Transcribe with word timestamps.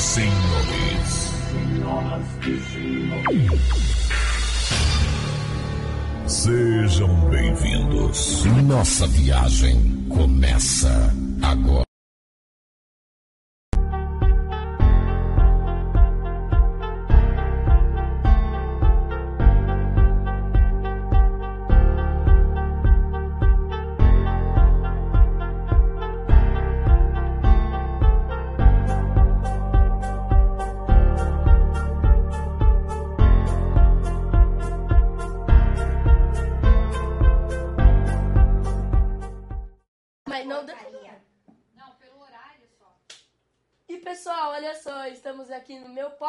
senhores. 0.00 1.30
Sejam 6.26 7.28
bem-vindos. 7.28 8.44
Nossa 8.64 9.06
viagem 9.08 10.06
começa 10.08 11.14
agora. 11.42 11.89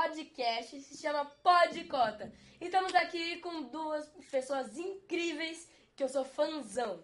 Podcast, 0.02 0.80
se 0.84 0.98
chama 1.02 1.26
Podcota. 1.44 2.31
E 2.62 2.66
estamos 2.66 2.95
aqui 2.95 3.41
com 3.41 3.63
duas 3.63 4.08
pessoas 4.31 4.77
incríveis 4.77 5.67
que 5.98 6.02
eu 6.02 6.08
sou 6.08 6.23
fãzão. 6.23 7.04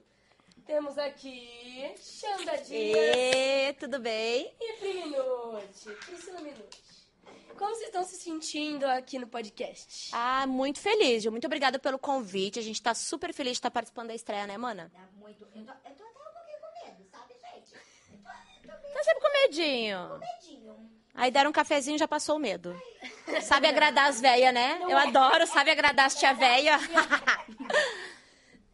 Temos 0.65 0.97
aqui 0.97 1.93
Xanda 1.97 2.55
Dias 2.59 3.15
E 3.17 3.73
tudo 3.73 3.99
bem? 3.99 4.53
e 4.61 4.73
Pri 4.79 4.93
Minuti. 4.93 5.89
Priscila 6.05 6.39
Minuti. 6.39 6.81
Como 7.57 7.75
vocês 7.75 7.87
estão 7.87 8.05
se 8.05 8.15
sentindo 8.15 8.85
aqui 8.85 9.19
no 9.19 9.27
podcast? 9.27 10.09
Ah, 10.13 10.47
muito 10.47 10.79
feliz. 10.79 11.25
Muito 11.25 11.45
obrigada 11.45 11.77
pelo 11.77 11.99
convite. 11.99 12.57
A 12.57 12.61
gente 12.61 12.81
tá 12.81 12.93
super 12.93 13.33
feliz 13.33 13.53
de 13.53 13.57
estar 13.57 13.71
participando 13.71 14.07
da 14.07 14.15
estreia, 14.15 14.47
né, 14.47 14.57
mana? 14.57 14.89
Dá 14.93 15.01
muito. 15.19 15.43
Eu 15.43 15.47
tô, 15.49 15.57
eu 15.59 15.65
tô 15.65 15.71
até 15.71 15.91
um 16.05 16.13
pouquinho 16.13 16.59
com 16.61 16.85
medo, 16.85 17.09
sabe, 17.11 17.33
gente? 17.33 17.73
Eu 18.13 18.19
tô, 18.23 18.29
eu 18.63 18.77
tô 18.77 18.81
meio 18.81 18.93
Tá 18.93 19.03
sempre 19.03 19.19
com 19.21 19.33
medinho. 19.41 20.09
medinho. 20.19 20.36
Aí 21.17 21.31
deram 21.31 21.49
um 21.49 21.53
cafezinho 21.53 21.95
e 21.95 21.99
já 21.99 22.07
passou 22.07 22.35
o 22.35 22.39
medo. 22.39 22.79
Sabe 23.41 23.67
agradar 23.67 24.07
as 24.09 24.21
velhas, 24.21 24.53
né? 24.53 24.79
Eu 24.83 24.97
adoro, 24.97 25.45
sabe 25.47 25.71
agradar 25.71 26.05
as 26.05 26.15
tia 26.15 26.33
véia. 26.33 26.77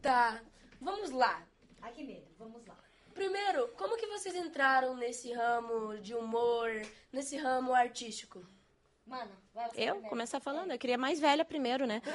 Tá, 0.01 0.41
vamos 0.81 1.11
lá. 1.11 1.41
Ai, 1.81 1.93
que 1.93 2.03
medo. 2.03 2.27
Vamos 2.37 2.65
lá. 2.65 2.75
Primeiro, 3.13 3.69
como 3.77 3.95
que 3.95 4.05
vocês 4.07 4.35
entraram 4.35 4.95
nesse 4.97 5.31
ramo 5.31 5.97
de 5.99 6.13
humor, 6.13 6.69
nesse 7.09 7.37
ramo 7.37 7.73
artístico? 7.73 8.45
Mano, 9.05 9.31
vai 9.53 9.69
você 9.69 9.75
Eu? 9.81 9.91
primeiro. 9.93 10.09
Começar 10.09 10.39
falando, 10.41 10.71
eu 10.71 10.77
queria 10.77 10.97
mais 10.97 11.19
velha 11.21 11.45
primeiro, 11.45 11.85
né? 11.85 12.01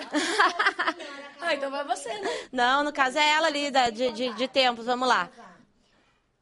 Ah, 1.41 1.55
então 1.55 1.71
vai 1.71 1.85
você, 1.85 2.13
né? 2.19 2.29
Não, 2.53 2.83
no 2.85 2.93
caso 2.93 3.17
é 3.17 3.27
ela 3.31 3.47
ali 3.47 3.71
da- 3.71 3.89
de, 3.91 4.11
de, 4.11 4.35
de 4.35 4.49
tempos, 4.49 4.85
vamos 4.85 5.09
lá. 5.09 5.31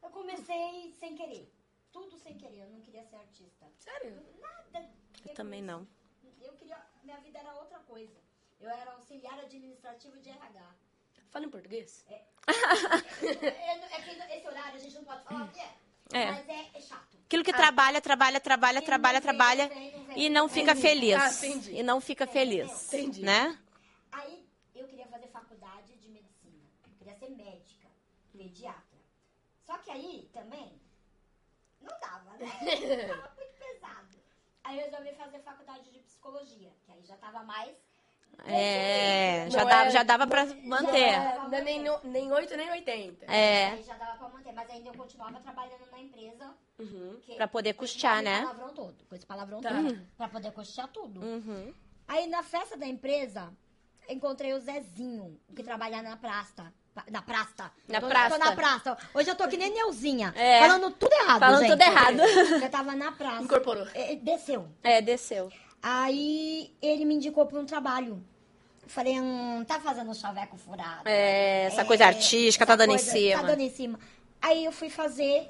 Eu 0.03 0.09
comecei 0.09 0.93
sem 0.99 1.15
querer. 1.15 1.49
Tudo 1.93 2.17
sem 2.17 2.35
querer. 2.35 2.63
Eu 2.63 2.69
não 2.71 2.81
queria 2.81 3.03
ser 3.05 3.15
artista. 3.15 3.65
Sério? 3.87 4.13
Nada. 4.41 4.89
Eu 5.25 5.33
também 5.33 5.61
não. 5.61 5.87
Eu 6.41 6.53
queria. 6.53 6.77
Minha 7.03 7.19
vida 7.19 7.39
era 7.39 7.53
outra 7.55 7.79
coisa. 7.79 8.19
Eu 8.59 8.69
era 8.69 8.91
auxiliar 8.91 9.39
administrativo 9.39 10.17
de 10.19 10.29
RH. 10.29 10.75
Fala 11.29 11.45
em 11.45 11.49
português. 11.49 12.05
É, 13.19 13.95
é 13.95 14.01
que 14.01 14.33
esse 14.35 14.47
horário 14.47 14.75
a 14.75 14.77
gente 14.77 14.95
não 14.95 15.03
pode 15.03 15.23
falar 15.23 15.45
o 15.45 15.49
que 15.49 15.59
é. 15.59 15.73
É. 16.13 16.31
Mas 16.31 16.47
é, 16.47 16.69
é 16.73 16.81
chato. 16.81 17.17
Aquilo 17.25 17.43
que 17.43 17.51
trabalha, 17.51 17.99
trabalha, 17.99 18.39
trabalha, 18.39 18.81
trabalha, 18.81 19.21
trabalha 19.21 19.69
e 20.15 20.29
não 20.29 20.47
fica 20.47 20.75
feliz. 20.75 21.15
Ah, 21.15 21.45
entendi. 21.45 21.71
E 21.75 21.83
não 21.83 21.99
fica 21.99 22.25
feliz. 22.25 22.93
Entendi. 22.93 23.21
Né? 23.21 23.57
Aí 24.11 24.47
eu 24.75 24.87
queria 24.87 25.07
fazer 25.07 25.27
faculdade 25.27 25.97
de 25.97 26.09
medicina. 26.09 26.63
Eu 26.85 26.93
queria 26.97 27.15
ser 27.15 27.29
médica, 27.29 27.87
pediatra. 28.31 28.99
Só 29.65 29.77
que 29.79 29.91
aí 29.91 30.29
também 30.31 30.79
não 31.81 31.99
dava, 31.99 32.37
né? 32.37 32.47
Aí 34.67 34.79
eu 34.79 34.85
resolvi 34.89 35.13
fazer 35.13 35.39
faculdade 35.39 35.89
de 35.91 35.99
psicologia, 35.99 36.69
que 36.85 36.91
aí 36.91 37.01
já 37.05 37.15
tava 37.15 37.41
mais. 37.43 37.71
É, 38.45 39.49
já 39.49 39.63
dava, 39.63 39.85
é- 39.87 39.91
já 39.91 40.03
dava 40.03 40.27
pra 40.27 40.45
manter. 40.45 41.17
Não 41.49 41.57
é 41.57 41.61
nem, 41.61 41.83
nem 42.03 42.31
8 42.31 42.55
nem 42.55 42.69
80. 42.71 43.25
É, 43.25 43.67
Aí 43.71 43.83
já 43.83 43.95
dava 43.95 44.17
pra 44.17 44.29
manter, 44.29 44.51
mas 44.51 44.69
ainda 44.69 44.89
eu 44.89 44.93
continuava 44.93 45.39
trabalhando 45.39 45.89
na 45.89 45.99
empresa. 45.99 46.53
Uhum. 46.77 47.19
que- 47.23 47.35
Pra 47.35 47.47
poder 47.47 47.73
com 47.73 47.83
esse 47.85 47.93
custear, 47.95 48.21
né? 48.21 48.41
palavrão 48.41 48.73
todo, 48.73 49.05
com 49.09 49.15
esse 49.15 49.25
palavrão 49.25 49.61
Tá. 49.61 49.69
todo. 49.69 50.07
Pra 50.17 50.27
poder 50.27 50.51
custear 50.51 50.87
tudo. 50.89 51.19
uhum. 51.21 51.73
Aí 52.07 52.27
na 52.27 52.43
festa 52.43 52.77
da 52.77 52.85
empresa, 52.85 53.51
encontrei 54.07 54.53
o 54.53 54.59
Zezinho, 54.59 55.39
que 55.55 55.63
trabalha 55.63 56.01
na 56.03 56.15
praça. 56.17 56.71
Na 57.11 57.21
praça. 57.21 57.71
Na 57.87 57.99
Tô- 58.01 58.07
praça. 58.07 58.37
Tô 58.39 58.45
na 58.45 58.51
praça. 58.53 58.97
Hoje 59.13 59.29
eu 59.29 59.35
tô 59.35 59.47
que 59.47 59.57
nem 59.57 59.73
Neuzinha. 59.73 60.33
É. 60.35 60.59
Falando 60.61 60.91
tudo 60.91 61.13
errado, 61.13 61.39
Falando 61.39 61.59
gente. 61.61 61.69
tudo 61.71 61.81
errado. 61.81 62.19
Eu 62.63 62.69
tava 62.69 62.95
na 62.95 63.11
praça. 63.11 63.43
Incorporou. 63.43 63.87
É, 63.93 64.15
Desceu. 64.15 64.67
É, 64.83 65.01
desceu. 65.01 65.49
Aí 65.81 66.71
ele 66.81 67.05
me 67.05 67.15
indicou 67.15 67.45
pra 67.45 67.59
um 67.59 67.65
trabalho. 67.65 68.21
Falei, 68.87 69.19
hum, 69.19 69.63
tá 69.67 69.79
fazendo 69.79 70.13
chaveco 70.15 70.57
furado. 70.57 71.01
É, 71.05 71.65
essa 71.65 71.83
coisa 71.85 72.05
artística 72.05 72.65
tá 72.65 72.73
essa 72.73 72.77
dando 72.77 72.91
em 72.95 72.97
coisa- 72.97 73.11
cima. 73.11 73.41
Tá 73.41 73.47
dando 73.47 73.61
em 73.61 73.69
cima. 73.69 73.99
Aí 74.41 74.63
eu 74.65 74.71
fui 74.71 74.89
fazer 74.89 75.47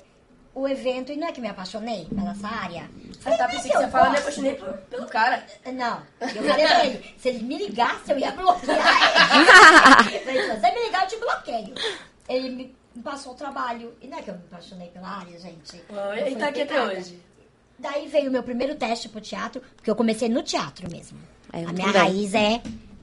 o 0.61 0.67
evento, 0.67 1.11
e 1.11 1.15
não 1.17 1.27
é 1.27 1.31
que 1.31 1.39
me 1.41 1.47
apaixonei 1.47 2.05
pela 2.05 2.31
essa 2.31 2.47
área. 2.47 2.89
Ah, 3.25 3.31
tá, 3.37 3.43
"Mas 3.47 3.55
pensei 3.55 3.71
que 3.71 3.77
eu 3.77 3.81
você 3.81 3.87
fala, 3.89 4.03
me 4.05 4.09
gosto." 4.11 4.21
apaixonei 4.21 4.55
por- 4.55 4.73
pelo 4.89 5.05
cara. 5.07 5.45
Não, 5.65 6.01
eu 6.21 6.27
falei 6.43 6.65
pra 6.67 6.85
ele, 6.85 7.13
se 7.19 7.29
ele 7.29 7.43
me 7.43 7.57
ligasse, 7.57 8.11
eu 8.11 8.17
ia 8.19 8.31
bloquear 8.31 8.77
ele. 10.07 10.15
Eu 10.17 10.21
falei, 10.25 10.41
se 10.41 10.59
você 10.59 10.71
me 10.71 10.85
ligar, 10.85 11.03
eu 11.03 11.07
te 11.09 11.17
bloqueio. 11.17 11.75
Ele 12.29 12.49
me 12.49 12.75
passou 13.03 13.33
o 13.33 13.35
trabalho. 13.35 13.93
E 14.01 14.07
não 14.07 14.17
é 14.17 14.21
que 14.21 14.29
eu 14.29 14.33
me 14.35 14.41
apaixonei 14.51 14.87
pela 14.89 15.07
área, 15.07 15.39
gente. 15.39 15.81
Oi, 15.89 16.31
e 16.31 16.35
tá 16.35 16.47
aqui 16.47 16.61
até 16.63 16.81
hoje. 16.83 17.21
Daí 17.79 18.07
veio 18.07 18.29
o 18.29 18.31
meu 18.31 18.41
primeiro 18.41 18.75
teste 18.75 19.07
pro 19.07 19.21
teatro, 19.21 19.61
porque 19.75 19.89
eu 19.89 19.95
comecei 19.95 20.27
no 20.27 20.41
teatro 20.41 20.89
mesmo. 20.89 21.17
É, 21.53 21.63
a 21.63 21.71
minha 21.71 21.87
também. 21.87 22.01
raiz 22.01 22.33
é, 22.33 22.61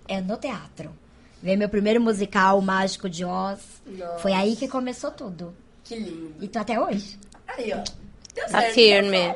é 0.08 0.20
no 0.20 0.36
teatro. 0.36 0.92
Veio 1.40 1.56
meu 1.58 1.68
primeiro 1.68 2.00
musical, 2.00 2.58
o 2.58 2.62
Mágico 2.62 3.08
de 3.08 3.24
Oz. 3.24 3.60
Nossa. 3.86 4.18
Foi 4.18 4.32
aí 4.32 4.56
que 4.56 4.66
começou 4.66 5.10
tudo. 5.12 5.54
Que 5.84 5.94
lindo. 5.96 6.34
E 6.42 6.48
tô 6.48 6.58
até 6.58 6.80
hoje. 6.80 7.18
Aí, 7.48 7.72
ó. 7.72 7.82
Deu 8.34 8.46
Tá 8.48 8.60
certo. 8.60 8.74
firme. 8.74 9.34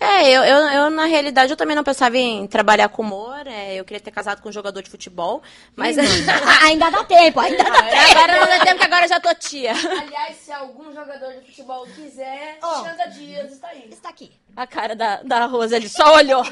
É, 0.00 0.30
eu, 0.30 0.44
eu, 0.44 0.58
eu, 0.68 0.90
na 0.90 1.06
realidade, 1.06 1.52
eu 1.52 1.56
também 1.56 1.74
não 1.74 1.82
pensava 1.84 2.16
em 2.16 2.46
trabalhar 2.46 2.88
com 2.88 3.02
humor. 3.02 3.46
é, 3.46 3.74
eu 3.74 3.84
queria 3.84 4.00
ter 4.00 4.10
casado 4.10 4.40
com 4.40 4.48
um 4.48 4.52
jogador 4.52 4.82
de 4.82 4.90
futebol. 4.90 5.42
Mas 5.74 5.96
Ah, 5.98 6.66
ainda 6.66 6.90
dá 6.90 7.04
tempo, 7.04 7.40
ainda 7.40 7.64
dá 7.64 7.82
tempo. 7.82 7.96
agora 8.18 8.40
não 8.40 8.46
dá 8.46 8.64
tempo, 8.64 8.78
que 8.78 8.84
agora 8.84 9.04
eu 9.04 9.08
já 9.08 9.20
tô 9.20 9.34
tia. 9.34 9.72
Aliás, 9.72 10.36
se 10.36 10.52
algum 10.52 10.92
jogador 10.92 11.32
de 11.34 11.46
futebol 11.46 11.86
quiser, 11.94 12.58
Ó. 12.62 12.84
Xanda 12.84 13.06
Dias 13.06 13.52
está 13.52 13.68
aí. 13.68 13.88
Está 13.90 14.08
aqui. 14.10 14.30
A 14.56 14.66
cara 14.66 14.96
da, 14.96 15.22
da 15.22 15.46
Rosa, 15.46 15.76
ele 15.76 15.88
só 15.88 16.16
olhou. 16.16 16.42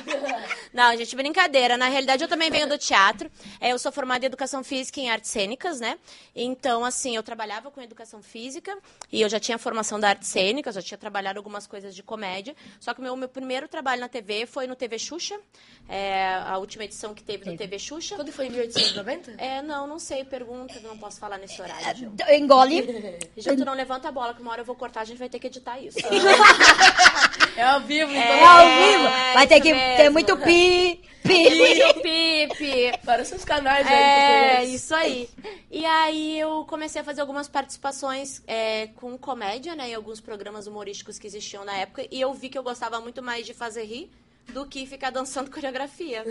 Não, 0.73 0.97
gente, 0.97 1.17
brincadeira. 1.17 1.77
Na 1.77 1.89
realidade, 1.89 2.23
eu 2.23 2.28
também 2.28 2.51
venho 2.51 2.69
do 2.69 2.78
teatro. 2.78 3.31
É, 3.61 3.73
eu 3.73 3.78
sou 3.78 3.91
formada 3.91 4.25
em 4.25 4.28
Educação 4.28 4.63
Física 4.63 5.01
e 5.01 5.05
em 5.05 5.11
Artes 5.11 5.31
Cênicas, 5.31 5.81
né? 5.81 5.99
Então, 6.34 6.84
assim, 6.84 7.17
eu 7.17 7.23
trabalhava 7.23 7.71
com 7.71 7.81
Educação 7.81 8.23
Física 8.23 8.77
e 9.11 9.21
eu 9.21 9.28
já 9.28 9.41
tinha 9.41 9.59
formação 9.59 9.99
da 9.99 10.11
Artes 10.11 10.28
Cênicas, 10.28 10.75
já 10.77 10.83
tinha 10.83 10.99
trabalhado 10.99 11.39
algumas 11.39 11.67
coisas 11.67 11.95
de 11.95 12.03
comédia. 12.03 12.55
Só 12.78 12.95
que 12.95 13.01
o 13.01 13.03
meu, 13.03 13.17
meu 13.17 13.28
primeiro 13.36 13.69
trabalho 13.69 14.00
na 14.00 14.08
TV 14.08 14.47
foi 14.47 14.66
no 14.66 14.74
TV 14.74 14.98
Xuxa, 14.98 15.38
é, 15.86 16.41
a 16.47 16.56
última 16.56 16.84
edição 16.84 17.12
que 17.12 17.22
teve 17.22 17.44
no 17.44 17.54
TV 17.54 17.78
Xuxa. 17.78 18.16
Quando 18.16 18.32
foi 18.32 18.47
em 18.47 18.50
1890? 18.50 19.32
É, 19.36 19.60
não, 19.60 19.86
não 19.86 19.98
sei, 19.98 20.24
pergunta, 20.24 20.80
não 20.80 20.97
posso 20.97 21.20
falar 21.20 21.36
nesse 21.36 21.60
horário, 21.60 21.94
Gil. 21.94 22.12
Engole. 22.30 22.82
Gil, 23.36 23.56
tu 23.56 23.64
não 23.64 23.74
levanta 23.74 24.08
a 24.08 24.12
bola, 24.12 24.32
que 24.32 24.41
uma 24.41 24.52
hora 24.52 24.62
eu 24.62 24.64
vou 24.64 24.74
cortar, 24.74 25.02
a 25.02 25.04
gente 25.04 25.19
vai 25.19 25.28
ter 25.28 25.38
que 25.38 25.48
editar 25.48 25.78
isso. 25.78 25.98
É 27.56 27.62
ao 27.62 27.80
vivo, 27.80 28.10
então. 28.10 28.20
É 28.20 28.44
ao 28.44 28.66
vivo. 28.66 29.04
Vai 29.33 29.47
ter 29.47 29.60
que 29.62 29.72
mesmo. 29.72 29.97
ter 29.97 30.10
muito 30.10 30.36
pi, 30.36 31.00
pi. 31.22 32.03
Pipi. 32.03 32.98
Para 33.03 33.22
os 33.22 33.28
seus 33.28 33.44
canais 33.44 33.86
aí. 33.86 33.94
É, 33.94 34.65
isso 34.65 34.94
aí. 34.94 35.28
E 35.71 35.84
aí 35.86 36.39
eu 36.39 36.66
comecei 36.68 37.00
a 37.00 37.04
fazer 37.04 37.22
algumas 37.22 37.48
participações 37.48 38.42
é, 38.47 38.89
com 38.89 39.16
comédia, 39.16 39.74
né? 39.74 39.89
Em 39.89 39.94
alguns 39.94 40.21
programas 40.21 40.66
humorísticos 40.66 41.18
que 41.18 41.27
existiam 41.27 41.65
na 41.65 41.74
época. 41.78 42.06
E 42.10 42.21
eu 42.21 42.32
vi 42.34 42.50
que 42.50 42.59
eu 42.59 42.62
gostava 42.62 43.00
muito 43.00 43.22
mais 43.27 43.45
de 43.45 43.53
fazer 43.53 43.84
rir 43.84 44.09
do 44.55 44.65
que 44.65 44.87
ficar 44.87 45.11
dançando 45.11 45.51
coreografia. 45.57 46.25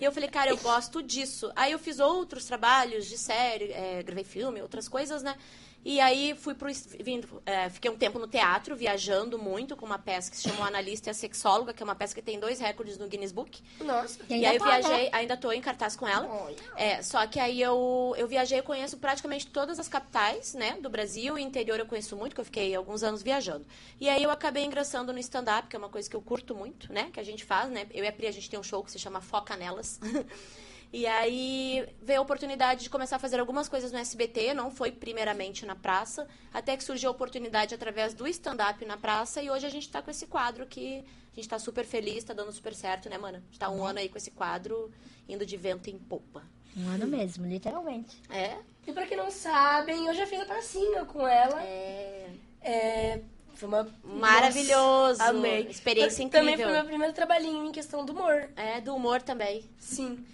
e 0.00 0.04
eu 0.04 0.10
falei, 0.10 0.28
cara, 0.28 0.50
eu 0.50 0.56
gosto 0.56 1.02
disso. 1.02 1.52
Aí 1.54 1.72
eu 1.72 1.78
fiz 1.78 2.00
outros 2.00 2.46
trabalhos 2.46 3.06
de 3.06 3.18
série, 3.18 3.70
é, 3.72 4.02
gravei 4.02 4.24
filme, 4.24 4.62
outras 4.62 4.88
coisas, 4.88 5.22
né? 5.22 5.36
E 5.84 5.98
aí 5.98 6.34
fui 6.34 6.54
pro, 6.54 6.68
vindo, 7.00 7.42
é, 7.46 7.70
fiquei 7.70 7.90
um 7.90 7.96
tempo 7.96 8.18
no 8.18 8.26
teatro, 8.26 8.76
viajando 8.76 9.38
muito, 9.38 9.74
com 9.76 9.86
uma 9.86 9.98
peça 9.98 10.30
que 10.30 10.36
se 10.36 10.42
chamou 10.48 10.64
Analista 10.64 11.08
e 11.08 11.10
a 11.10 11.14
Sexóloga, 11.14 11.72
que 11.72 11.82
é 11.82 11.84
uma 11.84 11.94
peça 11.94 12.14
que 12.14 12.20
tem 12.20 12.38
dois 12.38 12.60
recordes 12.60 12.98
no 12.98 13.08
Guinness 13.08 13.32
Book. 13.32 13.62
Nossa. 13.80 14.18
E 14.28 14.34
E, 14.34 14.34
ainda 14.34 14.48
aí 14.50 14.56
eu 14.56 14.60
tá, 14.60 14.66
viajei, 14.66 15.04
né? 15.04 15.10
ainda 15.12 15.36
tô 15.36 15.50
em 15.52 15.60
cartaz 15.60 15.96
com 15.96 16.06
ela. 16.06 16.28
Olha. 16.28 16.56
É, 16.76 17.02
só 17.02 17.26
que 17.26 17.40
aí 17.40 17.60
eu, 17.62 18.14
eu 18.18 18.28
viajei, 18.28 18.58
eu 18.58 18.62
conheço 18.62 18.98
praticamente 18.98 19.46
todas 19.46 19.78
as 19.78 19.88
capitais, 19.88 20.54
né, 20.54 20.76
do 20.80 20.90
Brasil 20.90 21.38
e 21.38 21.42
interior 21.42 21.78
eu 21.78 21.86
conheço 21.86 22.14
muito, 22.16 22.34
que 22.34 22.40
eu 22.40 22.44
fiquei 22.44 22.74
alguns 22.74 23.02
anos 23.02 23.22
viajando. 23.22 23.66
E 23.98 24.08
aí 24.08 24.22
eu 24.22 24.30
acabei 24.30 24.64
ingressando 24.64 25.12
no 25.12 25.18
stand-up, 25.18 25.68
que 25.68 25.76
é 25.76 25.78
uma 25.78 25.88
coisa 25.88 26.08
que 26.08 26.16
eu 26.16 26.20
curto 26.20 26.54
muito, 26.54 26.92
né, 26.92 27.10
que 27.12 27.18
a 27.18 27.24
gente 27.24 27.44
faz, 27.44 27.70
né, 27.70 27.86
eu 27.92 28.04
e 28.04 28.08
a 28.08 28.12
Pri, 28.12 28.26
a 28.26 28.32
gente 28.32 28.50
tem 28.50 28.60
um 28.60 28.62
show 28.62 28.84
que 28.84 28.90
se 28.90 28.98
chama 28.98 29.20
Foca 29.20 29.56
Nelas. 29.56 29.98
E 30.92 31.06
aí 31.06 31.86
veio 32.02 32.18
a 32.18 32.22
oportunidade 32.22 32.82
de 32.82 32.90
começar 32.90 33.16
a 33.16 33.18
fazer 33.20 33.38
algumas 33.38 33.68
coisas 33.68 33.92
no 33.92 33.98
SBT, 33.98 34.54
não 34.54 34.70
foi 34.72 34.90
primeiramente 34.90 35.64
na 35.64 35.76
praça, 35.76 36.26
até 36.52 36.76
que 36.76 36.82
surgiu 36.82 37.08
a 37.10 37.12
oportunidade 37.12 37.74
através 37.74 38.12
do 38.12 38.26
stand-up 38.26 38.84
na 38.84 38.96
praça, 38.96 39.40
e 39.40 39.48
hoje 39.50 39.64
a 39.66 39.70
gente 39.70 39.88
tá 39.88 40.02
com 40.02 40.10
esse 40.10 40.26
quadro 40.26 40.66
que 40.66 41.04
a 41.32 41.36
gente 41.36 41.48
tá 41.48 41.60
super 41.60 41.84
feliz, 41.84 42.24
tá 42.24 42.34
dando 42.34 42.50
super 42.52 42.74
certo, 42.74 43.08
né, 43.08 43.16
mana? 43.18 43.38
A 43.38 43.40
gente 43.42 43.58
tá 43.58 43.70
um 43.70 43.84
ano 43.84 44.00
aí 44.00 44.08
com 44.08 44.18
esse 44.18 44.32
quadro, 44.32 44.90
indo 45.28 45.46
de 45.46 45.56
vento 45.56 45.88
em 45.88 45.96
popa. 45.96 46.42
Um 46.76 46.88
ano 46.88 47.06
mesmo, 47.06 47.46
literalmente. 47.46 48.20
É? 48.28 48.56
E 48.84 48.92
pra 48.92 49.06
quem 49.06 49.16
não 49.16 49.30
sabem, 49.30 50.06
eu 50.06 50.14
já 50.14 50.26
fiz 50.26 50.40
a 50.40 50.44
pracinha 50.44 51.04
com 51.04 51.26
ela. 51.26 51.62
É. 51.62 52.30
É, 52.62 53.20
foi 53.54 53.68
uma... 53.68 53.88
Maravilhoso. 54.02 55.18
Nossa, 55.20 55.30
amei. 55.30 55.66
Experiência 55.68 56.22
Eu- 56.22 56.28
Também 56.30 56.54
incrível. 56.54 56.72
foi 56.72 56.80
meu 56.80 56.84
primeiro 56.88 57.12
trabalhinho 57.14 57.64
em 57.66 57.72
questão 57.72 58.04
do 58.04 58.12
humor. 58.12 58.48
É, 58.56 58.80
do 58.80 58.94
humor 58.94 59.22
também. 59.22 59.64
Sim. 59.78 60.24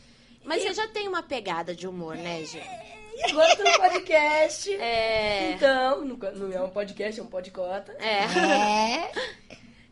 Mas 0.47 0.63
você 0.63 0.73
já 0.73 0.87
tem 0.89 1.09
uma 1.09 1.23
pegada 1.23 1.75
de 1.75 1.87
humor, 1.87 2.17
né, 2.17 2.45
Gê? 2.45 2.63
E 3.17 3.31
agora 3.31 3.57
tô 3.57 3.65
no 3.65 3.79
podcast. 3.79 4.73
É. 4.75 5.53
Então, 5.53 6.05
não 6.05 6.17
não 6.17 6.53
é 6.53 6.63
um 6.63 6.71
podcast, 6.71 7.19
é 7.19 7.23
um 7.23 7.27
podcota. 7.27 7.93
É. 7.99 8.25
É. 8.25 9.13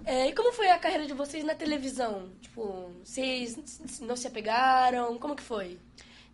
É, 0.06 0.28
e 0.28 0.34
como 0.34 0.52
foi 0.52 0.68
a 0.68 0.78
carreira 0.78 1.06
de 1.06 1.14
vocês 1.14 1.42
na 1.42 1.54
televisão? 1.54 2.30
Tipo, 2.42 2.92
vocês 3.02 3.56
não 4.00 4.14
se 4.14 4.26
apegaram? 4.26 5.18
Como 5.18 5.34
que 5.34 5.42
foi? 5.42 5.78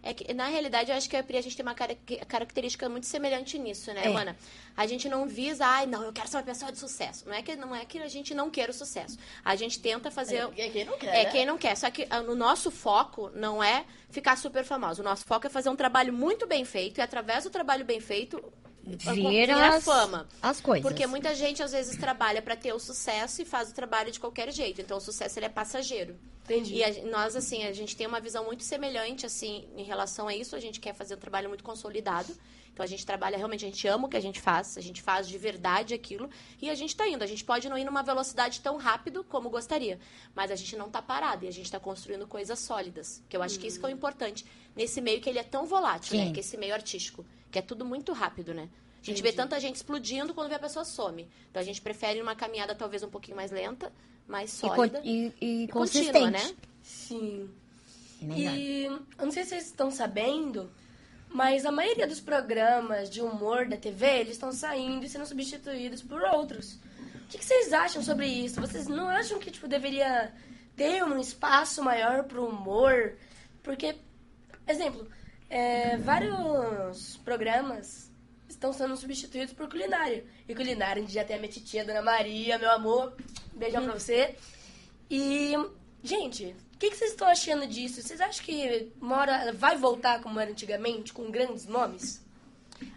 É 0.02 0.14
que, 0.14 0.32
na 0.32 0.46
realidade, 0.46 0.90
eu 0.90 0.96
acho 0.96 1.10
que 1.10 1.16
a 1.16 1.22
Pri, 1.22 1.36
a 1.36 1.42
gente 1.42 1.54
tem 1.56 1.64
uma 1.64 1.74
cara- 1.74 1.94
característica 2.26 2.88
muito 2.88 3.06
semelhante 3.06 3.58
nisso, 3.58 3.92
né, 3.92 4.06
É. 4.06 4.08
Mana? 4.08 4.34
A 4.76 4.86
gente 4.86 5.08
não 5.10 5.26
visa, 5.26 5.66
ai, 5.66 5.84
não, 5.84 6.02
eu 6.02 6.12
quero 6.12 6.26
ser 6.26 6.38
uma 6.38 6.42
pessoa 6.42 6.72
de 6.72 6.78
sucesso. 6.78 7.28
Não 7.28 7.34
é 7.34 7.42
que, 7.42 7.54
não 7.54 7.74
é 7.76 7.84
que 7.84 7.98
a 7.98 8.08
gente 8.08 8.32
não 8.34 8.48
queira 8.50 8.70
o 8.70 8.74
sucesso. 8.74 9.18
A 9.44 9.54
gente 9.56 9.78
tenta 9.78 10.10
fazer. 10.10 10.48
quem 10.52 10.84
não 10.86 10.96
quer, 10.98 11.06
É, 11.14 11.24
né? 11.24 11.30
quem 11.30 11.44
não 11.46 11.58
quer. 11.58 11.76
Só 11.76 11.90
que 11.90 12.06
ah, 12.08 12.20
o 12.20 12.34
nosso 12.34 12.70
foco 12.70 13.30
não 13.34 13.62
é 13.62 13.84
ficar 14.08 14.36
super 14.38 14.64
famoso. 14.64 15.02
O 15.02 15.04
nosso 15.04 15.24
foco 15.26 15.46
é 15.46 15.50
fazer 15.50 15.68
um 15.68 15.76
trabalho 15.76 16.12
muito 16.14 16.46
bem 16.46 16.64
feito 16.64 16.98
e, 16.98 17.02
através 17.02 17.44
do 17.44 17.50
trabalho 17.50 17.84
bem 17.84 18.00
feito, 18.00 18.42
Vira 18.96 19.56
a 19.56 19.76
as, 19.76 19.84
fama. 19.84 20.28
as 20.42 20.60
coisas. 20.60 20.82
Porque 20.88 21.06
muita 21.06 21.34
gente, 21.34 21.62
às 21.62 21.72
vezes, 21.72 21.96
trabalha 21.96 22.40
para 22.42 22.56
ter 22.56 22.72
o 22.72 22.78
sucesso 22.78 23.42
e 23.42 23.44
faz 23.44 23.70
o 23.70 23.74
trabalho 23.74 24.10
de 24.10 24.18
qualquer 24.20 24.52
jeito. 24.52 24.80
Então, 24.80 24.96
o 24.98 25.00
sucesso 25.00 25.38
ele 25.38 25.46
é 25.46 25.50
passageiro. 25.50 26.16
Entendi. 26.44 26.74
E 26.76 26.84
a- 26.84 27.04
nós, 27.04 27.36
assim, 27.36 27.64
a 27.64 27.72
gente 27.72 27.96
tem 27.96 28.06
uma 28.06 28.20
visão 28.20 28.44
muito 28.44 28.64
semelhante, 28.64 29.24
assim, 29.26 29.68
em 29.76 29.84
relação 29.84 30.26
a 30.28 30.34
isso. 30.34 30.56
A 30.56 30.60
gente 30.60 30.80
quer 30.80 30.94
fazer 30.94 31.14
um 31.14 31.18
trabalho 31.18 31.48
muito 31.48 31.62
consolidado. 31.62 32.34
Então, 32.72 32.84
a 32.84 32.86
gente 32.86 33.04
trabalha 33.04 33.36
realmente, 33.36 33.64
a 33.64 33.68
gente 33.68 33.86
ama 33.88 34.06
o 34.06 34.10
que 34.10 34.16
a 34.16 34.20
gente 34.22 34.40
faz, 34.40 34.78
a 34.78 34.80
gente 34.80 35.02
faz 35.02 35.28
de 35.28 35.36
verdade 35.36 35.92
aquilo. 35.92 36.30
E 36.62 36.70
a 36.70 36.74
gente 36.74 36.96
tá 36.96 37.06
indo. 37.06 37.22
A 37.22 37.26
gente 37.26 37.44
pode 37.44 37.68
não 37.68 37.76
ir 37.76 37.84
numa 37.84 38.02
velocidade 38.02 38.60
tão 38.60 38.76
rápido 38.78 39.22
como 39.24 39.50
gostaria. 39.50 39.98
Mas 40.34 40.50
a 40.50 40.56
gente 40.56 40.76
não 40.76 40.88
tá 40.88 41.02
parado 41.02 41.44
e 41.44 41.48
a 41.48 41.52
gente 41.52 41.70
tá 41.70 41.78
construindo 41.78 42.26
coisas 42.26 42.58
sólidas. 42.58 43.22
Que 43.28 43.36
eu 43.36 43.42
acho 43.42 43.58
que 43.58 43.66
isso 43.66 43.78
que 43.78 43.84
é 43.86 43.88
o 43.88 43.92
importante. 43.92 44.46
Nesse 44.74 45.00
meio 45.00 45.20
que 45.20 45.28
ele 45.28 45.38
é 45.38 45.42
tão 45.42 45.66
volátil, 45.66 46.16
né? 46.16 46.32
Que 46.32 46.40
esse 46.40 46.56
meio 46.56 46.72
artístico. 46.72 47.24
Que 47.50 47.58
é 47.58 47.62
tudo 47.62 47.84
muito 47.84 48.12
rápido, 48.12 48.54
né? 48.54 48.68
A 49.02 49.04
gente 49.04 49.22
vê 49.22 49.32
tanta 49.32 49.58
gente 49.58 49.76
explodindo 49.76 50.34
quando 50.34 50.48
vê 50.48 50.54
a 50.56 50.58
pessoa 50.58 50.84
some. 50.84 51.26
Então, 51.50 51.60
a 51.60 51.64
gente 51.64 51.80
prefere 51.80 52.20
uma 52.20 52.34
caminhada 52.36 52.74
talvez 52.74 53.02
um 53.02 53.08
pouquinho 53.08 53.36
mais 53.36 53.50
lenta, 53.50 53.90
mais 54.28 54.58
E, 54.58 54.60
con- 54.62 54.74
sólida. 54.76 55.00
e, 55.02 55.26
e 55.40 55.68
contínua, 55.68 55.72
consistente. 55.72 56.30
né? 56.30 56.54
Sim. 56.82 57.50
Melhor. 58.20 58.54
E 58.54 58.84
eu 58.84 59.24
não 59.24 59.30
sei 59.32 59.44
se 59.44 59.48
vocês 59.50 59.66
estão 59.66 59.90
sabendo, 59.90 60.70
mas 61.30 61.64
a 61.64 61.72
maioria 61.72 62.06
dos 62.06 62.20
programas 62.20 63.08
de 63.08 63.22
humor 63.22 63.66
da 63.66 63.76
TV, 63.78 64.06
eles 64.20 64.32
estão 64.32 64.52
saindo 64.52 65.06
e 65.06 65.08
sendo 65.08 65.24
substituídos 65.24 66.02
por 66.02 66.20
outros. 66.22 66.74
O 66.74 67.28
que, 67.30 67.38
que 67.38 67.44
vocês 67.44 67.72
acham 67.72 68.02
sobre 68.02 68.26
isso? 68.26 68.60
Vocês 68.60 68.86
não 68.86 69.08
acham 69.08 69.38
que 69.38 69.50
tipo, 69.50 69.66
deveria 69.66 70.30
ter 70.76 71.02
um 71.04 71.18
espaço 71.18 71.82
maior 71.82 72.24
pro 72.24 72.44
humor? 72.46 73.14
Porque, 73.62 73.94
exemplo, 74.68 75.08
é, 75.50 75.96
vários 75.96 77.16
programas 77.24 78.10
estão 78.48 78.72
sendo 78.72 78.96
substituídos 78.96 79.52
por 79.52 79.68
culinária. 79.68 80.24
E 80.48 80.54
culinária, 80.54 81.02
a 81.02 81.04
gente 81.04 81.12
já 81.12 81.24
tem 81.24 81.36
a 81.36 81.38
minha 81.40 81.50
titia, 81.50 81.84
Dona 81.84 82.00
Maria, 82.00 82.58
meu 82.58 82.70
amor, 82.70 83.16
beijão 83.52 83.82
pra 83.82 83.94
você. 83.94 84.36
E, 85.10 85.54
gente, 86.04 86.54
o 86.74 86.78
que, 86.78 86.90
que 86.90 86.96
vocês 86.96 87.10
estão 87.10 87.26
achando 87.26 87.66
disso? 87.66 88.00
Vocês 88.00 88.20
acham 88.20 88.44
que 88.44 88.92
uma 89.00 89.18
hora 89.18 89.52
vai 89.52 89.76
voltar 89.76 90.22
como 90.22 90.38
era 90.38 90.50
antigamente, 90.50 91.12
com 91.12 91.30
grandes 91.30 91.66
nomes? 91.66 92.24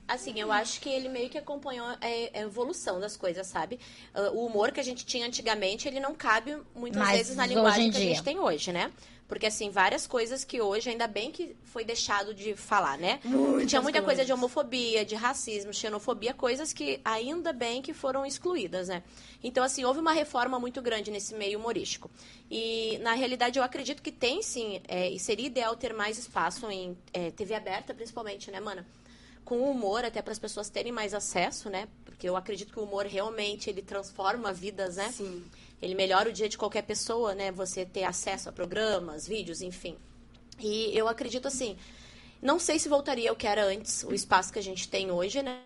Assim, 0.07 0.39
eu 0.39 0.51
acho 0.51 0.81
que 0.81 0.89
ele 0.89 1.07
meio 1.07 1.29
que 1.29 1.37
acompanhou 1.37 1.85
a, 1.85 1.97
a 2.01 2.39
evolução 2.39 2.99
das 2.99 3.15
coisas, 3.15 3.47
sabe? 3.47 3.79
Ah, 4.13 4.31
o 4.31 4.45
humor 4.45 4.71
que 4.71 4.79
a 4.79 4.83
gente 4.83 5.05
tinha 5.05 5.25
antigamente, 5.25 5.87
ele 5.87 5.99
não 5.99 6.13
cabe 6.13 6.57
muitas 6.75 7.01
Mas 7.01 7.17
vezes 7.17 7.35
na 7.35 7.45
linguagem 7.45 7.87
em 7.87 7.91
que 7.91 7.97
a 7.97 8.01
gente 8.01 8.23
tem 8.23 8.39
hoje, 8.39 8.71
né? 8.71 8.91
Porque, 9.27 9.45
assim, 9.45 9.69
várias 9.69 10.05
coisas 10.05 10.43
que 10.43 10.61
hoje, 10.61 10.89
ainda 10.89 11.07
bem 11.07 11.31
que 11.31 11.55
foi 11.63 11.83
deixado 11.83 12.33
de 12.33 12.55
falar, 12.55 12.97
né? 12.97 13.19
Muitas 13.23 13.69
tinha 13.69 13.81
muita 13.81 13.99
coisa 13.99 14.17
coisas. 14.17 14.27
de 14.27 14.33
homofobia, 14.33 15.05
de 15.05 15.15
racismo, 15.15 15.73
xenofobia, 15.73 16.33
coisas 16.33 16.73
que 16.73 16.99
ainda 17.03 17.53
bem 17.53 17.81
que 17.81 17.93
foram 17.93 18.25
excluídas, 18.25 18.89
né? 18.89 19.01
Então, 19.41 19.63
assim, 19.63 19.85
houve 19.85 19.99
uma 19.99 20.11
reforma 20.11 20.59
muito 20.59 20.81
grande 20.81 21.09
nesse 21.09 21.33
meio 21.33 21.57
humorístico. 21.57 22.11
E, 22.51 22.99
na 23.01 23.13
realidade, 23.13 23.57
eu 23.57 23.63
acredito 23.63 24.03
que 24.03 24.11
tem, 24.11 24.43
sim, 24.43 24.81
é, 24.87 25.09
e 25.09 25.17
seria 25.17 25.47
ideal 25.47 25.75
ter 25.75 25.93
mais 25.93 26.17
espaço 26.17 26.69
em 26.69 26.95
é, 27.13 27.31
TV 27.31 27.55
aberta, 27.55 27.93
principalmente, 27.93 28.51
né, 28.51 28.59
mana? 28.59 28.85
Com 29.43 29.59
o 29.59 29.71
humor, 29.71 30.05
até 30.05 30.21
para 30.21 30.31
as 30.31 30.39
pessoas 30.39 30.69
terem 30.69 30.91
mais 30.91 31.13
acesso, 31.13 31.69
né? 31.69 31.87
Porque 32.05 32.27
eu 32.27 32.35
acredito 32.35 32.71
que 32.71 32.79
o 32.79 32.83
humor 32.83 33.05
realmente 33.05 33.69
ele 33.69 33.81
transforma 33.81 34.53
vidas, 34.53 34.95
né? 34.97 35.11
Sim. 35.11 35.43
Ele 35.81 35.95
melhora 35.95 36.29
o 36.29 36.33
dia 36.33 36.47
de 36.47 36.57
qualquer 36.57 36.83
pessoa, 36.83 37.35
né? 37.35 37.51
Você 37.51 37.85
ter 37.85 38.03
acesso 38.03 38.49
a 38.49 38.51
programas, 38.51 39.27
vídeos, 39.27 39.61
enfim. 39.61 39.97
E 40.59 40.97
eu 40.97 41.07
acredito 41.07 41.47
assim, 41.47 41.77
não 42.41 42.59
sei 42.59 42.79
se 42.79 42.87
voltaria 42.87 43.29
ao 43.29 43.35
que 43.35 43.47
era 43.47 43.65
antes, 43.65 44.03
o 44.03 44.13
espaço 44.13 44.53
que 44.53 44.59
a 44.59 44.63
gente 44.63 44.87
tem 44.87 45.11
hoje, 45.11 45.41
né? 45.41 45.61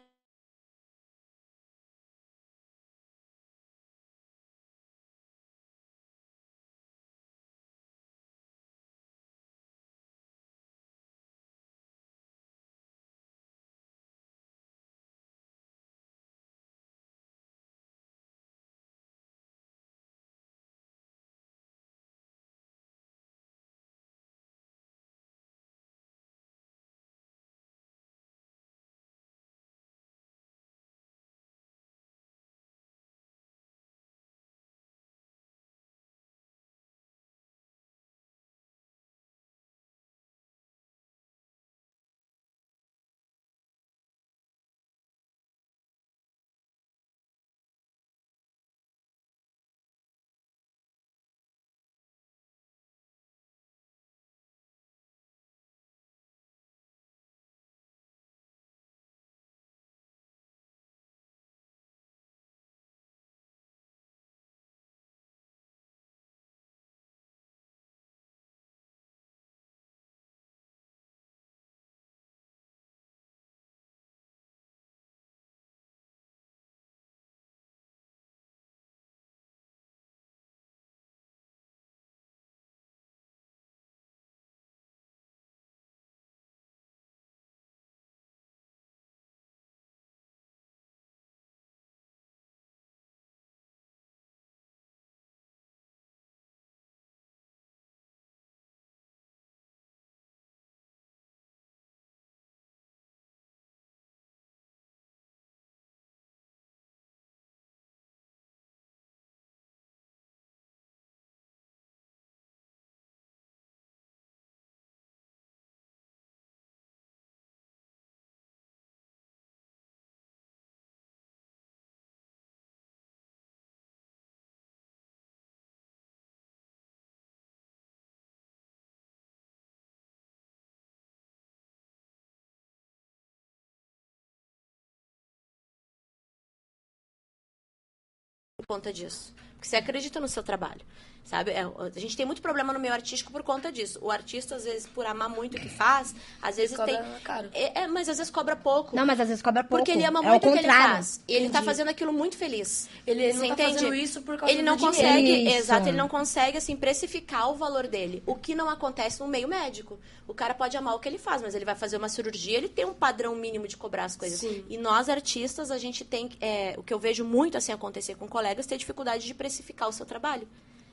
Conta 138.65 138.91
disso. 138.91 139.35
Porque 139.57 139.67
você 139.67 139.75
acredita 139.75 140.19
no 140.19 140.27
seu 140.27 140.43
trabalho. 140.43 140.81
Sabe? 141.25 141.51
É, 141.51 141.59
a 141.59 141.99
gente 141.99 142.15
tem 142.15 142.25
muito 142.25 142.41
problema 142.41 142.71
no 142.71 142.79
meio 142.79 142.93
artístico 142.93 143.33
por 143.33 143.43
conta 143.43 143.69
disso. 143.69 143.99
O 144.01 144.09
artista, 144.09 144.55
às 144.55 144.63
vezes, 144.63 144.87
por 144.87 145.05
amar 145.05 145.27
muito 145.27 145.57
o 145.57 145.59
que 145.59 145.67
faz, 145.67 146.15
às 146.41 146.55
vezes 146.55 146.77
Cobra 146.77 147.03
tem. 147.03 147.19
caro. 147.21 147.49
É, 147.53 147.81
é, 147.81 147.87
mas 147.87 148.07
às 148.07 148.17
vezes 148.17 148.31
cobra 148.31 148.55
pouco. 148.55 148.95
Não, 148.95 149.05
mas 149.05 149.19
às 149.19 149.27
vezes 149.27 149.43
cobra 149.43 149.61
pouco. 149.61 149.83
Porque 149.83 149.91
ele 149.91 150.05
ama 150.05 150.19
é 150.19 150.29
muito 150.29 150.47
o 150.47 150.53
que 150.53 150.59
ele 150.59 150.67
faz. 150.69 151.21
E 151.27 151.33
ele 151.33 151.49
tá 151.49 151.61
fazendo 151.61 151.89
aquilo 151.89 152.13
muito 152.13 152.37
feliz. 152.37 152.87
Ele 153.05 153.27
não 153.27 153.33
Você 153.33 153.39
tá 153.39 153.53
entende? 153.53 153.73
fazendo 153.73 153.93
isso 153.95 154.21
por 154.21 154.37
causa 154.37 154.53
ele 154.53 154.61
do 154.61 154.65
não 154.67 154.77
dinheiro. 154.77 154.95
consegue, 154.95 155.49
Isso. 155.49 155.57
exato, 155.57 155.89
ele 155.89 155.97
não 155.97 156.07
consegue 156.07 156.57
assim 156.57 156.77
precificar 156.77 157.51
o 157.51 157.55
valor 157.55 157.87
dele. 157.87 158.23
O 158.25 158.33
que 158.33 158.55
não 158.55 158.69
acontece 158.69 159.19
no 159.19 159.27
meio 159.27 159.49
médico. 159.49 159.99
O 160.29 160.33
cara 160.33 160.53
pode 160.53 160.75
amar 160.75 160.93
o 160.95 160.99
que 160.99 161.07
ele 161.07 161.17
faz, 161.17 161.41
mas 161.41 161.55
ele 161.55 161.63
vai 161.63 161.75
fazer 161.75 161.95
uma 161.97 162.09
cirurgia, 162.09 162.57
ele 162.57 162.67
tem 162.67 162.85
um 162.85 162.93
padrão 162.93 163.33
mínimo 163.35 163.65
de 163.65 163.77
cobrar 163.77 164.03
as 164.05 164.15
coisas. 164.15 164.39
Sim. 164.39 164.63
E 164.69 164.77
nós 164.77 165.07
artistas, 165.07 165.71
a 165.71 165.77
gente 165.77 166.03
tem 166.03 166.29
é, 166.41 166.75
o 166.77 166.83
que 166.83 166.93
eu 166.93 166.99
vejo 166.99 167.23
muito 167.23 167.57
assim 167.57 167.71
acontecer 167.71 168.15
com 168.15 168.27
colegas, 168.27 168.65
ter 168.65 168.77
dificuldade 168.77 169.25
de 169.25 169.33
precificar 169.47 169.87
o 169.87 169.91
seu 169.91 170.05
trabalho. 170.05 170.47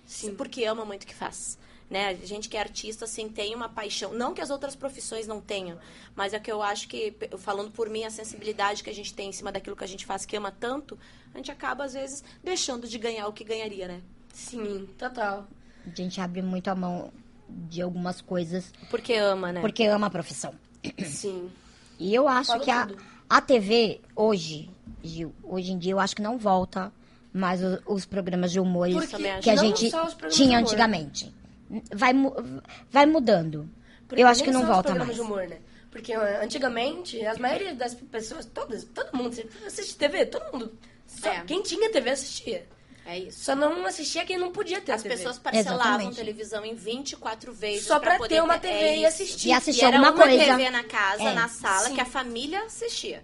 Sim. 0.06 0.34
Porque 0.34 0.64
ama 0.64 0.84
muito 0.84 1.02
o 1.02 1.06
que 1.06 1.14
faz. 1.14 1.58
Né? 1.90 2.08
A 2.08 2.14
gente 2.14 2.48
que 2.48 2.56
é 2.56 2.60
artista, 2.60 3.04
assim, 3.04 3.28
tem 3.28 3.54
uma 3.54 3.68
paixão. 3.68 4.14
Não 4.14 4.32
que 4.32 4.40
as 4.40 4.50
outras 4.50 4.74
profissões 4.74 5.26
não 5.26 5.40
tenham, 5.40 5.78
mas 6.16 6.32
é 6.32 6.38
que 6.38 6.50
eu 6.50 6.62
acho 6.62 6.88
que, 6.88 7.14
falando 7.38 7.70
por 7.70 7.90
mim, 7.90 8.04
a 8.04 8.10
sensibilidade 8.10 8.82
que 8.82 8.90
a 8.90 8.94
gente 8.94 9.12
tem 9.12 9.28
em 9.28 9.32
cima 9.32 9.52
daquilo 9.52 9.76
que 9.76 9.84
a 9.84 9.88
gente 9.88 10.06
faz, 10.06 10.24
que 10.24 10.36
ama 10.36 10.50
tanto, 10.50 10.98
a 11.34 11.36
gente 11.36 11.50
acaba, 11.50 11.84
às 11.84 11.92
vezes, 11.92 12.24
deixando 12.42 12.88
de 12.88 12.98
ganhar 12.98 13.26
o 13.26 13.32
que 13.32 13.44
ganharia, 13.44 13.86
né? 13.86 14.00
Sim, 14.32 14.88
total. 14.98 15.46
A 15.86 15.94
gente 15.94 16.20
abre 16.20 16.40
muito 16.40 16.68
a 16.68 16.74
mão 16.74 17.12
de 17.48 17.82
algumas 17.82 18.20
coisas 18.20 18.72
Porque 18.90 19.14
ama, 19.14 19.52
né? 19.52 19.60
porque 19.60 19.84
ama 19.84 20.06
a 20.06 20.10
profissão. 20.10 20.54
Sim. 21.04 21.50
E 21.98 22.14
eu 22.14 22.26
acho 22.26 22.52
Fala 22.52 22.64
que 22.64 22.70
a, 22.70 22.88
a 23.28 23.40
TV, 23.40 24.00
hoje, 24.16 24.70
Gil, 25.02 25.34
hoje 25.42 25.72
em 25.72 25.78
dia, 25.78 25.92
eu 25.92 26.00
acho 26.00 26.16
que 26.16 26.22
não 26.22 26.38
volta 26.38 26.92
mais 27.34 27.60
o- 27.62 27.82
os 27.86 28.06
programas 28.06 28.52
de 28.52 28.60
humor 28.60 28.88
que 29.42 29.50
a 29.50 29.56
gente 29.56 29.90
só 29.90 30.04
os 30.06 30.14
programas 30.14 30.36
tinha 30.36 30.58
antigamente. 30.60 31.34
Vai, 31.92 32.12
vai 32.90 33.04
mudando. 33.06 33.68
Porque 34.06 34.22
eu 34.22 34.26
acho 34.28 34.42
que 34.44 34.50
não 34.50 34.60
os 34.62 34.66
volta 34.68 34.94
mais. 34.94 35.14
de 35.14 35.20
humor, 35.20 35.46
né? 35.48 35.58
Porque 35.90 36.12
antigamente, 36.12 37.24
as 37.26 37.38
maioria 37.38 37.74
das 37.74 37.94
pessoas, 37.94 38.44
todas, 38.46 38.84
todo 38.84 39.16
mundo 39.16 39.36
assiste 39.66 39.96
TV, 39.96 40.26
todo 40.26 40.52
mundo. 40.52 40.72
Só 41.06 41.28
É. 41.30 41.40
quem 41.44 41.62
tinha 41.62 41.90
TV 41.90 42.10
assistia. 42.10 42.66
É 43.06 43.18
isso. 43.18 43.44
Só 43.44 43.54
não 43.54 43.84
assistia 43.84 44.24
quem 44.24 44.38
não 44.38 44.50
podia 44.50 44.80
ter 44.80 44.92
As 44.92 45.02
TV. 45.02 45.16
pessoas 45.16 45.38
parcelavam 45.38 45.80
Exatamente. 45.82 46.16
televisão 46.16 46.64
em 46.64 46.74
24 46.74 47.52
vezes 47.52 47.86
Só 47.86 48.00
pra 48.00 48.16
poder 48.16 48.36
ter 48.36 48.42
uma 48.42 48.58
TV 48.58 48.72
é 48.74 48.98
e 49.00 49.06
assistir. 49.06 49.48
E 49.48 49.52
assistir 49.52 49.82
E 49.82 49.84
era 49.84 49.96
alguma 49.98 50.14
uma 50.14 50.24
coisa. 50.24 50.44
TV 50.56 50.70
na 50.70 50.84
casa, 50.84 51.22
É. 51.22 51.34
na 51.34 51.48
sala, 51.48 51.88
Sim. 51.88 51.94
que 51.96 52.00
a 52.00 52.04
família 52.06 52.62
assistia. 52.62 53.22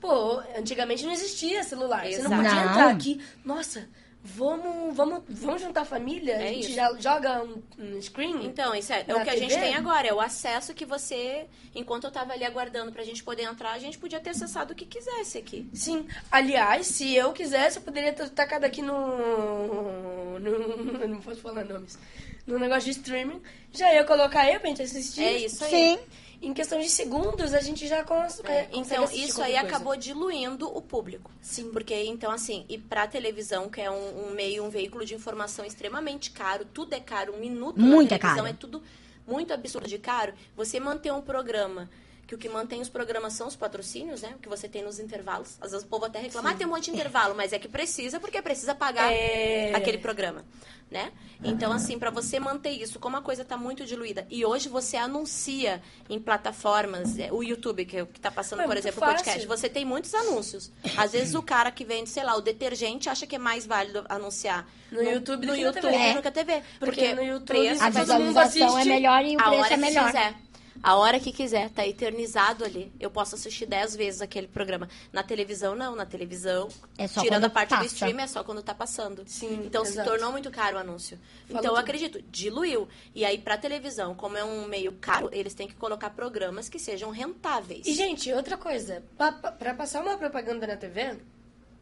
Pô, 0.00 0.40
anticamente 0.56 1.04
não 1.04 1.12
existia 1.12 1.62
celular. 1.64 2.06
Você 2.06 2.22
não 2.22 2.32
Exato. 2.32 2.42
podia 2.42 2.70
entrar 2.70 2.90
aqui. 2.90 3.20
Nossa, 3.44 3.88
vamos, 4.22 4.96
vamos, 4.96 5.22
vamos 5.28 5.62
juntar 5.62 5.82
a 5.82 5.84
família? 5.84 6.32
É 6.34 6.48
a 6.48 6.52
gente 6.52 6.66
isso. 6.66 6.74
já 6.74 6.94
joga 6.98 7.42
um, 7.42 7.62
um 7.78 8.02
screen? 8.02 8.44
Então, 8.44 8.74
isso 8.74 8.92
é, 8.92 9.04
é 9.06 9.14
o 9.14 9.22
que 9.22 9.30
a 9.30 9.34
TV? 9.34 9.38
gente 9.38 9.54
tem 9.54 9.74
agora, 9.74 10.08
é 10.08 10.12
o 10.12 10.20
acesso 10.20 10.74
que 10.74 10.84
você, 10.84 11.46
enquanto 11.74 12.04
eu 12.04 12.10
tava 12.10 12.32
ali 12.32 12.44
aguardando 12.44 12.92
pra 12.92 13.04
gente 13.04 13.22
poder 13.22 13.44
entrar, 13.44 13.72
a 13.72 13.78
gente 13.78 13.98
podia 13.98 14.20
ter 14.20 14.30
acessado 14.30 14.72
o 14.72 14.76
que 14.76 14.84
quisesse 14.84 15.38
aqui. 15.38 15.68
Sim. 15.72 16.06
Aliás, 16.30 16.86
se 16.88 17.14
eu 17.14 17.32
quisesse, 17.32 17.78
eu 17.78 17.82
poderia 17.82 18.12
ter 18.12 18.28
tacado 18.30 18.66
aqui 18.66 18.82
no. 18.82 20.38
no 20.40 21.06
não 21.08 21.20
posso 21.20 21.40
falar 21.40 21.64
nomes. 21.64 21.98
No 22.46 22.58
negócio 22.58 22.84
de 22.84 22.90
streaming. 22.98 23.40
Já 23.72 23.92
ia 23.92 24.04
colocar 24.04 24.42
aí 24.42 24.58
pra 24.58 24.68
gente 24.68 24.82
assistir. 24.82 25.22
É 25.22 25.38
isso 25.38 25.64
aí. 25.64 25.70
Sim. 25.70 25.98
Em 26.42 26.52
questão 26.52 26.78
de 26.80 26.88
segundos, 26.88 27.54
a 27.54 27.60
gente 27.60 27.86
já 27.86 28.04
cons 28.04 28.40
É, 28.44 28.64
consegue 28.64 28.78
então, 28.78 29.04
isso 29.04 29.42
aí 29.42 29.52
coisa. 29.54 29.66
acabou 29.66 29.96
diluindo 29.96 30.68
o 30.76 30.82
público. 30.82 31.30
Sim. 31.40 31.70
Porque, 31.72 31.94
então, 32.04 32.30
assim, 32.30 32.64
e 32.68 32.76
pra 32.78 33.06
televisão, 33.06 33.68
que 33.68 33.80
é 33.80 33.90
um, 33.90 34.28
um 34.28 34.30
meio, 34.32 34.62
um 34.64 34.68
veículo 34.70 35.04
de 35.04 35.14
informação 35.14 35.64
extremamente 35.64 36.30
caro, 36.30 36.64
tudo 36.64 36.92
é 36.94 37.00
caro, 37.00 37.34
um 37.34 37.38
minuto 37.40 37.80
Muito 37.80 38.10
na 38.10 38.16
é 38.16 38.18
televisão 38.18 38.44
caro. 38.44 38.54
é 38.54 38.58
tudo 38.58 38.82
muito 39.26 39.52
absurdo 39.52 39.88
de 39.88 39.98
caro. 39.98 40.32
Você 40.56 40.78
manter 40.78 41.12
um 41.12 41.20
programa, 41.22 41.88
que 42.26 42.34
o 42.34 42.38
que 42.38 42.48
mantém 42.48 42.80
os 42.80 42.88
programas 42.88 43.34
são 43.34 43.46
os 43.46 43.54
patrocínios, 43.54 44.22
né? 44.22 44.32
O 44.36 44.38
que 44.40 44.48
você 44.48 44.68
tem 44.68 44.82
nos 44.82 44.98
intervalos. 44.98 45.56
Às 45.60 45.70
vezes 45.70 45.86
o 45.86 45.88
povo 45.88 46.06
até 46.06 46.18
reclama, 46.18 46.50
ah, 46.50 46.54
tem 46.54 46.66
um 46.66 46.70
monte 46.70 46.86
de 46.86 46.90
intervalo, 46.90 47.34
mas 47.36 47.52
é 47.52 47.58
que 47.58 47.68
precisa, 47.68 48.18
porque 48.18 48.42
precisa 48.42 48.74
pagar 48.74 49.12
É. 49.12 49.72
aquele 49.74 49.98
programa, 49.98 50.44
né? 50.90 51.12
Então, 51.44 51.70
assim, 51.70 51.98
pra 51.98 52.10
você 52.10 52.40
manter 52.40 52.70
isso, 52.70 52.98
como 52.98 53.16
a 53.16 53.22
coisa 53.22 53.44
tá 53.44 53.56
muito 53.56 53.84
diluída, 53.84 54.26
e 54.30 54.44
hoje 54.44 54.68
você 54.68 54.96
anuncia 54.96 55.80
em 56.08 56.18
plataformas, 56.18 57.18
é, 57.18 57.30
o 57.30 57.42
YouTube, 57.42 57.84
que, 57.84 57.98
é 57.98 58.02
o 58.02 58.06
que 58.06 58.18
tá 58.18 58.30
passando, 58.30 58.62
É 58.62 58.66
por 58.66 58.76
exemplo, 58.76 59.02
o 59.02 59.06
podcast, 59.06 59.46
você 59.46 59.68
tem 59.68 59.84
muitos 59.84 60.12
anúncios. 60.14 60.72
Às 60.96 61.12
vezes 61.12 61.34
o 61.34 61.42
cara 61.42 61.70
que 61.70 61.84
vende, 61.84 62.08
sei 62.08 62.24
lá, 62.24 62.34
o 62.36 62.40
detergente 62.40 63.08
acha 63.08 63.26
que 63.26 63.36
é 63.36 63.38
mais 63.38 63.66
válido 63.66 64.04
anunciar 64.08 64.66
No 64.90 65.02
YouTube 65.02 65.42
do 65.42 65.46
no 65.48 65.54
que 65.54 65.60
YouTube 65.60 65.90
na 65.90 66.30
TV. 66.30 66.62
Porque 66.80 67.14
no 67.14 67.22
YouTube, 67.22 67.46
preço, 67.46 67.82
A 67.84 67.90
visualização 67.90 68.78
é 68.78 68.84
melhor 68.84 69.24
e 69.24 69.36
o 69.36 69.38
preço 69.38 69.72
é 69.72 69.76
melhor. 69.76 70.06
quiser. 70.06 70.34
A 70.82 70.96
hora 70.96 71.18
que 71.18 71.32
quiser, 71.32 71.70
tá 71.70 71.86
eternizado 71.86 72.64
ali. 72.64 72.92
Eu 73.00 73.10
posso 73.10 73.34
assistir 73.34 73.66
10 73.66 73.96
vezes 73.96 74.20
aquele 74.20 74.46
programa. 74.46 74.88
Na 75.12 75.22
televisão, 75.22 75.74
não. 75.74 75.96
Na 75.96 76.06
televisão, 76.06 76.68
É 76.98 77.06
só 77.08 77.20
tirando 77.22 77.44
a 77.44 77.50
parte 77.50 77.70
do 77.70 77.76
passa. 77.76 77.86
stream, 77.86 78.18
é 78.20 78.26
só 78.26 78.44
quando 78.44 78.62
tá 78.62 78.74
passando. 78.74 79.24
Sim, 79.26 79.62
Então 79.66 79.82
exato. 79.82 80.04
se 80.04 80.04
tornou 80.10 80.30
muito 80.32 80.50
caro 80.50 80.76
o 80.76 80.80
anúncio. 80.80 81.18
Falou 81.46 81.60
então 81.60 81.72
eu 81.74 81.78
acredito, 81.78 82.22
diluiu. 82.30 82.88
E 83.14 83.24
aí 83.24 83.38
pra 83.38 83.56
televisão, 83.58 84.14
como 84.14 84.36
é 84.36 84.44
um 84.44 84.66
meio 84.66 84.92
caro, 84.92 85.28
eles 85.32 85.54
têm 85.54 85.66
que 85.68 85.74
colocar 85.74 86.10
programas 86.10 86.68
que 86.68 86.78
sejam 86.78 87.10
rentáveis. 87.10 87.86
E, 87.86 87.92
gente, 87.92 88.32
outra 88.32 88.56
coisa. 88.56 89.02
Pra- 89.16 89.32
pra 89.32 89.74
passar 89.74 90.02
uma 90.02 90.16
propaganda 90.16 90.66
na 90.66 90.76
TV, 90.76 91.18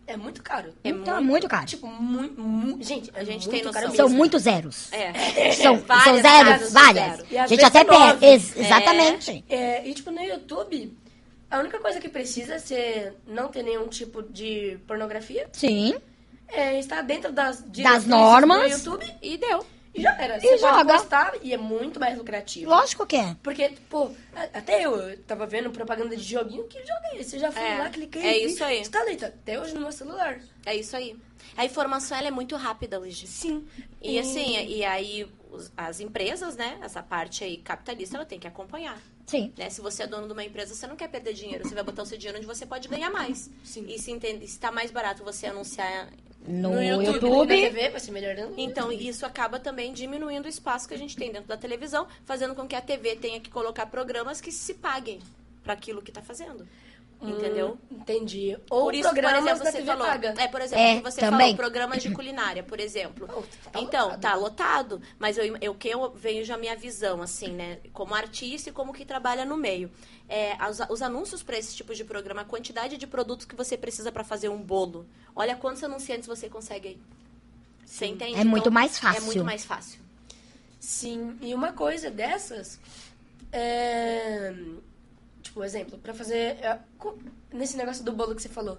é 0.06 0.16
muito 0.16 0.42
caro. 0.42 0.72
É 0.84 0.88
então 0.90 1.16
é 1.16 1.20
muito 1.20 1.48
caro. 1.48 1.66
Tipo, 1.66 1.86
muito, 1.86 2.40
muito... 2.40 2.84
Gente, 2.84 3.10
A 3.14 3.22
é 3.22 3.24
gente 3.24 3.48
muito 3.48 3.62
tem 3.64 3.72
caro 3.72 3.86
noção. 3.86 3.96
São 3.96 4.06
mesmo. 4.06 4.18
muitos 4.18 4.42
zeros. 4.42 4.92
É. 4.92 5.12
São, 5.52 5.76
são 5.78 5.86
Várias 5.86 6.22
zeros, 6.22 6.48
casas 6.48 6.68
de 6.68 6.74
várias. 6.74 7.16
zero. 7.16 7.40
A 7.42 7.46
gente 7.46 7.64
até 7.64 7.78
é 7.80 7.84
perde. 7.84 8.24
Ex- 8.26 8.56
Exatamente. 8.56 9.44
É, 9.48 9.88
e, 9.88 9.94
tipo, 9.94 10.10
no 10.10 10.22
YouTube, 10.22 10.96
a 11.50 11.58
única 11.58 11.78
coisa 11.78 12.00
que 12.00 12.08
precisa 12.08 12.58
ser 12.58 13.14
não 13.26 13.48
ter 13.48 13.62
nenhum 13.62 13.86
tipo 13.88 14.22
de 14.22 14.78
pornografia 14.86 15.48
Sim. 15.52 15.94
é 16.48 16.78
estar 16.78 17.02
dentro 17.02 17.32
das 17.32 17.64
diretrizes 17.66 18.06
normas. 18.08 18.82
do 18.82 18.90
YouTube 18.90 19.14
E 19.22 19.36
deu. 19.38 19.64
E 19.94 20.02
já 20.02 20.14
era. 20.20 20.36
E 20.38 20.40
Você 20.40 20.58
pode 20.58 20.60
joga. 20.60 21.38
e 21.42 21.52
é 21.52 21.56
muito 21.56 22.00
mais 22.00 22.16
lucrativo. 22.18 22.68
Lógico 22.70 23.06
que 23.06 23.16
é. 23.16 23.36
Porque, 23.42 23.70
pô, 23.88 24.10
até 24.52 24.84
eu, 24.84 24.96
eu 24.96 25.18
tava 25.24 25.46
vendo 25.46 25.70
propaganda 25.70 26.16
de 26.16 26.22
joguinho, 26.22 26.64
que 26.66 26.78
esse? 27.18 27.36
Eu 27.36 27.40
já 27.40 27.52
fui 27.52 27.62
É, 27.62 27.78
lá, 27.78 27.90
cliquei. 27.90 28.22
é 28.22 28.38
isso 28.38 28.62
aí. 28.64 28.80
Instalei, 28.80 29.16
tá 29.16 29.26
até 29.28 29.60
hoje 29.60 29.74
no 29.74 29.80
meu 29.80 29.92
celular. 29.92 30.40
É 30.66 30.74
isso 30.74 30.96
aí. 30.96 31.16
A 31.56 31.64
informação 31.64 32.16
ela 32.16 32.28
é 32.28 32.30
muito 32.30 32.56
rápida 32.56 32.98
hoje. 32.98 33.26
Sim. 33.26 33.66
E 34.02 34.18
assim, 34.18 34.58
e 34.66 34.84
aí 34.84 35.26
as 35.76 36.00
empresas, 36.00 36.56
né? 36.56 36.78
Essa 36.82 37.02
parte 37.02 37.44
aí 37.44 37.58
capitalista, 37.58 38.16
ela 38.16 38.26
tem 38.26 38.38
que 38.40 38.48
acompanhar. 38.48 39.00
Sim. 39.26 39.52
Né? 39.56 39.70
Se 39.70 39.80
você 39.80 40.02
é 40.02 40.06
dono 40.06 40.26
de 40.26 40.32
uma 40.32 40.44
empresa, 40.44 40.74
você 40.74 40.86
não 40.86 40.96
quer 40.96 41.08
perder 41.08 41.32
dinheiro, 41.32 41.66
você 41.66 41.74
vai 41.74 41.84
botar 41.84 42.02
o 42.02 42.06
seu 42.06 42.18
dinheiro 42.18 42.38
onde 42.38 42.46
você 42.46 42.66
pode 42.66 42.88
ganhar 42.88 43.10
mais. 43.10 43.50
Sim. 43.62 43.86
E 43.88 43.98
se 43.98 44.10
entende, 44.10 44.46
se 44.48 44.58
tá 44.58 44.70
mais 44.72 44.90
barato 44.90 45.22
você 45.24 45.46
anunciar. 45.46 46.08
No, 46.46 46.82
e 46.82 46.88
YouTube. 46.88 47.48
na 47.48 47.70
TV, 47.70 47.88
vai 47.88 48.00
ser 48.00 48.12
melhor 48.12 48.34
não. 48.36 48.52
Então, 48.56 48.92
isso 48.92 49.24
acaba 49.24 49.58
também 49.58 49.92
diminuindo 49.92 50.44
o 50.44 50.48
espaço 50.48 50.86
que 50.86 50.94
a 50.94 50.98
gente 50.98 51.16
tem 51.16 51.32
dentro 51.32 51.48
da 51.48 51.56
televisão, 51.56 52.06
fazendo 52.24 52.54
com 52.54 52.68
que 52.68 52.76
a 52.76 52.82
TV 52.82 53.16
tenha 53.16 53.40
que 53.40 53.50
colocar 53.50 53.86
programas 53.86 54.40
que 54.40 54.52
se 54.52 54.74
paguem 54.74 55.20
para 55.62 55.72
aquilo 55.72 56.02
que 56.02 56.12
tá 56.12 56.20
fazendo. 56.20 56.68
Entendeu? 57.30 57.78
Hum, 57.90 57.96
entendi. 58.00 58.58
Ou 58.70 58.84
por 58.84 58.94
isso, 58.94 59.08
por 59.08 59.14
programas 59.14 59.44
exemplo, 59.44 59.64
da 59.64 59.70
você 59.70 59.76
TV 59.78 59.86
falou. 59.86 60.06
paga. 60.06 60.34
É, 60.38 60.48
por 60.48 60.60
exemplo, 60.60 60.84
É, 60.84 60.96
que 60.96 61.02
você 61.02 61.20
também. 61.20 61.38
falou 61.40 61.56
programas 61.56 62.02
de 62.02 62.10
culinária, 62.10 62.62
por 62.62 62.78
exemplo. 62.80 63.28
Oh, 63.34 63.42
tá 63.70 63.80
então, 63.80 64.04
lotado. 64.06 64.20
tá 64.20 64.34
lotado, 64.34 65.02
mas 65.18 65.38
eu, 65.38 65.56
eu 65.60 65.74
que 65.74 65.88
eu 65.88 66.10
vejo 66.12 66.52
a 66.52 66.56
minha 66.58 66.76
visão, 66.76 67.22
assim, 67.22 67.48
né? 67.48 67.78
Como 67.92 68.14
artista 68.14 68.68
e 68.68 68.72
como 68.72 68.92
que 68.92 69.04
trabalha 69.04 69.44
no 69.44 69.56
meio. 69.56 69.90
É, 70.28 70.56
os, 70.68 70.80
os 70.90 71.02
anúncios 71.02 71.42
para 71.42 71.58
esse 71.58 71.74
tipo 71.74 71.94
de 71.94 72.04
programa, 72.04 72.42
a 72.42 72.44
quantidade 72.44 72.96
de 72.96 73.06
produtos 73.06 73.46
que 73.46 73.54
você 73.56 73.76
precisa 73.76 74.10
para 74.12 74.24
fazer 74.24 74.48
um 74.48 74.58
bolo. 74.58 75.06
Olha 75.34 75.56
quantos 75.56 75.82
anunciantes 75.84 76.26
você 76.26 76.48
consegue 76.48 76.88
aí. 76.88 76.98
Você 77.84 78.06
entende? 78.06 78.32
Então, 78.32 78.42
É 78.42 78.44
muito 78.44 78.70
mais 78.72 78.98
fácil. 78.98 79.22
É 79.22 79.24
muito 79.24 79.44
mais 79.44 79.64
fácil. 79.64 80.00
Sim, 80.80 81.36
e 81.40 81.54
uma 81.54 81.72
coisa 81.72 82.10
dessas 82.10 82.78
é. 83.52 84.52
Tipo, 85.44 85.62
exemplo, 85.62 85.96
pra 85.98 86.12
fazer. 86.12 86.56
é, 86.60 86.78
Nesse 87.52 87.76
negócio 87.76 88.02
do 88.04 88.10
bolo 88.12 88.34
que 88.34 88.42
você 88.42 88.48
falou. 88.48 88.76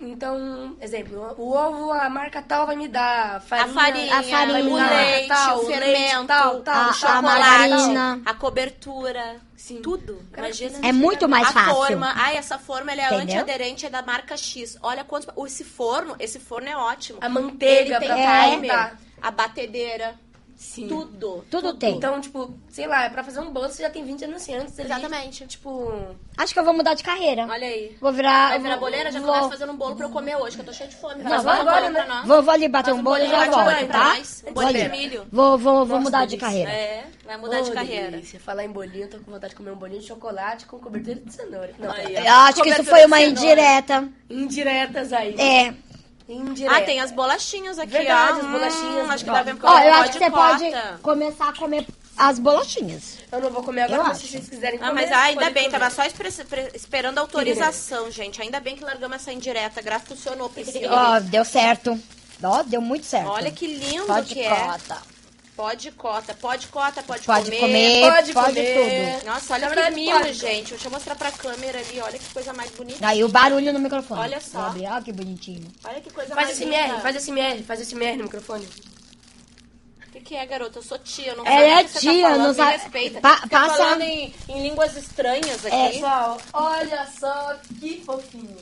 Então, 0.00 0.76
exemplo, 0.80 1.34
o 1.36 1.50
ovo, 1.52 1.90
a 1.92 2.08
marca 2.08 2.40
tal 2.40 2.66
vai 2.68 2.76
me 2.76 2.86
dar. 2.86 3.40
Farinha, 3.42 3.66
a 3.66 3.74
farinha, 3.74 4.16
a 4.16 4.22
farinha, 4.22 4.64
o 4.64 4.76
leite, 4.76 5.28
tal, 5.28 5.58
o 5.58 5.66
fermento, 5.66 6.26
tal, 6.28 6.60
tal, 6.60 6.74
a- 6.74 6.86
o 6.86 6.90
a 6.90 6.92
chocolate, 6.92 7.24
margarina. 7.24 8.22
a 8.24 8.34
cobertura, 8.34 9.36
Sim. 9.56 9.82
tudo. 9.82 10.22
Cara, 10.32 10.46
Imagina. 10.46 10.78
É 10.86 10.92
muito 10.92 11.28
mais 11.28 11.48
a 11.48 11.52
fácil. 11.52 11.74
forma, 11.74 12.12
ai, 12.14 12.36
essa 12.36 12.58
forma 12.60 12.92
ela 12.92 13.02
é 13.02 13.06
Entendeu? 13.06 13.22
antiaderente, 13.40 13.86
é 13.86 13.90
da 13.90 14.00
marca 14.00 14.36
X. 14.36 14.78
Olha 14.82 15.02
quantos. 15.02 15.28
Esse 15.46 15.64
forno, 15.64 16.14
esse 16.20 16.38
forno 16.38 16.68
é 16.68 16.76
ótimo. 16.76 17.18
A 17.20 17.28
manteiga 17.28 17.96
Ele 17.96 17.98
tem 17.98 18.08
pra 18.08 18.44
timer, 18.44 18.70
botar. 18.70 18.98
a 19.20 19.30
batedeira. 19.32 20.14
Sim. 20.58 20.88
Tudo. 20.88 21.44
Tudo 21.48 21.74
tem. 21.74 21.94
Então, 21.94 22.20
tipo, 22.20 22.52
sei 22.68 22.88
lá, 22.88 23.04
é 23.04 23.08
pra 23.08 23.22
fazer 23.22 23.38
um 23.38 23.52
bolo, 23.52 23.68
você 23.68 23.80
já 23.80 23.88
tem 23.90 24.04
20 24.04 24.24
anunciantes 24.24 24.76
ali. 24.76 24.88
Exatamente. 24.90 25.46
Tipo, 25.46 25.92
Acho 26.36 26.52
que 26.52 26.58
eu 26.58 26.64
vou 26.64 26.74
mudar 26.74 26.94
de 26.94 27.04
carreira. 27.04 27.46
Olha 27.48 27.64
aí. 27.68 27.96
Vou 28.00 28.12
virar. 28.12 28.48
Vai 28.48 28.58
virar 28.58 28.76
boleira? 28.76 29.12
Já 29.12 29.20
vou, 29.20 29.28
começa 29.28 29.48
fazendo 29.50 29.72
um 29.72 29.76
bolo 29.76 29.94
pra 29.94 30.06
eu 30.06 30.10
comer 30.10 30.34
hoje, 30.36 30.56
que 30.56 30.62
eu 30.62 30.66
tô 30.66 30.72
cheia 30.72 30.90
de 30.90 30.96
fome. 30.96 31.22
Não, 31.22 31.30
Faz 31.30 31.44
vai 31.44 31.60
agora, 31.60 31.80
bolo 31.82 31.92
né? 31.92 32.04
nós. 32.08 32.26
Vou, 32.26 32.42
vou 32.42 32.52
ali 32.54 32.66
bater 32.68 32.86
Faz 32.86 32.96
um 32.96 33.00
um 33.00 33.04
bolo 33.04 33.18
e 33.22 33.28
já 33.28 33.44
volto, 33.44 33.64
pra 33.64 33.86
tá? 33.86 34.08
nós. 34.16 34.42
Um 34.48 34.52
Vou 34.52 34.64
bolinho 34.64 34.84
de 34.90 34.90
milho. 34.98 35.26
Vou, 35.30 35.58
vou, 35.58 35.74
vou 35.76 35.86
Nossa, 35.86 36.00
mudar 36.00 36.24
de 36.24 36.36
delícia. 36.36 36.46
carreira. 36.48 36.70
É, 36.72 37.04
vai 37.24 37.36
mudar 37.36 37.60
de 37.60 37.70
carreira. 37.70 38.10
delícia. 38.10 38.40
Falar 38.40 38.64
em 38.64 38.70
bolinho, 38.70 39.04
eu 39.04 39.10
tô 39.10 39.18
com 39.20 39.30
vontade 39.30 39.50
de 39.52 39.56
comer 39.56 39.70
um 39.70 39.76
bolinho 39.76 40.00
de 40.00 40.06
chocolate 40.08 40.66
com 40.66 40.80
cobertura 40.80 41.20
de 41.20 41.32
cenoura. 41.32 41.70
Não, 41.78 41.92
Aí, 41.92 42.16
Eu 42.16 42.32
acho 42.34 42.62
que 42.62 42.68
isso 42.70 42.84
foi 42.84 43.06
uma 43.06 43.20
indireta. 43.20 44.08
indiretas 44.28 45.12
aí. 45.12 45.34
É. 45.40 45.72
Indiretas. 46.28 46.78
Ah, 46.78 46.84
tem 46.84 47.00
as 47.00 47.10
bolachinhas 47.10 47.78
aqui, 47.78 47.92
Verdade, 47.92 48.40
ó. 48.40 48.44
as 48.44 48.50
bolachinhas. 48.50 49.06
Hum, 49.06 49.10
acho 49.10 49.24
que 49.24 49.30
dá 49.30 49.42
bem 49.42 49.58
Ó, 49.62 49.78
eu 49.78 49.92
acho 49.94 50.12
que 50.12 50.18
você 50.18 50.30
pode 50.30 50.64
começar 51.00 51.48
a 51.48 51.56
comer 51.56 51.86
as 52.18 52.38
bolachinhas. 52.38 53.18
Eu 53.32 53.40
não 53.40 53.50
vou 53.50 53.62
comer 53.62 53.82
agora, 53.82 54.00
Eu 54.00 54.04
mas 54.04 54.18
acho. 54.18 54.26
se 54.26 54.32
vocês 54.32 54.48
quiserem 54.48 54.78
comer... 54.78 54.90
Ah, 54.90 54.94
mas 54.94 55.10
ah, 55.10 55.22
ainda 55.22 55.50
bem, 55.50 55.64
comer. 55.64 55.78
tava 55.78 55.90
só 55.90 56.02
esperando 56.74 57.18
a 57.18 57.20
autorização, 57.22 58.10
gente. 58.10 58.42
Ainda 58.42 58.60
bem 58.60 58.76
que 58.76 58.84
largamos 58.84 59.16
essa 59.16 59.32
indireta. 59.32 59.80
Gra 59.80 59.98
funcionou, 60.00 60.50
Priscila. 60.50 61.16
Ó, 61.16 61.20
deu 61.20 61.44
certo. 61.44 61.98
Ó, 62.42 62.62
deu 62.62 62.80
muito 62.80 63.06
certo. 63.06 63.28
Olha 63.30 63.50
que 63.50 63.66
lindo 63.66 64.06
Pode 64.06 64.34
que 64.34 64.40
é. 64.40 64.54
cota. 64.54 65.00
Pode 65.58 65.90
cota, 65.90 66.34
pode 66.34 66.68
cota, 66.68 67.02
pode, 67.02 67.22
Pode 67.26 67.46
comer. 67.50 67.58
comer, 67.58 68.00
pode 68.12 68.32
pode, 68.32 68.54
comer. 68.54 69.18
tudo. 69.18 69.26
Nossa, 69.26 69.54
olha 69.54 69.90
mimo, 69.90 70.12
pode. 70.12 70.32
gente. 70.34 70.70
Deixa 70.70 70.86
eu 70.86 70.90
mostrar 70.92 71.16
pra 71.16 71.32
câmera 71.32 71.80
ali. 71.80 72.00
Olha 72.00 72.16
que 72.16 72.32
coisa 72.32 72.52
mais 72.52 72.70
bonita. 72.70 73.04
Aí 73.04 73.24
o 73.24 73.28
barulho 73.28 73.72
no 73.72 73.80
microfone. 73.80 74.20
Olha 74.20 74.40
só. 74.40 74.66
Abrir, 74.66 74.86
Olha 74.86 75.02
que 75.02 75.12
bonitinho. 75.12 75.66
Olha 75.84 76.00
que 76.00 76.10
coisa 76.12 76.32
Faz 76.32 76.46
mais 76.46 76.56
SMR, 76.58 76.86
linda. 76.90 77.00
faz 77.00 77.16
SMR, 77.16 77.62
faz 77.64 77.80
SMR 77.80 78.16
no 78.16 78.22
microfone. 78.24 78.68
O 80.06 80.10
que, 80.12 80.20
que 80.20 80.36
é, 80.36 80.46
garota? 80.46 80.78
Eu 80.78 80.82
sou 80.84 80.96
tia, 80.96 81.32
eu 81.32 81.36
não 81.38 81.44
Ela 81.44 81.58
sei 81.58 81.68
é 81.68 81.74
o 81.80 81.84
que 81.84 81.90
você 81.90 81.98
tia, 81.98 82.22
tá 82.22 82.28
falando, 82.36 82.56
não 82.56 82.64
me 82.66 82.72
respeita. 82.72 83.20
Pa- 83.20 83.36
Fica 83.42 83.48
passa- 83.60 83.76
falando 83.76 84.02
em, 84.02 84.34
em 84.48 84.62
línguas 84.62 84.96
estranhas 84.96 85.66
aqui. 85.66 85.74
É. 85.76 85.88
Pessoal, 85.90 86.38
olha 86.52 87.08
só 87.18 87.56
que 87.80 88.00
fofinho. 88.06 88.56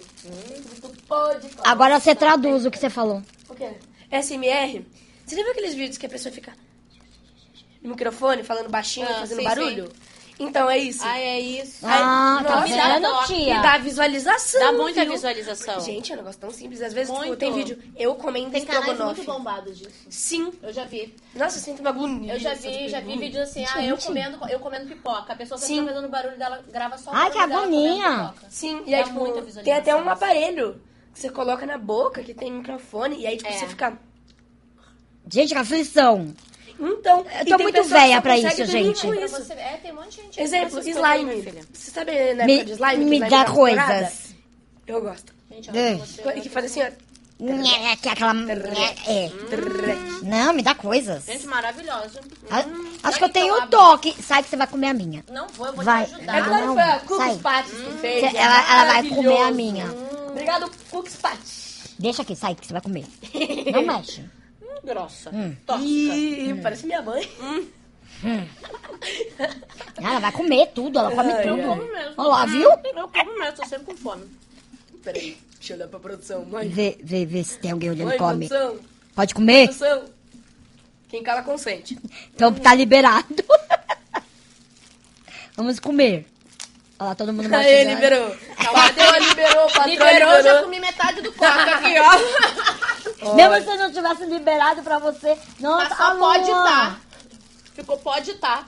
Tu 0.81 0.89
pode 1.07 1.41
comer. 1.51 1.63
Agora 1.69 2.01
você 2.01 2.15
traduz 2.15 2.65
o 2.65 2.71
que 2.71 2.79
você 2.79 2.89
falou. 2.89 3.23
O 3.51 3.55
quê? 3.55 3.69
SMR? 4.11 4.83
Você 5.27 5.37
já 5.37 5.43
viu 5.43 5.53
aqueles 5.53 5.75
vídeos 5.75 5.99
que 5.99 6.07
a 6.07 6.09
pessoa 6.09 6.33
fica 6.35 6.53
no 7.87 7.93
microfone, 7.95 8.43
falando 8.43 8.69
baixinho, 8.69 9.07
Ah, 9.09 9.15
fazendo 9.21 9.39
sim, 9.39 9.45
barulho? 9.45 9.89
Então, 10.39 10.69
é 10.69 10.77
isso. 10.77 11.03
Ah, 11.03 11.19
é 11.19 11.41
isso. 11.41 11.79
Ah, 11.83 12.43
tá 12.47 12.57
nossa, 12.61 12.77
dá 12.77 12.93
vendo, 12.95 13.03
toque. 13.09 13.33
E 13.33 13.45
tia? 13.45 13.63
dá 13.63 13.79
visualização. 13.79 14.61
Dá 14.61 14.73
muita 14.73 15.03
viu? 15.03 15.13
visualização. 15.15 15.81
Gente, 15.81 16.13
é 16.13 16.15
um 16.15 16.19
negócio 16.19 16.39
tão 16.39 16.51
simples. 16.51 16.83
Às 16.83 16.93
vezes, 16.93 17.15
tipo, 17.19 17.37
tem 17.37 17.55
vídeo 17.55 17.79
eu 17.97 18.15
comendo 18.17 18.51
Tem 18.51 18.63
canais 18.67 18.85
estrogonofe. 18.87 19.21
muito 19.23 19.33
bombados 19.39 19.79
disso. 19.79 19.95
Sim. 20.11 20.53
Eu 20.63 20.75
já 20.75 20.85
vi. 20.85 21.15
Nossa, 21.35 21.57
eu 21.57 21.63
sinto 21.63 21.81
uma 21.81 21.89
agonia. 21.89 22.35
Eu 22.35 22.39
já 22.39 22.53
vi, 22.53 22.87
já 22.87 23.01
vi 23.01 23.17
vídeos 23.17 23.49
assim, 23.49 23.65
ah, 23.75 23.83
eu 23.83 23.97
comendo, 23.97 24.39
eu 24.51 24.61
comendo 24.61 24.87
pipoca. 24.87 25.33
A 25.33 25.37
pessoa 25.37 25.57
Sim. 25.57 25.87
tá 25.87 25.95
fazendo 25.95 26.09
barulho 26.11 26.37
dela, 26.37 26.63
grava 26.71 26.99
só 26.99 27.11
Ai, 27.15 27.31
que 27.31 27.39
agonia. 27.39 28.05
pipoca. 28.35 28.47
Sim, 28.51 28.83
e 28.85 28.95
aí, 28.95 29.01
Dá 29.01 29.07
tipo, 29.09 29.19
muita 29.19 29.37
tem 29.37 29.45
visualização. 29.45 29.81
até 29.81 29.97
um 29.97 30.11
aparelho 30.11 30.83
que 31.15 31.21
você 31.21 31.31
coloca 31.31 31.65
na 31.65 31.79
boca, 31.79 32.23
que 32.23 32.35
tem 32.35 32.53
microfone, 32.53 33.17
e 33.21 33.27
aí, 33.27 33.39
tipo, 33.39 33.49
É. 33.49 33.53
você 33.57 33.67
fica... 33.69 33.99
Gente, 35.33 35.55
que 35.55 35.59
aflição. 35.59 36.35
Então, 36.79 37.25
Eu 37.41 37.47
tô 37.57 37.63
muito 37.63 37.85
velha 37.85 38.21
consegue 38.23 38.47
isso, 38.63 38.67
gente. 38.67 39.07
isso. 39.25 39.31
você- 39.43 39.53
é, 39.55 39.79
tem 39.83 39.93
um 39.93 39.97
monte 39.97 40.11
de 40.11 40.23
gente. 40.23 40.41
Exemplo, 40.41 40.79
slime. 40.81 41.43
filha. 41.43 41.63
Você 41.73 41.91
sabe 41.91 42.35
na 42.35 42.45
Me, 42.45 42.65
de 42.65 42.73
slime? 42.73 43.05
me 43.05 43.21
dá 43.29 43.45
coisas. 43.47 44.35
Eu 44.87 45.01
gosto. 45.01 45.33
Gente, 45.51 45.71
É. 45.71 45.73
olha 45.95 45.97
você. 45.99 46.23
E 46.37 46.41
que 46.43 46.49
faz 46.51 46.67
assim, 46.67 46.83
ó. 46.83 46.91
Que 47.39 48.09
é 48.09 48.13
aquela. 48.13 48.33
É. 49.07 49.31
Não, 50.23 50.53
me 50.55 50.63
dá 50.63 50.75
coisas. 50.75 51.25
Gente, 51.27 51.47
maravilhosa. 51.47 52.21
A- 52.51 52.61
Hum, 52.63 52.93
Acho 53.03 53.19
que 53.19 53.25
eu 53.25 53.29
tenho 53.29 53.53
um 53.55 53.57
abro? 53.59 53.71
toque. 53.71 54.15
Sai 54.23 54.43
que 54.43 54.49
você 54.49 54.57
vai 54.57 54.67
comer 54.67 54.89
a 54.89 54.95
minha. 54.95 55.23
Não 55.31 55.47
vou, 55.49 55.67
eu 55.67 55.73
vou 55.75 55.85
Vai. 55.85 56.07
te 56.07 56.13
É 56.13 56.17
ajudar. 56.17 56.45
claro 56.45 56.67
não. 56.67 56.77
que 56.77 56.83
foi 56.83 56.91
a 56.93 56.99
Cooks 57.01 57.17
Sai. 57.27 57.37
Patty 57.39 57.71
que 57.71 57.93
fez. 57.99 58.21
Cê- 58.31 58.37
é 58.37 58.41
ela, 58.41 58.73
ela 58.73 58.85
vai 58.93 59.09
comer 59.09 59.43
a 59.43 59.51
minha. 59.51 59.87
Obrigado, 60.31 60.71
Cooks 60.91 61.17
Patty. 61.17 61.67
Deixa 61.99 62.23
aqui, 62.23 62.35
sai 62.37 62.55
que 62.55 62.67
você 62.67 62.73
vai 62.73 62.83
comer. 62.83 63.05
Não 63.73 63.83
mexe. 63.83 64.25
Hum, 64.87 64.95
grossa. 64.95 65.31
Hum. 65.35 65.57
Tóxica. 65.67 66.15
Ih, 66.15 66.61
parece 66.63 66.87
minha 66.87 67.03
mãe. 67.03 67.29
Ela 69.99 70.19
vai 70.21 70.33
comer 70.33 70.67
tudo, 70.69 70.99
ela 70.99 71.11
come 71.11 71.33
Ai, 71.33 71.43
tudo. 71.43 71.59
Eu 71.61 71.67
como 71.69 71.83
mesmo. 71.93 72.15
Olha 72.17 72.29
lá, 72.29 72.47
viu? 72.47 72.71
Eu 72.71 73.09
como 73.09 73.39
mesmo, 73.39 73.57
tô 73.57 73.67
sempre 73.67 73.87
com 73.87 73.97
fome. 73.97 74.25
Peraí, 75.03 75.37
deixa 75.59 75.73
eu 75.73 75.77
olhar 75.77 75.89
pra 75.89 76.01
produção. 76.01 76.45
Mãe, 76.47 76.69
Vê, 76.69 76.97
vê, 77.03 77.27
vê 77.27 77.45
se 77.45 77.59
tem 77.59 77.71
alguém 77.73 77.91
olhando 77.91 78.07
mãe, 78.09 78.17
e 78.17 78.19
come. 78.19 78.49
produção, 78.49 78.79
Pode 79.15 79.35
comer? 79.35 79.67
produção. 79.69 80.05
Quem 81.09 81.23
cala 81.23 81.43
consente. 81.43 81.99
Então 82.35 82.53
tá 82.53 82.75
liberado. 82.75 83.27
Vamos 85.57 85.79
comer. 85.79 86.27
Olha 86.99 87.09
lá, 87.11 87.15
todo 87.15 87.33
mundo 87.33 87.47
Aê, 87.55 87.85
mastigando. 87.85 87.91
liberou. 87.95 88.37
Liberou, 89.29 89.67
patrão 89.67 89.87
Liberou, 89.87 90.31
já 90.31 90.37
liberou. 90.39 90.63
comi 90.65 90.81
metade 90.81 91.23
do 91.23 91.33
copo 91.33 91.45
aqui, 91.47 91.95
ó. 91.99 93.35
Mesmo 93.35 93.71
se 93.71 93.77
não 93.77 93.93
tivesse 93.93 94.25
liberado 94.27 94.83
pra 94.83 94.99
você. 94.99 95.37
Nossa, 95.61 95.89
Mas 95.89 95.99
só 95.99 96.05
Alô. 96.05 96.19
pode 96.21 96.47
tá. 96.51 96.97
Ficou 97.75 97.99
pode 97.99 98.35
tá. 98.35 98.65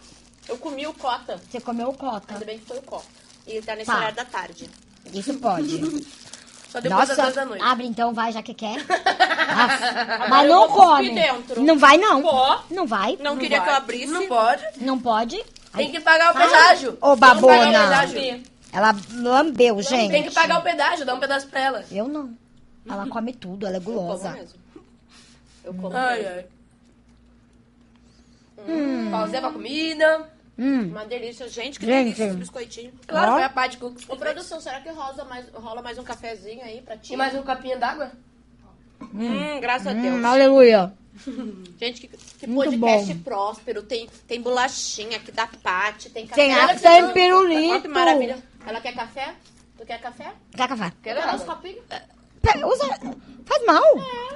Eu 0.49 0.57
comi 0.59 0.87
o 0.87 0.93
cota. 0.95 1.41
Você 1.51 1.61
comeu 1.61 1.89
o 1.89 1.95
cota. 1.95 2.33
Ainda 2.35 2.45
bem 2.45 2.59
que 2.59 2.67
foi 2.67 2.79
o 2.79 2.83
copo. 2.83 3.05
E 3.47 3.61
tá 3.63 3.75
nesse 3.75 3.87
Tá. 3.91 3.97
horário 3.97 4.17
da 4.17 4.25
tarde. 4.25 4.69
Isso 5.13 5.35
pode. 5.35 6.07
Só 6.71 6.81
depois 6.81 7.09
das 7.09 7.17
Nossa, 7.17 7.23
10 7.23 7.35
da 7.35 7.45
noite. 7.47 7.65
abre 7.65 7.87
então, 7.87 8.13
vai, 8.13 8.31
já 8.33 8.43
que 8.43 8.53
quer. 8.53 8.77
Nossa, 8.77 10.27
Mas 10.29 10.49
não 10.49 10.63
eu 10.65 10.69
come. 10.69 11.15
dentro. 11.15 11.63
Não 11.63 11.79
vai, 11.79 11.97
não. 11.97 12.21
Pó. 12.23 12.63
Não 12.71 12.87
vai. 12.87 13.17
Não, 13.21 13.33
Não 13.35 13.39
queria 13.39 13.59
vai. 13.59 13.67
que 13.69 13.73
eu 13.73 13.77
abrisse. 13.79 14.13
Não 14.13 14.27
pode. 14.27 14.65
Não 14.77 14.99
pode. 14.99 15.43
Tem 15.79 15.91
que 15.91 16.01
pagar 16.01 16.35
o 16.35 16.39
pedágio. 16.39 16.99
Ô, 17.01 17.17
babona. 17.17 18.05
Ela 18.73 18.95
lambeu, 19.15 19.81
gente. 19.83 20.11
Tem 20.11 20.23
que 20.23 20.31
pagar 20.31 20.59
o 20.59 20.63
pedágio, 20.63 21.07
dá 21.07 21.15
um 21.15 21.21
pedaço 21.21 21.47
pra 21.49 21.61
ela. 21.61 21.85
Eu 21.91 22.07
não. 22.07 22.37
Ela 22.89 23.07
come 23.07 23.33
tudo, 23.33 23.67
ela 23.67 23.77
é 23.77 23.79
Eu 23.79 23.83
como 23.83 24.01
gulosa. 24.01 24.31
mesmo. 24.33 24.59
Eu 25.65 25.75
como 25.75 25.97
Ai, 25.97 26.23
mesmo. 26.23 26.45
ai. 28.67 29.11
Pausei 29.11 29.41
pra 29.41 29.51
comida. 29.53 30.29
Hum. 30.59 30.89
Uma 30.89 31.05
delícia. 31.07 31.49
Gente, 31.49 31.79
que 31.79 31.87
Gente. 31.87 32.05
delícia 32.05 32.25
esse 32.25 32.37
biscoitinho. 32.37 32.93
Claro, 33.07 33.33
foi 33.33 33.43
a 33.45 33.49
parte 33.49 33.73
de 33.73 33.79
cookies. 33.79 34.09
Ô, 34.09 34.17
produção, 34.17 34.61
será 34.61 34.81
que 34.81 34.91
rola 34.91 35.25
mais, 35.25 35.47
rola 35.55 35.81
mais 35.83 35.99
um 35.99 36.03
cafezinho 36.03 36.63
aí 36.65 36.81
pra 36.83 36.97
ti? 36.97 37.13
E 37.15 37.17
mais 37.17 37.35
um 37.35 37.43
copinho 37.43 37.79
d'água? 37.79 38.11
Hum, 39.01 39.61
graças 39.61 39.87
a 39.87 39.93
Deus. 39.93 40.17
Hum, 40.17 40.27
aleluia. 40.27 40.93
Gente, 41.79 42.01
que, 42.03 42.09
que 42.09 42.47
Muito 42.47 42.79
podcast 42.79 43.15
bom. 43.15 43.23
próspero. 43.23 43.83
Tem, 43.83 44.09
tem 44.27 44.41
bolachinha 44.41 45.17
aqui 45.17 45.31
da 45.33 45.47
Paty, 45.47 46.11
tem 46.11 46.27
café. 46.27 46.43
Tem 46.43 46.55
a 46.55 46.69
que 46.75 46.81
tem 46.81 47.13
pirulito. 47.13 47.71
Olha 47.73 47.81
que 47.81 47.89
maravilha. 47.89 48.39
Ela 48.67 48.81
quer 48.81 48.95
café? 48.95 49.35
Tu 49.79 49.87
quer 49.87 50.01
café? 50.01 50.33
Quer 50.57 50.69
café? 50.69 50.93
Quer 51.03 51.19
uns 51.19 51.43
água. 51.43 51.55
copinhos? 51.55 51.83
Usa. 52.65 52.87
Faz 53.47 53.65
mal. 53.67 53.83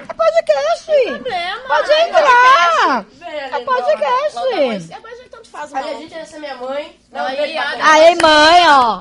É 0.09 0.15
podcast. 0.15 0.87
Problema. 1.07 1.61
Pode 1.69 1.93
entrar. 1.93 3.07
É 3.21 3.59
lindona. 3.59 3.65
podcast. 3.65 4.35
Mas, 4.35 4.91
é, 4.91 4.99
mas 5.01 5.13
a 5.13 5.17
gente 5.17 5.31
tanto 5.31 5.49
faz, 5.49 5.73
Olha, 5.73 5.83
não. 5.93 6.01
gente, 6.01 6.15
essa 6.15 6.37
é 6.37 6.41
minha 6.41 6.57
mãe. 6.57 6.97
Um 7.13 7.19
Aí, 7.19 7.59
a- 7.59 7.75
ela. 7.75 7.93
Aí, 7.93 8.17
mãe, 8.21 8.69
ó. 8.69 9.01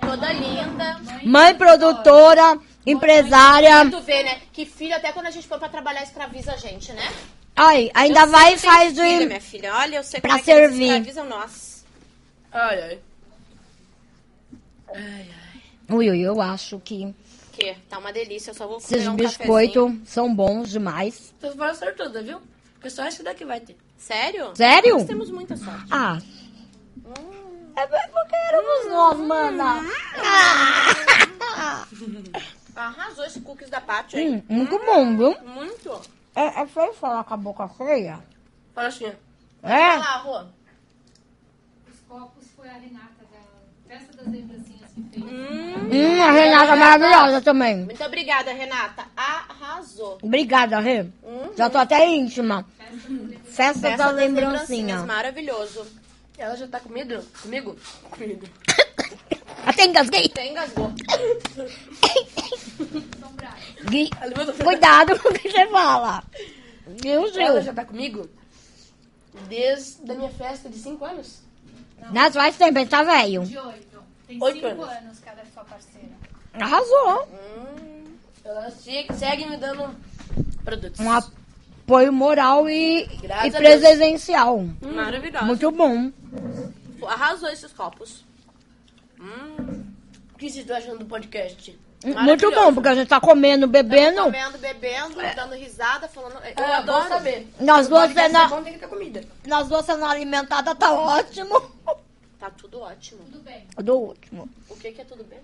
Toda 0.06 0.32
linda. 0.32 1.00
Mãe 1.24 1.54
produtora, 1.54 2.58
empresária. 2.86 3.88
Tu 3.90 4.00
vê, 4.00 4.22
né? 4.22 4.40
Que 4.52 4.64
filho, 4.66 4.94
até 4.96 5.12
quando 5.12 5.26
a 5.26 5.30
gente 5.30 5.46
for 5.46 5.58
pra 5.58 5.68
trabalhar, 5.68 6.02
escraviza 6.02 6.52
a 6.52 6.56
gente, 6.56 6.92
né? 6.92 7.12
Ai, 7.56 7.90
ainda 7.94 8.20
Eu 8.20 8.26
vai 8.28 8.52
e 8.52 8.56
que 8.56 8.62
faz 8.62 8.98
o. 8.98 9.02
filho, 9.02 9.26
minha 9.26 9.40
filha. 9.40 9.74
Olha, 9.76 9.96
eu 9.96 10.04
sei 10.04 10.20
pra 10.20 10.30
como 10.30 10.40
é 10.40 10.44
que 10.44 10.50
eles 10.50 10.68
servir. 10.70 10.84
escravizam 10.86 11.26
nós. 11.26 11.84
Ai, 12.52 12.82
ai. 12.82 12.98
Ui, 15.88 16.10
ui, 16.10 16.20
eu 16.20 16.40
acho 16.40 16.78
que 16.80 17.14
Que 17.52 17.74
tá 17.88 17.98
uma 17.98 18.12
delícia, 18.12 18.50
eu 18.50 18.54
só 18.54 18.66
vou 18.66 18.78
esses 18.78 18.88
comer 18.88 19.08
um 19.08 19.16
cafezinho. 19.16 19.38
biscoitos 19.38 20.08
são 20.10 20.34
bons 20.34 20.70
demais. 20.70 21.32
Vocês 21.40 21.54
foram 21.54 21.74
sortuda, 21.74 22.22
viu? 22.22 22.38
O 22.38 22.80
pessoal 22.80 23.08
acha 23.08 23.18
que 23.18 23.22
daqui 23.22 23.44
vai 23.44 23.60
ter. 23.60 23.76
Sério? 23.98 24.52
Sério? 24.56 24.96
Nós 24.98 25.06
temos 25.06 25.30
muita 25.30 25.56
sorte. 25.56 25.86
Ah. 25.90 26.18
É 27.76 27.86
porque 27.86 28.34
éramos 28.36 28.88
nós, 28.90 29.18
mana. 29.18 29.84
Ah. 30.22 31.86
Arrasou 32.86 33.24
esse 33.24 33.40
cookies 33.40 33.70
da 33.70 33.80
Paty, 33.80 34.18
hein? 34.18 34.44
Hum, 34.48 34.56
muito 34.56 34.78
bom, 34.78 35.16
viu? 35.16 35.36
Muito. 35.44 36.00
É, 36.34 36.62
é 36.62 36.66
feio 36.66 36.92
falar 36.94 37.24
com 37.24 37.34
a 37.34 37.36
boca 37.36 37.68
cheia. 37.76 38.20
Fala 38.74 38.88
assim, 38.88 39.12
É? 39.62 39.96
lá, 39.96 40.16
Rô. 40.18 40.40
Os 41.88 41.98
copos 42.08 42.44
foi 42.56 42.68
a 42.68 42.74
Renata 42.74 43.24
da 43.30 43.88
Festa 43.94 44.16
das 44.16 44.26
Lembrancinhas 44.32 44.90
que 44.94 45.02
fez. 45.10 45.24
Hum, 45.24 46.22
a 46.22 46.30
Renata 46.30 46.72
é 46.72 46.76
maravilhosa 46.76 47.40
também. 47.40 47.76
Muito 47.84 48.04
obrigada, 48.04 48.52
Renata. 48.52 49.04
Arrasou. 49.16 50.18
Obrigada, 50.22 50.78
Rê. 50.80 51.06
Já 51.56 51.68
tô 51.68 51.78
até 51.78 52.06
íntima. 52.06 52.64
Festa, 53.44 53.80
Festa 53.80 53.96
da 53.96 53.96
das 53.96 54.16
lembrancinha. 54.16 55.02
Maravilhoso. 55.04 55.86
Ela 56.38 56.56
já 56.56 56.66
tá 56.66 56.80
comigo? 56.80 57.22
Comigo? 57.42 57.76
Comigo. 58.10 58.46
Até 59.66 59.84
engasguei. 59.84 60.26
Até 60.26 60.48
engasgou. 60.50 60.92
Ela 64.20 64.52
Cuidado 64.64 65.18
com 65.18 65.28
o 65.28 65.32
que 65.34 65.50
você 65.50 65.66
fala. 65.68 66.22
Meu 67.04 67.22
Ela 67.26 67.32
Deus. 67.52 67.64
já 67.64 67.72
tá 67.72 67.84
comigo 67.84 68.28
desde 69.48 70.10
a 70.10 70.14
minha 70.14 70.30
festa 70.30 70.68
de 70.68 70.76
5 70.78 71.04
anos. 71.04 71.40
Nas 72.12 72.34
faz 72.34 72.56
tempo, 72.56 72.78
ele 72.78 72.88
tá 72.88 73.02
velho. 73.02 73.44
De 73.44 73.58
oito. 73.58 74.02
Tem 74.26 74.42
Oito 74.42 74.54
cinco 74.68 74.82
anos. 74.82 74.96
anos. 74.96 75.18
que 75.18 75.28
ela 75.28 75.40
é 75.40 75.44
sua 75.52 75.64
parceira. 75.64 76.08
Arrasou. 76.54 77.28
Ela 78.44 78.70
se- 78.70 79.06
segue 79.18 79.44
me 79.46 79.56
dando 79.58 79.94
produtos. 80.64 80.98
Um 81.00 81.10
apoio 81.12 82.12
moral 82.12 82.68
e, 82.70 83.06
Graças 83.20 83.54
e 83.54 83.56
presencial. 83.56 84.64
Maravilhosa. 84.80 85.44
Muito 85.44 85.70
bom. 85.70 86.10
Arrasou 87.06 87.50
esses 87.50 87.72
copos. 87.72 88.24
O 89.20 90.38
que 90.38 90.48
vocês 90.48 90.56
estão 90.64 90.76
achando 90.76 90.98
do 91.00 91.04
podcast? 91.04 91.78
Muito 92.02 92.50
bom, 92.52 92.72
porque 92.72 92.88
a 92.88 92.94
gente 92.94 93.08
tá 93.08 93.20
comendo, 93.20 93.66
bebendo. 93.66 94.22
Comendo, 94.22 94.56
bebendo, 94.56 95.16
dando 95.36 95.54
risada, 95.54 96.08
falando. 96.08 96.42
Eu 96.42 96.64
Eu 96.64 96.72
adoro 96.72 97.02
adoro. 97.02 97.08
saber. 97.10 97.46
Nós 97.60 97.88
duas 97.88 98.10
sendo, 98.12 98.36
é 98.38 98.48
bom, 98.48 98.62
tem 98.62 98.72
que 98.72 98.78
ter 98.78 98.88
comida. 98.88 99.22
nós 99.46 99.68
duas 99.68 99.84
sendo 99.84 100.04
alimentadas, 100.06 100.74
tá 100.78 100.92
ótimo. 100.92 101.60
Tá 102.38 102.48
tudo 102.50 102.80
ótimo. 102.80 103.22
Tudo 103.24 103.40
bem. 103.40 103.66
Do 103.76 103.94
último. 103.98 104.48
O 104.70 104.76
que 104.76 104.92
que 104.92 105.02
é 105.02 105.04
tudo 105.04 105.22
bem? 105.24 105.40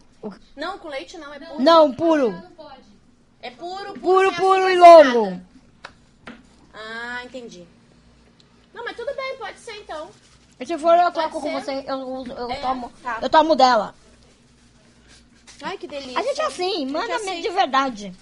Não, 0.56 0.78
com 0.78 0.88
leite 0.88 1.18
não, 1.18 1.34
é 1.34 1.38
puro. 1.38 1.62
Não, 1.62 1.92
puro. 1.92 2.30
Não 2.30 2.50
pode. 2.52 2.80
É 3.42 3.50
puro, 3.50 3.92
puro. 3.92 4.00
Puro, 4.00 4.34
puro 4.34 4.70
e 4.70 4.78
longo. 4.78 5.38
Ah, 6.72 7.20
entendi. 7.22 7.66
Não, 8.72 8.82
mas 8.82 8.96
tudo 8.96 9.14
bem, 9.14 9.36
pode 9.36 9.58
ser 9.58 9.76
então. 9.76 10.08
E 10.58 10.66
se 10.66 10.78
for, 10.78 10.96
eu 10.98 11.10
troco 11.10 11.40
com 11.40 11.52
você. 11.52 11.84
Eu, 11.86 11.96
uso- 11.98 12.32
eu, 12.32 12.50
É, 12.50 12.56
tomo, 12.56 12.92
tá. 13.02 13.18
eu 13.20 13.28
tomo 13.28 13.54
dela. 13.54 13.94
Ai, 15.62 15.76
que 15.78 15.86
delícia. 15.86 16.18
A 16.18 16.22
gente 16.22 16.40
é 16.40 16.44
assim, 16.46 16.86
manda 16.86 17.14
assim. 17.16 17.24
mesmo 17.26 17.42
de 17.42 17.48
verdade. 17.50 18.12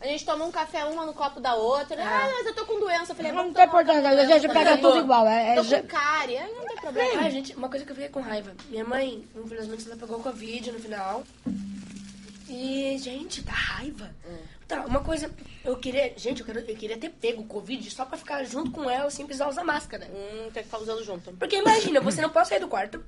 A 0.00 0.06
gente 0.06 0.24
toma 0.26 0.44
um 0.44 0.50
café 0.52 0.84
uma 0.84 1.06
no 1.06 1.14
copo 1.14 1.40
da 1.40 1.54
outra. 1.54 1.96
Ah, 2.02 2.28
mas 2.36 2.46
eu 2.46 2.54
tô 2.54 2.64
com 2.66 2.78
doença. 2.78 3.12
Eu 3.12 3.16
falei, 3.16 3.32
Não 3.32 3.38
vamos 3.38 3.54
tem 3.56 3.64
importância, 3.64 4.08
a 4.08 4.24
gente 4.38 4.48
pega 4.52 4.76
tudo 4.78 4.98
igual. 4.98 5.26
É, 5.26 5.52
é 5.52 5.54
Tô 5.56 5.62
ge- 5.62 5.80
com 5.80 5.88
cárie. 5.88 6.38
Não 6.38 6.66
tem 6.66 6.76
problema. 6.76 7.22
Ai, 7.22 7.30
gente, 7.30 7.54
uma 7.56 7.68
coisa 7.68 7.84
que 7.84 7.90
eu 7.92 7.96
fiquei 7.96 8.10
com 8.10 8.20
raiva. 8.20 8.52
Minha 8.68 8.84
mãe, 8.84 9.26
infelizmente, 9.34 9.86
ela 9.86 9.96
pegou 9.96 10.18
Covid 10.20 10.70
no 10.72 10.78
final. 10.78 11.24
E, 12.48 12.96
gente, 12.98 13.42
dá 13.42 13.52
raiva. 13.52 14.10
Tá, 14.68 14.84
uma 14.84 15.00
coisa, 15.00 15.30
eu 15.64 15.76
queria. 15.76 16.12
Gente, 16.16 16.40
eu, 16.40 16.46
quero- 16.46 16.58
eu 16.58 16.76
queria 16.76 16.98
ter 16.98 17.10
pego 17.10 17.44
Covid 17.44 17.88
só 17.90 18.04
pra 18.04 18.18
ficar 18.18 18.42
junto 18.44 18.72
com 18.72 18.90
ela 18.90 19.08
sem 19.10 19.24
precisar 19.24 19.48
usar 19.48 19.62
máscara. 19.62 20.06
Hum, 20.06 20.50
tem 20.52 20.62
que 20.62 20.64
ficar 20.64 20.78
usando 20.78 21.04
junto. 21.04 21.32
Porque 21.34 21.56
imagina, 21.56 22.00
você 22.00 22.20
não 22.20 22.30
pode 22.30 22.48
sair 22.48 22.58
do 22.60 22.66
quarto. 22.68 23.02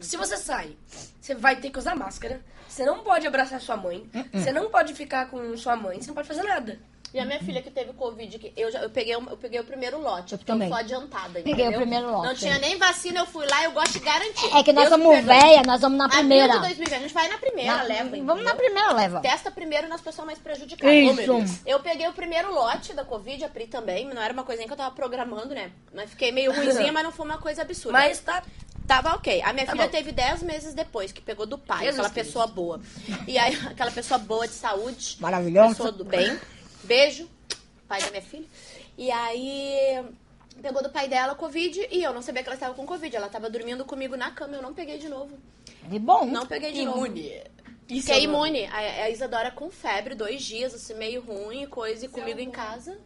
Se 0.00 0.16
você 0.16 0.36
sai, 0.36 0.76
você 1.20 1.34
vai 1.34 1.56
ter 1.56 1.70
que 1.70 1.78
usar 1.78 1.94
máscara. 1.96 2.40
Você 2.68 2.84
não 2.84 3.02
pode 3.04 3.26
abraçar 3.26 3.60
sua 3.60 3.76
mãe. 3.76 4.08
Você 4.32 4.52
não 4.52 4.68
pode 4.70 4.94
ficar 4.94 5.28
com 5.30 5.56
sua 5.56 5.76
mãe. 5.76 6.00
Você 6.00 6.08
não 6.08 6.14
pode 6.14 6.28
fazer 6.28 6.42
nada. 6.42 6.78
E 7.14 7.20
a 7.20 7.24
minha 7.24 7.38
filha 7.38 7.62
que 7.62 7.70
teve 7.70 7.92
Covid, 7.92 8.38
que 8.40 8.52
eu, 8.56 8.72
já, 8.72 8.80
eu, 8.80 8.90
peguei, 8.90 9.14
o- 9.14 9.30
eu 9.30 9.36
peguei 9.36 9.60
o 9.60 9.64
primeiro 9.64 10.00
lote. 10.00 10.32
Eu 10.32 10.38
porque 10.38 10.50
também. 10.50 10.66
Eu 10.68 10.74
sou 10.74 10.80
adiantada, 10.80 11.34
Peguei 11.34 11.52
entendeu? 11.52 11.70
o 11.78 11.82
primeiro 11.82 12.10
lote. 12.10 12.26
Não 12.26 12.34
tinha 12.34 12.58
nem 12.58 12.76
vacina, 12.76 13.20
eu 13.20 13.26
fui 13.26 13.46
lá, 13.46 13.62
eu 13.62 13.70
gosto 13.70 13.92
de 13.92 14.00
garantir. 14.00 14.46
É 14.56 14.62
que 14.64 14.72
nós 14.72 14.88
Deus 14.88 15.00
somos 15.00 15.24
velha, 15.24 15.62
nós 15.64 15.80
vamos 15.80 15.96
na 15.96 16.06
Abril 16.06 16.18
primeira. 16.20 16.52
de 16.54 16.58
2020, 16.58 16.94
a 16.94 16.98
gente 16.98 17.14
vai 17.14 17.28
na 17.28 17.38
primeira 17.38 17.76
Na- 17.76 17.82
leva. 17.84 18.02
vamos 18.10 18.18
entendeu? 18.18 18.44
na 18.44 18.54
primeira 18.56 18.92
leva. 18.92 19.20
Testa 19.20 19.48
primeiro 19.52 19.88
nas 19.88 20.00
pessoas 20.00 20.26
mais 20.26 20.38
prejudicadas. 20.40 20.92
Isso. 20.92 21.60
Eu 21.64 21.78
peguei 21.78 22.08
o 22.08 22.12
primeiro 22.12 22.52
lote 22.52 22.92
da 22.92 23.04
Covid, 23.04 23.44
a 23.44 23.48
Pri 23.48 23.68
também. 23.68 24.06
Não 24.06 24.20
era 24.20 24.32
uma 24.32 24.42
coisinha 24.42 24.66
que 24.66 24.72
eu 24.72 24.76
tava 24.76 24.92
programando, 24.92 25.54
né? 25.54 25.70
Mas 25.94 26.10
fiquei 26.10 26.32
meio 26.32 26.52
ruimzinha, 26.52 26.90
mas 26.92 27.04
não 27.04 27.12
foi 27.12 27.26
uma 27.26 27.38
coisa 27.38 27.62
absurda. 27.62 27.96
Mas 27.96 28.18
tá. 28.18 28.42
Tava 28.88 29.14
ok. 29.14 29.40
A 29.42 29.52
minha 29.52 29.64
Tá 29.64 29.72
filha 29.72 29.84
bom. 29.84 29.90
teve 29.90 30.10
10 30.12 30.42
meses 30.42 30.74
depois, 30.74 31.10
que 31.12 31.20
pegou 31.22 31.46
do 31.46 31.56
pai, 31.56 31.84
Jesus 31.86 31.94
aquela 32.00 32.10
Cristo. 32.10 32.26
pessoa 32.26 32.46
boa. 32.48 32.80
E 33.26 33.38
aí, 33.38 33.54
aquela 33.70 33.90
pessoa 33.92 34.18
boa 34.18 34.46
de 34.48 34.52
saúde. 34.52 35.16
Maravilhosa. 35.20 35.70
Pessoa 35.76 35.92
do 35.92 36.04
bem. 36.04 36.38
Beijo, 36.84 37.28
pai 37.88 38.00
da 38.02 38.10
minha 38.10 38.22
filha. 38.22 38.46
E 38.96 39.10
aí, 39.10 40.04
pegou 40.62 40.82
do 40.82 40.90
pai 40.90 41.08
dela 41.08 41.34
Covid 41.34 41.88
e 41.90 42.02
eu 42.02 42.12
não 42.12 42.22
sabia 42.22 42.42
que 42.42 42.48
ela 42.48 42.54
estava 42.56 42.74
com 42.74 42.86
Covid. 42.86 43.14
Ela 43.14 43.28
tava 43.28 43.50
dormindo 43.50 43.84
comigo 43.84 44.16
na 44.16 44.30
cama, 44.30 44.56
eu 44.56 44.62
não 44.62 44.72
peguei 44.74 44.98
de 44.98 45.08
novo. 45.08 45.36
De 45.84 45.98
bom. 45.98 46.26
Não 46.26 46.46
peguei 46.46 46.72
de 46.72 46.84
novo. 46.84 47.06
Imune. 47.06 47.42
Isso 47.88 48.06
Que 48.06 48.12
é 48.12 48.20
imune. 48.22 48.64
A, 48.66 48.78
a 49.04 49.10
Isadora 49.10 49.50
com 49.50 49.70
febre, 49.70 50.14
dois 50.14 50.42
dias, 50.42 50.74
assim, 50.74 50.94
meio 50.94 51.20
ruim 51.20 51.64
e 51.64 51.66
coisa, 51.66 52.06
e 52.06 52.08
comigo 52.08 52.40
em 52.40 52.50
casa. 52.50 52.98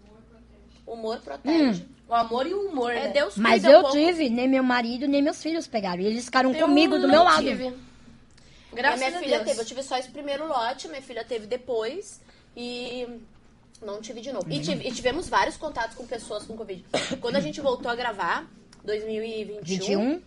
Humor 0.87 1.21
protege. 1.21 1.85
O 2.09 2.14
amor 2.14 2.47
e 2.47 2.55
o 2.55 2.69
humor, 2.69 2.93
É 2.93 3.05
né? 3.05 3.09
Deus 3.09 3.37
Mas 3.37 3.62
um 3.64 3.69
eu 3.69 3.81
pouco. 3.83 3.97
tive, 3.97 4.31
nem 4.31 4.49
meu 4.49 4.62
marido, 4.62 5.07
nem 5.07 5.21
meus 5.21 5.43
filhos 5.43 5.67
pegaram. 5.67 6.01
E 6.01 6.07
eles 6.07 6.25
ficaram 6.25 6.55
Eu 6.55 6.67
comigo 6.67 6.99
do 6.99 7.07
meu 7.09 7.23
lado. 7.23 7.43
tive. 7.43 7.69
a 7.69 8.75
Graças 8.75 8.99
minha 9.01 9.11
a 9.11 9.21
filha 9.21 9.37
Deus. 9.38 9.49
teve, 9.49 9.61
eu 9.61 9.64
tive 9.67 9.83
só 9.83 9.99
esse 9.99 10.09
primeiro 10.09 10.47
lote, 10.49 10.88
minha 10.88 11.03
filha 11.03 11.23
teve 11.25 11.47
depois 11.47 12.21
e 12.57 13.07
não 13.83 14.01
tive 14.01 14.21
de 14.21 14.33
novo. 14.33 14.51
E, 14.51 14.61
tive- 14.61 14.87
e 14.88 14.93
tivemos 14.93 15.29
vários 15.29 15.57
contatos 15.57 15.97
com 15.97 16.07
pessoas 16.07 16.45
com 16.45 16.57
Covid. 16.57 16.85
Quando 17.21 17.37
a 17.37 17.41
gente 17.41 17.61
voltou 17.61 17.91
a 17.91 17.95
gravar, 17.95 18.47
2021, 18.85 19.62
21. 19.64 20.23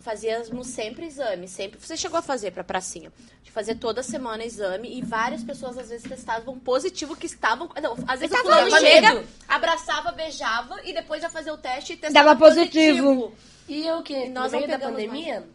fazíamos 0.00 0.66
sempre 0.66 1.06
exame, 1.06 1.46
sempre. 1.48 1.78
Você 1.80 1.96
chegou 1.96 2.18
a 2.18 2.22
fazer 2.22 2.50
pra 2.52 2.64
pracinha? 2.64 3.12
De 3.42 3.50
fazer 3.50 3.76
toda 3.76 4.02
semana 4.02 4.44
exame 4.44 4.98
e 4.98 5.02
várias 5.02 5.42
pessoas 5.42 5.76
às 5.78 5.88
vezes 5.88 6.08
testavam 6.08 6.58
positivo 6.58 7.16
que 7.16 7.26
estavam. 7.26 7.68
Não, 7.82 7.96
às 8.06 8.20
vezes 8.20 8.36
o 8.36 8.40
fulano 8.42 8.70
falando 8.70 8.80
chega, 8.86 9.24
abraçava, 9.48 10.12
beijava 10.12 10.76
e 10.84 10.92
depois 10.92 11.22
já 11.22 11.30
fazia 11.30 11.52
o 11.52 11.58
teste 11.58 11.94
e 11.94 11.96
testava 11.96 12.26
Dava 12.34 12.38
positivo. 12.38 13.32
E 13.68 13.86
eu 13.86 14.02
que, 14.02 14.14
E 14.14 14.28
nós 14.30 14.52
no 14.52 14.60
não 14.60 14.66
meio 14.66 14.78
da 14.78 14.86
pandemia, 14.86 15.46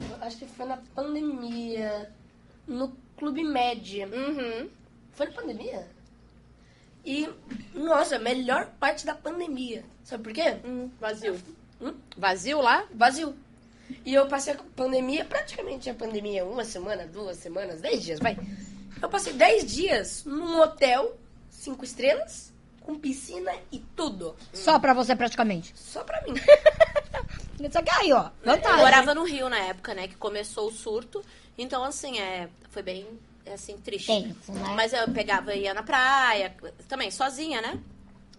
eu 0.00 0.16
acho 0.22 0.36
que 0.38 0.46
foi 0.46 0.66
na 0.66 0.76
pandemia, 0.94 2.10
no 2.66 2.92
Clube 3.16 3.42
Med. 3.44 4.02
Uhum. 4.04 4.68
Foi 5.12 5.26
na 5.26 5.32
pandemia? 5.32 5.86
E, 7.04 7.28
nossa, 7.74 8.18
melhor 8.18 8.66
parte 8.80 9.04
da 9.04 9.14
pandemia. 9.14 9.84
Sabe 10.02 10.22
por 10.24 10.32
quê? 10.32 10.56
Hum, 10.64 10.90
vazio. 11.00 11.38
Hum? 11.80 11.94
Vazio 12.16 12.60
lá? 12.60 12.84
Vazio. 12.94 13.34
E 14.04 14.14
eu 14.14 14.26
passei 14.26 14.54
a 14.54 14.58
pandemia, 14.74 15.24
praticamente 15.24 15.90
a 15.90 15.94
pandemia, 15.94 16.44
uma 16.44 16.64
semana, 16.64 17.06
duas 17.06 17.36
semanas, 17.36 17.80
dez 17.82 18.02
dias, 18.02 18.18
vai. 18.18 18.36
Eu 19.00 19.08
passei 19.08 19.34
dez 19.34 19.70
dias 19.70 20.24
num 20.24 20.58
hotel, 20.60 21.18
cinco 21.50 21.84
estrelas, 21.84 22.52
com 22.80 22.98
piscina 22.98 23.52
e 23.70 23.80
tudo. 23.94 24.34
Só 24.52 24.78
pra 24.78 24.94
você 24.94 25.14
praticamente. 25.14 25.72
Só 25.76 26.02
pra 26.02 26.22
mim. 26.22 26.34
Isso 27.60 27.78
aqui 27.78 27.90
aí, 27.90 28.12
ó. 28.12 28.30
Eu 28.42 28.52
Vantagem. 28.52 28.78
morava 28.78 29.14
no 29.14 29.24
Rio 29.24 29.48
na 29.48 29.58
época, 29.58 29.94
né? 29.94 30.08
Que 30.08 30.16
começou 30.16 30.68
o 30.68 30.72
surto. 30.72 31.22
Então, 31.56 31.84
assim, 31.84 32.18
é, 32.18 32.48
foi 32.70 32.82
bem, 32.82 33.06
assim, 33.52 33.76
triste. 33.78 34.06
Tenso, 34.06 34.52
né? 34.52 34.72
Mas 34.74 34.92
eu 34.92 35.08
pegava, 35.10 35.54
ia 35.54 35.74
na 35.74 35.82
praia, 35.82 36.54
também, 36.88 37.10
sozinha, 37.10 37.60
né? 37.60 37.78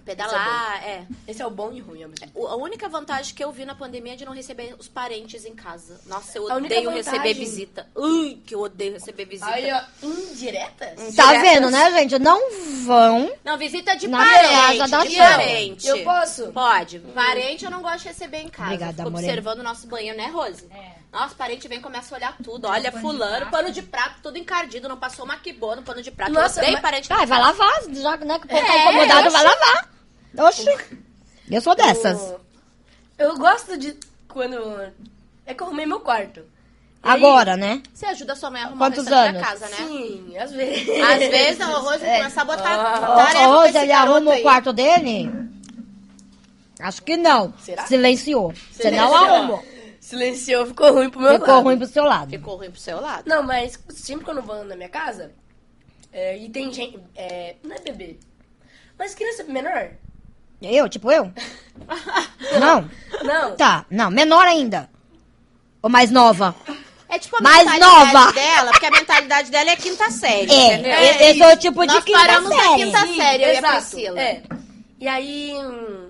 Pedalar, 0.04 0.84
é. 0.88 1.04
Esse 1.28 1.42
é 1.42 1.48
o 1.48 1.50
bom 1.50 1.72
e 1.74 1.80
ruim 1.80 2.04
ao 2.04 2.10
mesmo 2.10 2.14
tempo. 2.28 2.40
O- 2.40 2.46
A 2.46 2.56
única 2.56 2.88
vantagem 2.88 3.34
que 3.34 3.44
eu 3.44 3.52
vi 3.52 3.66
na 3.66 3.74
pandemia 3.74 4.14
é 4.14 4.16
de 4.16 4.24
não 4.24 4.34
receber 4.34 4.76
os 4.78 4.88
parentes 4.88 5.46
em 5.46 5.56
casa. 5.56 6.00
Nossa, 6.06 6.38
eu 6.38 6.48
A 6.52 6.58
odeio 6.58 6.92
vantagem- 6.92 6.98
receber 7.12 7.34
visita. 7.34 7.88
Ui, 7.96 8.40
que 8.46 8.54
eu 8.54 8.60
odeio 8.62 8.94
receber 8.94 9.26
visita. 9.26 9.50
Aí, 9.50 9.66
ó, 9.72 9.82
indiretas? 10.04 11.16
Tá 11.16 11.34
vendo, 11.42 11.72
né, 11.72 11.92
gente? 11.94 12.20
Não 12.20 12.40
vão. 12.86 13.34
Não, 13.44 13.58
visita 13.58 13.96
de 13.96 14.08
Na 14.08 14.20
parente, 14.20 14.78
casa 14.80 14.88
da 14.98 15.06
de 15.06 15.16
parente. 15.18 15.88
Eu 15.88 16.04
posso? 16.04 16.52
Pode. 16.52 17.00
Parente 17.00 17.66
eu 17.66 17.72
não 17.72 17.82
gosto 17.82 18.02
de 18.04 18.08
receber 18.10 18.42
em 18.42 18.50
casa. 18.50 18.68
Obrigada, 18.74 19.04
Fico 19.04 19.08
observando 19.18 19.60
o 19.60 19.64
nosso 19.64 19.88
banheiro, 19.88 20.16
né, 20.18 20.28
Rose? 20.28 20.68
É. 20.72 20.92
Nossa, 21.16 21.34
parente 21.34 21.66
vem 21.70 21.78
e 21.78 21.82
começa 21.82 22.14
a 22.14 22.18
olhar 22.18 22.38
tudo. 22.44 22.68
Olha, 22.68 22.92
Pano 22.92 22.96
de 22.96 23.02
fulano, 23.02 23.36
prato. 23.38 23.52
pano 23.52 23.72
de 23.72 23.82
prato, 23.82 24.16
tudo 24.22 24.38
encardido. 24.38 24.90
Não 24.90 24.98
passou 24.98 25.24
uma 25.24 25.38
no 25.78 25.82
pano 25.82 26.02
de 26.02 26.12
prato. 26.12 26.34
Nossa, 26.34 26.60
eu 26.60 26.64
odeio 26.64 26.74
mas- 26.74 26.82
parente. 26.82 27.08
Tá, 27.08 27.24
vai 27.24 27.40
lavar. 27.40 27.84
Já 27.94 28.18
né, 28.18 28.38
que 28.38 28.46
o 28.46 28.50
povo 28.50 28.66
tá 28.66 28.74
É, 28.74 28.82
incomodado, 28.90 29.32
vai 29.32 29.44
lavar. 29.44 29.90
Oxi. 30.40 30.66
Eu 31.50 31.62
sou 31.62 31.74
dessas. 31.74 32.20
O- 32.20 32.40
Eu 33.18 33.38
gosto 33.38 33.78
de 33.78 33.98
quando. 34.28 34.58
É 35.46 35.54
que 35.54 35.64
eu 35.64 35.68
arrumei 35.68 35.86
meu 35.86 36.02
quarto. 36.02 36.42
E 36.42 37.08
aí- 37.08 37.14
Agora, 37.16 37.56
né? 37.56 37.82
Você 37.94 38.06
ajuda 38.08 38.36
sua 38.36 38.52
mãe 38.52 38.62
a 38.62 38.66
arrumar 38.66 38.88
Quantos 38.88 39.00
o 39.06 39.10
restante 39.10 39.30
anos? 39.30 39.42
da 39.42 39.48
casa, 39.48 39.68
né? 39.70 39.76
Sim, 39.78 40.38
às 40.38 40.52
vezes. 40.52 40.90
Às 41.02 41.20
vezes, 41.20 41.60
o 41.66 41.80
Rose 41.80 42.00
começa 42.00 42.42
a 42.42 42.46
botar 42.46 42.76
Ah. 42.76 43.32
pra 43.32 43.46
Rose, 43.46 43.78
ele 43.78 43.92
arruma 43.94 44.34
aí. 44.34 44.40
o 44.40 44.44
quarto 44.44 44.74
dele? 44.74 45.32
Acho 46.80 47.02
que 47.04 47.16
não. 47.16 47.54
Será? 47.60 47.86
Silenciou. 47.86 48.54
Você 48.72 48.92
não 48.92 49.08
Silenciou. 49.08 49.16
arrumou. 49.36 49.66
Silenciou, 50.06 50.68
ficou 50.68 50.94
ruim 50.94 51.10
pro 51.10 51.20
meu 51.20 51.34
Ficou 51.34 51.48
lado. 51.56 51.64
ruim 51.64 51.78
pro 51.80 51.88
seu 51.88 52.04
lado. 52.04 52.30
Ficou 52.30 52.58
ruim 52.58 52.70
pro 52.70 52.80
seu 52.80 53.02
lado. 53.02 53.24
Não, 53.28 53.42
mas 53.42 53.80
sempre 53.90 54.24
quando 54.24 54.38
eu 54.38 54.44
vou 54.44 54.64
na 54.64 54.76
minha 54.76 54.88
casa, 54.88 55.32
é, 56.14 56.38
e 56.38 56.48
tem 56.48 56.72
gente. 56.72 57.00
É, 57.16 57.56
não 57.64 57.76
é 57.76 57.80
bebê. 57.80 58.18
Mas 59.00 59.16
criança 59.16 59.44
menor? 59.46 59.90
Eu, 60.62 60.88
tipo 60.88 61.12
eu? 61.12 61.32
Não. 62.60 62.90
Não. 63.24 63.56
Tá, 63.56 63.86
não. 63.90 64.10
Menor 64.12 64.46
ainda. 64.48 64.90
Ou 65.82 65.90
mais 65.90 66.10
nova? 66.12 66.56
É 67.10 67.18
tipo 67.20 67.38
a 67.38 67.42
Mais 67.42 67.66
mentalidade 67.66 68.14
nova. 68.14 68.32
dela, 68.34 68.72
porque 68.72 68.86
a 68.86 68.92
mentalidade 68.92 69.52
dela 69.52 69.70
é 69.72 69.76
quinta 69.76 70.10
série, 70.12 70.52
É, 70.52 70.74
entendeu? 70.74 70.92
eu, 70.92 71.14
eu 71.28 71.36
sou 71.36 71.48
o 71.54 71.58
tipo 71.58 71.82
de 71.86 71.94
Nós 71.94 72.04
quinta 72.04 72.20
paramos 72.20 72.50
na 72.50 72.56
série. 72.64 72.84
quinta 72.84 73.00
série, 73.08 73.44
eu 73.44 73.48
e 73.48 73.52
a 73.52 73.58
Exato, 73.60 73.74
Priscila. 73.76 74.22
É. 74.22 74.44
E 75.00 75.08
aí, 75.08 75.54
hum, 75.56 76.10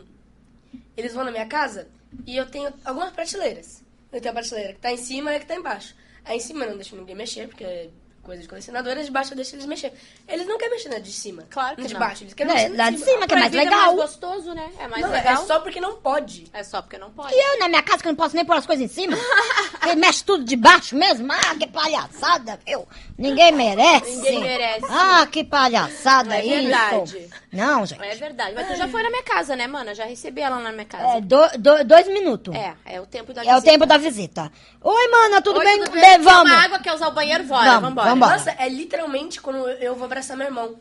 eles 0.95 1.13
vão 1.13 1.23
na 1.25 1.31
minha 1.31 1.45
casa 1.47 1.88
e 2.27 2.38
eu 2.38 2.45
tenho 2.45 2.71
algumas 2.86 3.12
prateleiras. 3.12 3.84
Eu 4.15 4.21
tenho 4.21 4.32
a 4.32 4.36
prateleira 4.39 4.73
que 4.73 4.80
tá 4.80 4.91
em 4.93 4.97
cima 4.97 5.34
e 5.34 5.36
a 5.36 5.39
que 5.39 5.45
tá 5.45 5.56
embaixo. 5.56 5.93
Aí 6.23 6.38
em 6.38 6.39
cima 6.39 6.63
eu 6.63 6.69
não 6.69 6.78
deixo 6.78 6.95
ninguém 6.95 7.15
mexer, 7.15 7.47
porque 7.49 7.89
coisa 8.23 8.41
de 8.41 8.47
colecionadora, 8.47 9.04
de 9.04 9.12
baixo 9.12 9.34
eu 9.34 9.36
deixo 9.36 9.56
eles 9.56 9.65
mexer. 9.67 9.93
Eles 10.28 10.47
não 10.47 10.58
querem 10.58 10.73
mexer 10.73 10.89
na 10.89 10.97
de 10.99 11.12
cima. 11.12 11.43
Claro 11.49 11.75
que 11.75 11.82
na 11.84 11.88
de 11.89 11.93
não. 11.93 11.99
baixo, 11.99 12.23
eles 12.23 12.34
querem 12.34 12.51
É, 12.51 12.56
mexer 12.56 12.69
na 12.78 12.84
lá 12.86 12.89
de 12.89 12.97
cima, 12.97 13.28
que 13.28 13.34
é 13.34 13.38
mais 13.39 13.51
legal. 13.54 13.80
É 13.82 13.86
mais 13.86 13.95
gostoso, 13.97 14.54
né? 14.56 14.71
É 14.80 14.88
mais 14.88 15.04
Não, 15.04 15.12
legal. 15.12 15.43
é 15.43 15.45
só 15.45 15.60
porque 15.60 15.80
não 15.82 15.97
pode. 15.97 16.47
É 16.54 16.63
só 16.63 16.82
porque 16.82 16.97
não 16.97 17.12
pode. 17.12 17.36
E 17.36 17.38
eu, 17.54 17.60
na 17.60 17.67
minha 17.69 17.84
casa, 17.84 18.01
que 18.01 18.08
não 18.08 18.15
posso 18.15 18.36
nem 18.36 18.43
pôr 18.45 18.56
as 18.56 18.65
coisas 18.65 18.84
em 18.84 18.88
cima? 18.91 19.15
Ele 19.86 19.95
mexe 19.95 20.23
tudo 20.23 20.43
de 20.43 20.56
baixo 20.56 20.95
mesmo? 20.95 21.28
Ah, 21.32 21.56
que 21.60 21.67
palhaçada, 21.67 22.60
viu? 22.65 22.88
Ninguém 23.17 23.51
merece. 23.51 24.15
Ninguém 24.15 24.39
merece. 24.39 24.86
Ah, 24.89 25.28
que 25.32 25.43
palhaçada 25.43 26.36
É 26.38 26.45
isso. 26.45 26.56
verdade. 26.63 27.30
Não, 27.56 27.86
gente. 27.86 28.02
É 28.04 28.15
verdade. 28.15 28.54
Mas 28.56 28.68
tu 28.68 28.76
já 28.76 28.88
foi 28.88 29.02
na 29.04 29.10
minha 29.10 29.24
casa, 29.24 29.56
né, 29.56 29.68
mana? 29.68 29.94
Já 29.96 30.06
recebi 30.06 30.41
ela 30.41 30.60
na 30.60 30.72
minha 30.72 30.84
É, 30.84 30.86
casa. 30.86 31.22
do- 31.22 31.58
do- 31.58 31.84
dois 31.86 32.08
minutos. 32.08 32.54
É, 32.56 32.76
é 32.86 33.02
o 33.02 33.06
tempo 33.06 33.34
da 33.34 33.41
É 33.41 33.46
o 33.46 33.48
visita. 33.56 33.72
tempo 33.72 33.86
da 33.86 33.98
visita. 33.98 34.52
Oi, 34.82 35.08
mana, 35.10 35.41
tudo 35.41 35.60
Oi, 35.60 35.65
bem? 35.65 35.80
tudo 35.84 35.91
Bem, 35.91 36.20
Vamos. 36.20 36.52
uma 36.52 36.63
água, 36.63 36.80
quer 36.80 36.94
usar 36.94 37.08
o 37.08 37.12
banheiro? 37.12 37.44
Bora, 37.46 37.65
Vamos, 37.65 37.82
vambora. 37.89 38.10
vambora. 38.10 38.32
Nossa, 38.38 38.52
é 38.52 38.68
literalmente 38.70 39.41
quando 39.41 39.68
eu- 39.70 39.96
vou 39.96 40.06
abraçar 40.06 40.36
meu 40.38 40.48
irmão. 40.48 40.76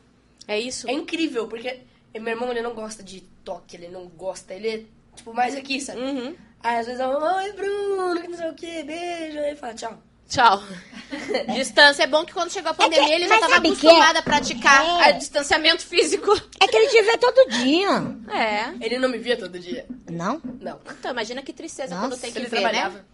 É 0.49 0.59
isso? 0.59 0.89
É 0.89 0.93
incrível, 0.93 1.47
porque 1.49 1.81
meu 2.15 2.33
irmão 2.35 2.51
ele 2.51 2.61
não 2.63 2.75
gosta 2.75 3.03
de 3.03 3.21
toque, 3.45 3.77
ele 3.77 3.89
não 3.89 4.07
gosta, 4.07 4.53
ele 4.55 4.69
é 4.69 4.83
tipo 5.17 5.33
mais 5.33 5.55
aqui, 5.57 5.81
sabe? 5.81 6.01
Uhum. 6.01 6.35
Aí 6.63 6.79
às 6.79 6.87
vezes 6.87 7.01
eu, 7.01 7.09
oi 7.11 7.53
Bruno, 7.53 8.21
que 8.21 8.29
não 8.29 8.37
sei 8.39 8.49
o 8.51 8.55
que, 8.55 8.83
beijo, 8.83 9.39
aí 9.39 9.55
fala 9.57 9.75
tchau. 9.75 9.99
Tchau. 10.35 10.62
Distância 11.55 12.03
é 12.03 12.07
bom 12.09 12.25
que 12.25 12.33
quando 12.33 12.51
chegou 12.51 12.70
a 12.73 12.75
pandemia 12.75 13.07
que- 13.07 13.12
ele 13.12 13.29
já 13.29 13.35
estava 13.37 13.61
que 13.61 13.68
acostumado 13.68 14.16
a 14.16 14.23
praticar 14.23 14.85
É. 14.85 15.05
a 15.05 15.11
distanciamento 15.12 15.87
físico. 15.87 16.33
É 16.61 16.66
que 16.66 16.77
ele 16.77 16.88
te 16.88 17.03
vê 17.03 17.16
todo 17.18 17.51
dia. 17.51 17.88
É. 18.37 18.75
Ele 18.85 18.99
não 18.99 19.09
me 19.09 19.18
via 19.18 19.37
todo 19.37 19.59
dia. 19.59 19.87
Não? 20.11 20.40
Não. 20.61 20.81
Então, 20.99 21.12
imagina 21.12 21.40
que 21.42 21.53
tristeza 21.53 21.94
Nossa, 21.94 22.09
quando 22.09 22.20
tem 22.20 22.33
que 22.33 22.38
Ele 22.38 22.47
ver, 22.49 22.57
trabalhava. 22.61 22.99
né? 22.99 23.05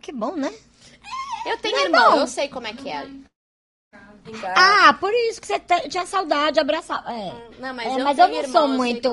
Que 0.00 0.12
bom, 0.12 0.36
né? 0.36 0.52
Eu 1.46 1.58
tenho 1.58 1.74
Não 1.76 1.82
é 1.82 1.86
irmão, 1.86 2.12
bom. 2.12 2.18
eu 2.20 2.26
sei 2.28 2.46
como 2.48 2.66
é 2.68 2.72
que 2.72 2.88
é. 2.88 3.06
Ah, 4.54 4.96
por 5.00 5.12
isso 5.12 5.40
que 5.40 5.46
você 5.48 5.58
tinha 5.88 6.06
saudade 6.06 6.54
de 6.54 6.60
abraçar. 6.60 7.02
É. 7.08 7.32
Não, 7.58 7.74
mas 7.74 7.86
É, 7.86 8.00
eu 8.00 8.04
mas 8.04 8.18
eu 8.18 8.28
não 8.28 8.34
irmão, 8.36 8.52
sou 8.52 8.62
eu 8.62 8.68
sei 8.68 8.76
muito. 8.76 9.10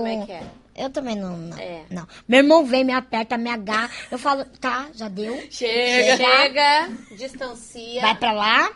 Como 0.80 0.82
é 0.82 0.82
que 0.82 0.82
é. 0.82 0.86
Eu 0.86 0.90
também 0.90 1.16
não. 1.16 1.38
Não, 1.38 1.58
É. 1.58 1.84
não. 1.90 2.08
Meu 2.28 2.40
irmão 2.40 2.66
vem, 2.66 2.84
me 2.84 2.94
aperta, 2.94 3.38
me 3.38 3.50
agarra. 3.50 3.90
Eu 4.12 4.18
falo, 4.18 4.46
tá, 4.60 4.88
já 4.94 5.08
deu. 5.10 5.36
Chega. 5.52 6.18
Chega, 6.18 6.90
distancia, 7.16 8.02
Vai 8.02 8.16
pra 8.16 8.32
lá. 8.32 8.72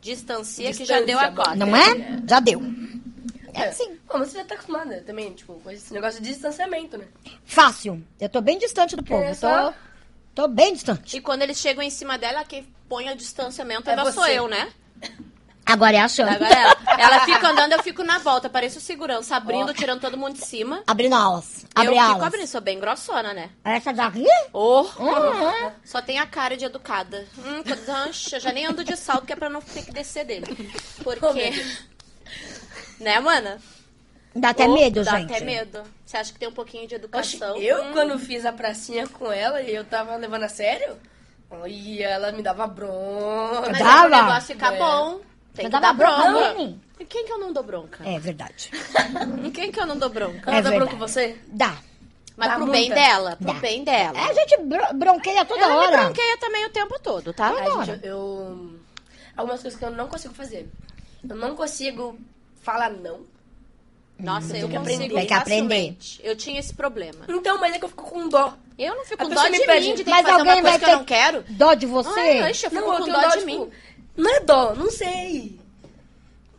distancia 0.00 0.66
que 0.72 0.78
Distância, 0.78 1.00
já 1.00 1.04
deu 1.06 1.18
a 1.18 1.30
cota. 1.30 1.54
Não 1.56 1.74
é? 1.76 2.20
Já 2.28 2.40
deu. 2.40 2.60
É 3.52 3.68
assim. 3.68 3.96
Pô, 4.08 4.18
mas 4.18 4.28
você 4.30 4.38
já 4.38 4.44
tá 4.44 4.54
acostumada 4.54 5.00
também, 5.06 5.32
tipo, 5.32 5.54
com 5.60 5.70
esse 5.70 5.92
negócio 5.94 6.20
de 6.20 6.28
distanciamento, 6.28 6.98
né? 6.98 7.04
Fácil. 7.44 8.02
Eu 8.20 8.28
tô 8.28 8.40
bem 8.40 8.58
distante 8.58 8.96
do 8.96 9.02
povo. 9.02 9.22
É 9.22 9.32
só- 9.34 9.70
Tô, 10.34 10.42
tô 10.42 10.48
bem 10.48 10.72
distante. 10.74 11.16
E 11.16 11.20
quando 11.20 11.42
eles 11.42 11.58
chegam 11.58 11.82
em 11.82 11.90
cima 11.90 12.18
dela, 12.18 12.44
quem 12.44 12.66
põe 12.88 13.08
o 13.10 13.16
distanciamento 13.16 13.88
É 13.88 13.92
ainda 13.92 14.10
sou 14.12 14.24
você. 14.24 14.38
eu, 14.38 14.48
né? 14.48 14.68
Agora 15.66 15.96
é 15.96 16.00
a 16.00 16.08
chance. 16.08 16.34
Agora 16.34 16.54
ela, 16.54 16.76
ela 16.98 17.20
fica 17.24 17.48
andando, 17.48 17.72
eu 17.72 17.82
fico 17.82 18.02
na 18.04 18.18
volta, 18.18 18.48
pareço 18.50 18.80
segurança, 18.80 19.34
abrindo, 19.36 19.72
tirando 19.72 20.00
todo 20.00 20.16
mundo 20.16 20.34
de 20.34 20.44
cima. 20.44 20.82
Abrindo 20.86 21.14
aulas. 21.14 21.64
Abre 21.74 21.88
eu 21.90 21.94
fico 21.94 22.04
aulas. 22.12 22.26
abrindo, 22.26 22.46
sou 22.46 22.60
bem 22.60 22.78
grossona, 22.78 23.32
né? 23.32 23.50
Essa 23.64 23.92
daqui? 23.92 24.26
Oh, 24.52 24.82
Uhum. 24.98 25.70
Só 25.84 26.02
tem 26.02 26.18
a 26.18 26.26
cara 26.26 26.56
de 26.56 26.64
educada. 26.66 27.26
Hum, 27.38 27.62
eu 28.32 28.40
já 28.40 28.52
nem 28.52 28.66
ando 28.66 28.84
de 28.84 28.96
salto, 28.96 29.24
que 29.26 29.32
é 29.32 29.36
pra 29.36 29.48
não 29.48 29.60
ter 29.62 29.84
que 29.84 29.92
descer 29.92 30.24
dele. 30.26 30.46
Porque. 31.02 31.52
né, 33.00 33.18
mana? 33.20 33.58
Dá 34.34 34.50
até 34.50 34.66
Oh, 34.66 34.74
medo, 34.74 35.04
dá 35.04 35.18
gente. 35.18 35.32
até 35.32 35.44
medo. 35.44 35.82
Você 36.04 36.16
acha 36.16 36.32
que 36.32 36.38
tem 36.38 36.48
um 36.48 36.52
pouquinho 36.52 36.86
de 36.88 36.94
Oxe, 36.96 37.04
educação? 37.04 37.56
eu, 37.56 37.84
Hum. 37.84 37.92
quando 37.92 38.18
fiz 38.18 38.44
a 38.44 38.52
pracinha 38.52 39.06
com 39.06 39.30
ela 39.32 39.62
e 39.62 39.74
eu 39.74 39.84
tava 39.84 40.16
levando 40.16 40.42
a 40.42 40.48
sério, 40.48 40.96
e 41.66 42.02
ela 42.02 42.32
me 42.32 42.42
dava 42.42 42.66
bronca. 42.66 43.68
Mas 43.70 43.78
Dava? 43.78 44.06
é 44.06 44.08
pro 44.08 44.26
negócio 44.26 44.46
ficar 44.54 44.74
É. 44.74 44.78
bom. 44.78 45.20
Tem 45.54 45.64
Você 45.64 45.64
que 45.64 45.68
dava 45.68 45.86
dar 45.86 45.92
bronca 45.94 46.30
bronca. 46.30 46.54
nele? 46.54 46.80
E 46.98 47.04
quem 47.04 47.24
que 47.24 47.32
eu 47.32 47.38
não 47.38 47.52
dou 47.52 47.62
bronca? 47.62 48.08
É 48.08 48.18
verdade. 48.18 48.70
Em 49.44 49.50
quem 49.50 49.70
que 49.70 49.80
eu 49.80 49.86
não 49.86 49.96
dou 49.96 50.08
bronca? 50.10 50.50
Ela 50.50 50.58
É 50.58 50.62
dá 50.62 50.70
verdade. 50.70 50.76
bronca 50.90 50.94
em 50.94 50.98
você? 50.98 51.38
Dá. 51.46 51.76
Mas 52.36 52.48
Dá 52.48 52.54
pro 52.56 52.66
muita. 52.66 52.80
bem 52.80 52.90
dela, 52.90 53.36
pro 53.36 53.46
Dá. 53.46 53.60
bem 53.60 53.84
dela. 53.84 54.18
É, 54.18 54.30
a 54.30 54.32
gente 54.34 54.56
bro- 54.62 54.94
bronqueia 54.94 55.44
toda 55.44 55.62
Ela 55.62 55.76
hora. 55.76 55.96
bronqueia 56.04 56.36
também 56.38 56.66
o 56.66 56.70
tempo 56.70 56.98
todo, 57.00 57.32
tá? 57.32 57.50
Toda 57.50 57.62
Ai, 57.62 57.68
hora. 57.68 57.84
gente, 57.94 58.06
eu. 58.06 58.74
Algumas 59.36 59.62
coisas 59.62 59.78
que 59.78 59.84
eu 59.84 59.90
não 59.92 60.08
consigo 60.08 60.34
fazer. 60.34 60.68
Eu 61.28 61.36
não 61.36 61.54
consigo 61.54 62.18
falar 62.60 62.90
não. 62.90 63.20
Nossa, 64.18 64.56
eu 64.56 64.68
que 64.68 64.76
consigo. 64.78 65.14
Tem 65.14 65.26
que 65.26 65.34
aprender. 65.34 65.96
Eu 66.22 66.36
tinha 66.36 66.58
esse 66.58 66.72
problema. 66.74 67.24
Então, 67.28 67.58
mas 67.60 67.74
é 67.74 67.78
que 67.78 67.84
eu 67.84 67.88
fico 67.88 68.04
com 68.04 68.28
dó. 68.28 68.54
Eu 68.78 68.94
não 68.96 69.04
fico 69.04 69.22
A 69.22 69.26
com 69.28 69.34
dó 69.34 69.44
de 69.44 69.50
mim, 69.50 69.58
de 69.94 70.04
ter 70.04 70.10
mas 70.10 70.24
que 70.24 70.26
fazer 70.26 70.30
uma 70.30 70.38
alguém 70.38 70.62
coisa 70.62 70.62
vai 70.70 70.78
que 70.78 70.84
eu 70.84 70.88
ter- 70.88 70.96
não 70.96 71.04
quero. 71.04 71.44
Dó 71.50 71.74
de 71.74 71.86
você? 71.86 72.38
Anxa, 72.40 72.66
eu 72.66 72.70
fico 72.70 72.82
não, 72.82 72.92
eu 72.94 72.98
com 72.98 73.04
tenho 73.04 73.20
dó, 73.20 73.28
de 73.28 73.32
tipo, 73.38 73.46
mim. 73.46 73.70
Não 74.16 74.30
é 74.36 74.40
dó, 74.40 74.74
não 74.74 74.90
sei. 74.90 75.58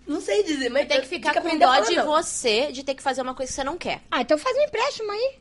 Não 0.07 0.21
sei 0.21 0.43
dizer, 0.43 0.69
mas 0.69 0.87
Tem 0.87 1.01
que 1.01 1.07
ficar 1.07 1.33
com 1.33 1.39
aprender 1.39 1.65
dó 1.65 1.79
de 1.79 1.95
não. 1.95 2.05
você, 2.05 2.71
de 2.71 2.83
ter 2.83 2.93
que 2.93 3.01
fazer 3.01 3.23
uma 3.23 3.33
coisa 3.33 3.49
que 3.51 3.55
você 3.55 3.63
não 3.63 3.75
quer. 3.75 4.01
Ah, 4.11 4.21
então 4.21 4.37
faz 4.37 4.55
um 4.55 4.61
empréstimo 4.61 5.11
aí. 5.11 5.31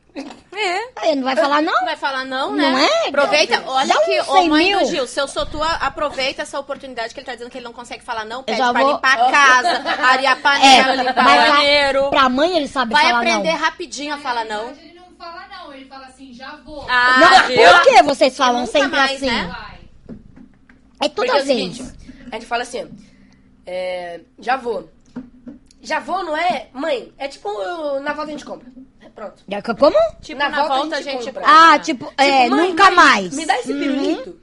É. 0.55 0.89
Aí 0.95 1.15
não 1.15 1.23
vai 1.23 1.35
falar 1.35 1.61
não? 1.61 1.73
Não 1.73 1.85
vai 1.85 1.95
falar 1.97 2.25
não, 2.25 2.55
né? 2.55 2.71
Não 2.71 2.79
é? 2.79 3.07
Aproveita, 3.09 3.61
olha 3.67 3.93
uns 3.93 3.97
aqui, 4.01 4.19
ô 4.21 4.33
100 4.37 4.49
mãe 4.49 4.71
do 4.71 4.77
mil. 4.79 4.87
Gil, 4.87 5.07
se 5.07 5.19
eu 5.21 5.27
sou 5.27 5.45
tua, 5.45 5.67
aproveita 5.73 6.41
essa 6.41 6.59
oportunidade 6.59 7.13
que 7.13 7.19
ele 7.19 7.27
tá 7.27 7.33
dizendo 7.33 7.51
que 7.51 7.57
ele 7.59 7.65
não 7.65 7.73
consegue 7.73 8.03
falar 8.03 8.25
não, 8.25 8.41
pede 8.41 8.57
já 8.57 8.71
pra 8.71 8.81
vou- 8.81 8.93
limpar 8.93 9.19
a 9.19 9.29
casa, 9.31 9.69
arear 10.07 10.37
É, 10.37 10.41
panela, 10.41 10.95
limpar 10.95 11.23
mas 11.23 11.49
o 11.49 11.53
banheiro. 11.57 12.09
Pra 12.09 12.29
mãe 12.29 12.57
ele 12.57 12.67
sabe 12.67 12.93
Vai 12.93 13.03
falar 13.05 13.17
aprender 13.19 13.51
não. 13.51 13.59
rapidinho 13.59 14.15
a 14.15 14.17
falar 14.17 14.45
não. 14.45 14.69
Ele 14.71 14.93
não 14.95 15.11
fala 15.15 15.45
não, 15.47 15.73
ele 15.73 15.85
fala 15.85 16.07
assim, 16.07 16.33
já 16.33 16.55
vou. 16.65 16.87
Ah, 16.89 17.17
Não, 17.19 17.47
viu? 17.49 17.57
por 17.69 17.81
que 17.83 18.01
vocês 18.01 18.35
falam 18.35 18.65
sempre 18.65 18.97
mais, 18.97 19.17
assim? 19.17 19.27
né? 19.27 19.43
Vai. 19.55 19.75
É 21.01 21.09
Porque 21.09 21.27
toda 21.27 21.39
é 21.39 21.43
o 21.43 21.45
vez. 21.45 21.75
seguinte, 21.77 22.04
a 22.35 22.39
gente 22.39 22.47
fala 22.47 22.63
assim, 22.63 22.89
é, 23.65 24.21
já 24.39 24.57
vou. 24.57 24.89
Já 25.81 25.99
vou 25.99 26.23
não 26.23 26.35
é, 26.35 26.67
mãe, 26.73 27.13
é 27.17 27.27
tipo 27.27 27.47
na 27.99 28.13
volta 28.13 28.29
a 28.29 28.31
gente 28.33 28.45
compra. 28.45 28.67
É, 29.01 29.09
pronto. 29.09 29.43
Já 29.47 29.61
que- 29.61 29.75
Como? 29.75 29.95
Tipo, 30.21 30.39
Na 30.39 30.49
na, 30.49 30.57
volta 30.57 30.73
a 30.73 30.77
volta 30.77 30.95
a 30.95 31.01
gente 31.01 31.23
gente... 31.23 31.25
compra. 31.33 31.43
Ah, 31.45 31.77
tipo, 31.79 32.11
é, 32.17 32.43
Tipo, 32.45 32.55
mãe, 32.55 32.69
nunca 32.69 32.85
mãe, 32.85 32.95
mais. 32.95 33.35
Me 33.35 33.45
dá 33.45 33.59
esse 33.59 33.71
Uhum. 33.71 33.79
pirulito. 33.79 34.39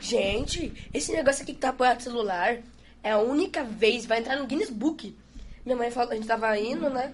Gente, 0.00 0.88
esse 0.94 1.12
negócio 1.12 1.42
aqui 1.42 1.52
que 1.52 1.60
tá 1.60 1.68
apoiado 1.70 1.96
no 1.96 2.02
celular 2.02 2.58
é 3.02 3.10
a 3.12 3.18
única 3.18 3.62
vez, 3.62 4.06
vai 4.06 4.18
entrar 4.20 4.36
no 4.36 4.46
Guinness 4.46 4.70
Book. 4.70 5.14
Minha 5.64 5.76
mãe 5.76 5.90
falou, 5.90 6.12
a 6.12 6.14
gente 6.14 6.26
tava 6.26 6.56
indo, 6.58 6.88
né, 6.90 7.12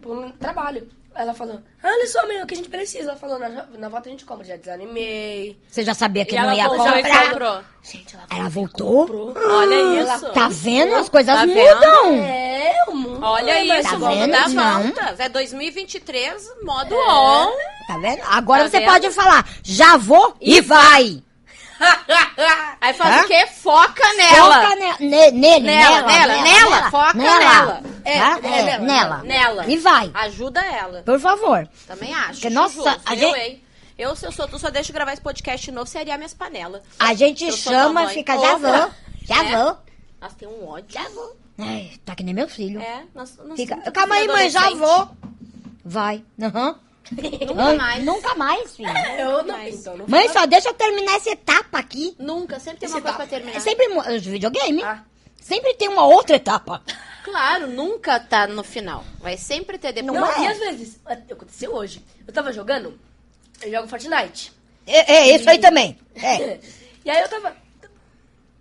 por 0.00 0.16
um 0.16 0.30
trabalho. 0.30 0.88
Ela 1.22 1.34
falou, 1.34 1.60
olha 1.84 2.06
só, 2.06 2.26
mãe, 2.26 2.42
o 2.42 2.46
que 2.46 2.54
a 2.54 2.56
gente 2.56 2.68
precisa. 2.68 3.10
Ela 3.10 3.16
falou, 3.18 3.38
na, 3.38 3.48
na 3.48 3.88
volta 3.88 4.08
a 4.08 4.12
gente 4.12 4.24
compra. 4.24 4.44
Já 4.44 4.56
desanimei. 4.56 5.58
Você 5.68 5.84
já 5.84 5.94
sabia 5.94 6.24
que 6.24 6.34
E 6.34 6.38
não 6.38 6.44
ela 6.44 6.54
ia 6.56 6.66
voltou 6.68 6.86
e 6.96 7.02
comprar. 7.02 7.30
comprou. 7.30 7.60
Gente, 7.82 8.14
ela, 8.14 8.24
Ela 8.30 8.48
voltou? 8.48 9.06
comprou. 9.06 9.34
Olha 9.36 10.02
isso. 10.02 10.30
Tá 10.30 10.48
vendo? 10.50 10.94
As 10.96 11.08
coisas 11.08 11.34
Tá 11.34 11.46
mudam. 11.46 12.14
É, 12.24 12.84
o 12.88 12.94
mundo. 12.96 13.20
Olha 13.22 13.50
é 13.50 13.64
isso, 13.80 13.90
Tá 13.90 13.96
o 13.96 14.00
mundo 14.00 14.18
vendo? 14.18 14.30
dá 14.32 14.48
voltas. 14.82 15.20
É 15.20 15.28
2023, 15.28 16.50
modo 16.62 16.94
on. 16.94 17.52
Tá 17.86 17.98
vendo? 17.98 18.22
Agora 18.28 18.64
Tá 18.64 18.70
você 18.70 18.78
vendo? 18.80 18.88
pode 18.90 19.10
falar, 19.10 19.48
já 19.62 19.96
vou 19.96 20.34
e 20.40 20.60
vai. 20.60 21.22
Aí 22.80 22.94
faz 22.94 23.16
Hã? 23.16 23.24
o 23.24 23.26
quê? 23.26 23.46
Foca 23.46 24.12
nela. 24.14 24.54
Foca 24.62 24.76
ne- 24.76 25.08
ne- 25.08 25.30
nele, 25.30 25.66
Nela, 25.66 26.02
nela, 26.02 26.42
nela, 26.42 26.42
nela, 26.42 26.90
foca 26.90 27.14
nela. 27.14 27.82
É, 28.04 28.16
é 28.18 28.78
nela, 28.78 29.22
nela. 29.22 29.64
E 29.66 29.76
vai. 29.76 30.10
Ajuda 30.14 30.60
ela. 30.64 31.02
Por 31.02 31.18
favor. 31.20 31.68
Também 31.86 32.14
acho. 32.14 32.32
Porque, 32.32 32.50
nossa, 32.50 33.00
a 33.04 33.14
eu, 33.14 33.18
gente- 33.18 33.38
hein? 33.38 33.64
Eu, 33.98 34.16
se 34.16 34.24
eu 34.26 34.32
sou 34.32 34.48
tu, 34.48 34.58
só 34.58 34.70
deixo 34.70 34.92
gravar 34.92 35.12
esse 35.12 35.20
podcast 35.22 35.70
novo, 35.70 35.90
arear 35.98 36.16
minhas 36.16 36.32
panelas. 36.32 36.82
A 36.98 37.12
gente 37.14 37.50
chama 37.52 38.08
fica, 38.08 38.38
já 38.38 38.56
vou. 38.56 38.90
Já 39.24 39.44
É. 39.44 39.56
vou. 39.56 39.76
Nossa, 40.20 40.34
tem 40.38 40.48
um 40.48 40.66
ódio. 40.68 40.86
Já 40.88 41.06
vou. 41.10 41.36
Ai, 41.58 41.90
tá 42.06 42.14
que 42.14 42.22
nem 42.22 42.32
meu 42.34 42.48
filho. 42.48 42.80
É, 42.80 43.02
nós, 43.14 43.36
nós 43.44 43.56
Fica, 43.56 43.76
calma 43.90 44.14
aí, 44.14 44.26
mãe, 44.26 44.48
já 44.48 44.70
vou. 44.70 45.08
Vai. 45.84 46.24
Aham. 46.42 46.76
Nunca 47.46 47.62
Ai, 47.62 47.76
mais. 47.76 48.04
Nunca 48.04 48.34
mais, 48.34 48.76
filho. 48.76 48.88
Eu 49.18 49.42
não, 49.42 49.62
então, 49.62 49.96
não 49.96 50.06
Mãe, 50.06 50.28
fala. 50.28 50.40
só 50.40 50.46
deixa 50.46 50.68
eu 50.68 50.74
terminar 50.74 51.16
essa 51.16 51.30
etapa 51.30 51.78
aqui. 51.78 52.14
Nunca, 52.18 52.58
sempre 52.60 52.80
tem 52.80 52.88
uma 52.88 52.98
Esse 52.98 53.02
coisa 53.02 53.16
pra 53.16 53.24
etapa. 53.24 53.36
terminar. 53.36 53.56
É 53.56 53.60
sempre 53.60 53.86
os 54.16 54.24
videogame. 54.24 54.82
Ah. 54.82 55.02
Sempre 55.40 55.74
tem 55.74 55.88
uma 55.88 56.04
outra 56.06 56.36
etapa. 56.36 56.82
Claro, 57.22 57.66
nunca 57.66 58.18
tá 58.18 58.46
no 58.46 58.64
final. 58.64 59.04
Vai 59.20 59.36
sempre 59.36 59.76
ter 59.76 59.92
depois. 59.92 60.18
Não, 60.18 60.26
é? 60.26 60.40
e 60.40 60.46
às 60.46 60.58
vezes, 60.58 61.00
aconteceu 61.04 61.74
hoje, 61.74 62.02
eu 62.26 62.32
tava 62.32 62.50
jogando, 62.50 62.98
eu 63.60 63.70
jogo 63.70 63.86
Fortnite. 63.88 64.50
É, 64.86 65.12
é 65.16 65.36
isso 65.36 65.48
aí 65.48 65.58
também. 65.58 65.98
É. 66.14 66.58
E 67.04 67.10
aí 67.10 67.20
eu 67.20 67.28
tava. 67.28 67.54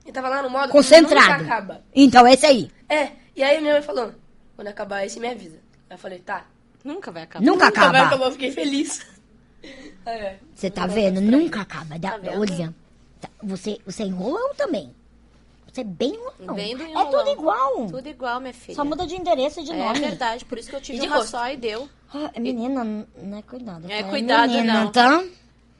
Eu 0.06 0.13
tava 0.13 0.28
lá 0.28 0.43
no 0.43 0.49
modo. 0.49 0.71
Concentrado. 0.73 1.41
Nunca 1.41 1.56
acaba. 1.56 1.84
Então, 1.95 2.28
esse 2.28 2.45
aí. 2.45 2.69
É, 2.89 3.12
e 3.34 3.41
aí 3.41 3.62
minha 3.62 3.73
mãe 3.73 3.82
falou: 3.82 4.13
quando 4.58 4.67
acabar 4.67 5.06
esse, 5.06 5.19
me 5.21 5.30
avisa. 5.30 5.58
Aí 5.89 5.95
eu 5.95 5.97
falei: 5.97 6.19
tá. 6.19 6.45
Nunca 6.83 7.11
vai 7.11 7.23
acabar. 7.23 7.45
Nunca 7.45 7.65
Nunca 7.65 7.79
vai 7.81 7.87
acaba. 7.89 8.07
acabar, 8.07 8.25
eu 8.25 8.31
fiquei 8.31 8.51
feliz. 8.51 9.05
É. 10.05 10.37
Você 10.55 10.69
tá 10.71 10.87
vendo? 10.87 11.19
Nunca 11.19 11.61
acaba. 11.61 11.99
Dá- 11.99 12.11
Tá 12.11 12.17
vendo? 12.17 12.39
Olha, 12.39 12.73
tá- 13.19 13.29
você, 13.43 13.77
você 13.85 14.03
é 14.03 14.05
enrolão 14.05 14.55
também. 14.55 14.95
Você 15.71 15.81
é 15.81 15.83
bem 15.83 16.13
enrolão. 16.15 16.55
Bem 16.55 16.75
do 16.77 16.83
É 16.83 16.89
enrolão. 16.89 17.11
tudo 17.11 17.29
igual. 17.29 17.85
Tudo 17.87 18.07
igual, 18.07 18.39
minha 18.39 18.53
filha. 18.53 18.75
Só 18.75 18.85
muda 18.85 19.05
de 19.05 19.15
endereço 19.15 19.59
e 19.59 19.63
de 19.65 19.71
É 19.73 19.75
nome. 19.75 19.99
verdade, 19.99 20.45
por 20.45 20.57
isso 20.57 20.69
que 20.69 20.75
eu 20.77 20.81
tive 20.81 20.99
de 20.99 21.07
uma 21.07 21.17
rosto. 21.17 21.31
só 21.31 21.47
e 21.51 21.57
deu. 21.57 21.89
Ah, 22.13 22.31
menina, 22.39 22.83
n- 22.85 23.05
não 23.21 23.37
é 23.37 23.41
cuidado. 23.41 23.91
É 23.91 24.01
tá? 24.01 24.09
cuidado, 24.09 24.49
menina, 24.53 24.83
não. 24.85 24.91
Tá? 24.91 25.23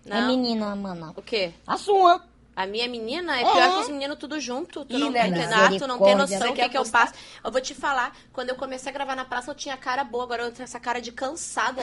É 0.06 0.20
Não. 0.22 0.28
menina, 0.28 0.76
mano. 0.76 1.14
O 1.16 1.22
quê? 1.22 1.54
A 1.66 1.78
sua. 1.78 2.22
A 2.60 2.66
minha 2.68 2.90
menina 2.90 3.38
é 3.40 3.42
É. 3.42 3.46
pior 3.54 3.72
que 3.72 3.82
os 3.84 3.88
meninos 3.88 4.18
tudo 4.20 4.38
junto. 4.38 4.84
Tu 4.84 4.98
Ih, 4.98 5.00
não, 5.00 5.12
né, 5.12 5.22
tem, 5.22 5.32
né? 5.32 5.80
tu 5.80 5.88
não 5.88 5.98
tem 5.98 6.14
noção 6.14 6.38
Você 6.40 6.48
do 6.48 6.54
que, 6.54 6.62
quer 6.62 6.68
que 6.68 6.78
eu 6.78 6.86
passo. 6.86 7.14
Eu 7.42 7.50
vou 7.50 7.62
te 7.62 7.74
falar, 7.74 8.14
quando 8.34 8.50
eu 8.50 8.56
comecei 8.56 8.90
a 8.90 8.94
gravar 8.94 9.16
na 9.16 9.24
praça, 9.24 9.50
eu 9.50 9.56
tinha 9.56 9.78
cara 9.78 10.04
boa. 10.04 10.26
Agora 10.26 10.44
eu 10.44 10.52
tenho 10.52 10.66
essa 10.66 10.78
cara 10.78 11.00
de 11.00 11.10
cansada. 11.10 11.82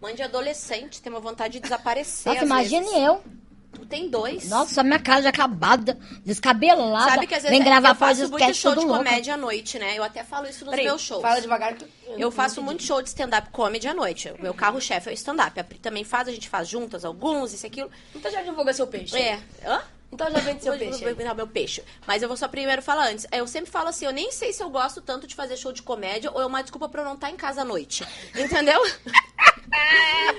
Mãe 0.00 0.14
de 0.14 0.22
adolescente, 0.22 1.02
tem 1.02 1.12
uma 1.12 1.18
vontade 1.18 1.54
de 1.54 1.60
desaparecer. 1.60 2.32
Nossa, 2.32 2.44
imagine 2.44 2.84
vezes. 2.84 2.96
eu. 3.02 3.24
Tu 3.72 3.84
tem 3.86 4.08
dois. 4.08 4.48
Nossa, 4.48 4.84
minha 4.84 5.00
cara 5.00 5.22
já 5.22 5.30
acabada, 5.30 5.98
descabelada. 6.24 7.10
Sabe 7.10 7.26
que 7.26 7.34
às 7.34 7.42
vezes 7.42 7.56
Vem 7.58 7.64
gravar 7.66 7.88
eu 7.88 7.94
faço 7.96 8.28
muito 8.30 8.54
show 8.54 8.72
de 8.72 8.84
louca. 8.84 8.98
comédia 8.98 9.34
à 9.34 9.36
noite, 9.36 9.80
né? 9.80 9.98
Eu 9.98 10.04
até 10.04 10.22
falo 10.22 10.46
isso 10.48 10.64
nos 10.64 10.70
Peraí, 10.70 10.86
meus 10.86 11.02
shows. 11.02 11.22
Fala 11.22 11.40
devagar 11.40 11.74
que 11.74 11.84
Eu 12.16 12.30
faço 12.30 12.62
muito 12.62 12.84
show 12.84 13.02
de 13.02 13.08
stand-up 13.08 13.50
comedy 13.50 13.88
à 13.88 13.94
noite. 13.94 14.32
O 14.38 14.40
meu 14.40 14.54
carro-chefe 14.54 15.08
é 15.08 15.12
o 15.12 15.14
stand-up. 15.14 15.58
A 15.58 15.64
Pri 15.64 15.78
também 15.80 16.04
faz, 16.04 16.28
a 16.28 16.30
gente 16.30 16.48
faz 16.48 16.68
juntas 16.68 17.04
alguns, 17.04 17.52
isso 17.52 17.66
e 17.66 17.68
aquilo. 17.68 17.90
Então 18.14 18.30
já 18.30 18.42
divulga 18.42 18.72
seu 18.72 18.86
peixe. 18.86 19.16
É. 19.18 19.40
Hã? 19.66 19.80
Então 20.12 20.30
já 20.30 20.38
vende 20.38 20.62
seu 20.62 20.76
peixe. 20.78 21.04
vou 21.04 21.14
virar 21.14 21.34
meu 21.34 21.46
peixe. 21.46 21.82
Mas 22.06 22.22
eu 22.22 22.28
vou 22.28 22.36
só 22.36 22.46
primeiro 22.46 22.80
falar 22.82 23.08
antes. 23.08 23.26
Eu 23.32 23.46
sempre 23.48 23.70
falo 23.70 23.88
assim, 23.88 24.04
eu 24.06 24.12
nem 24.12 24.30
sei 24.30 24.52
se 24.52 24.62
eu 24.62 24.70
gosto 24.70 25.00
tanto 25.00 25.26
de 25.26 25.34
fazer 25.34 25.56
show 25.56 25.72
de 25.72 25.82
comédia 25.82 26.30
ou 26.32 26.40
é 26.40 26.46
uma 26.46 26.62
desculpa 26.62 26.88
pra 26.88 27.02
eu 27.02 27.04
não 27.04 27.14
estar 27.14 27.30
em 27.30 27.36
casa 27.36 27.62
à 27.62 27.64
noite. 27.64 28.06
Entendeu? 28.36 28.80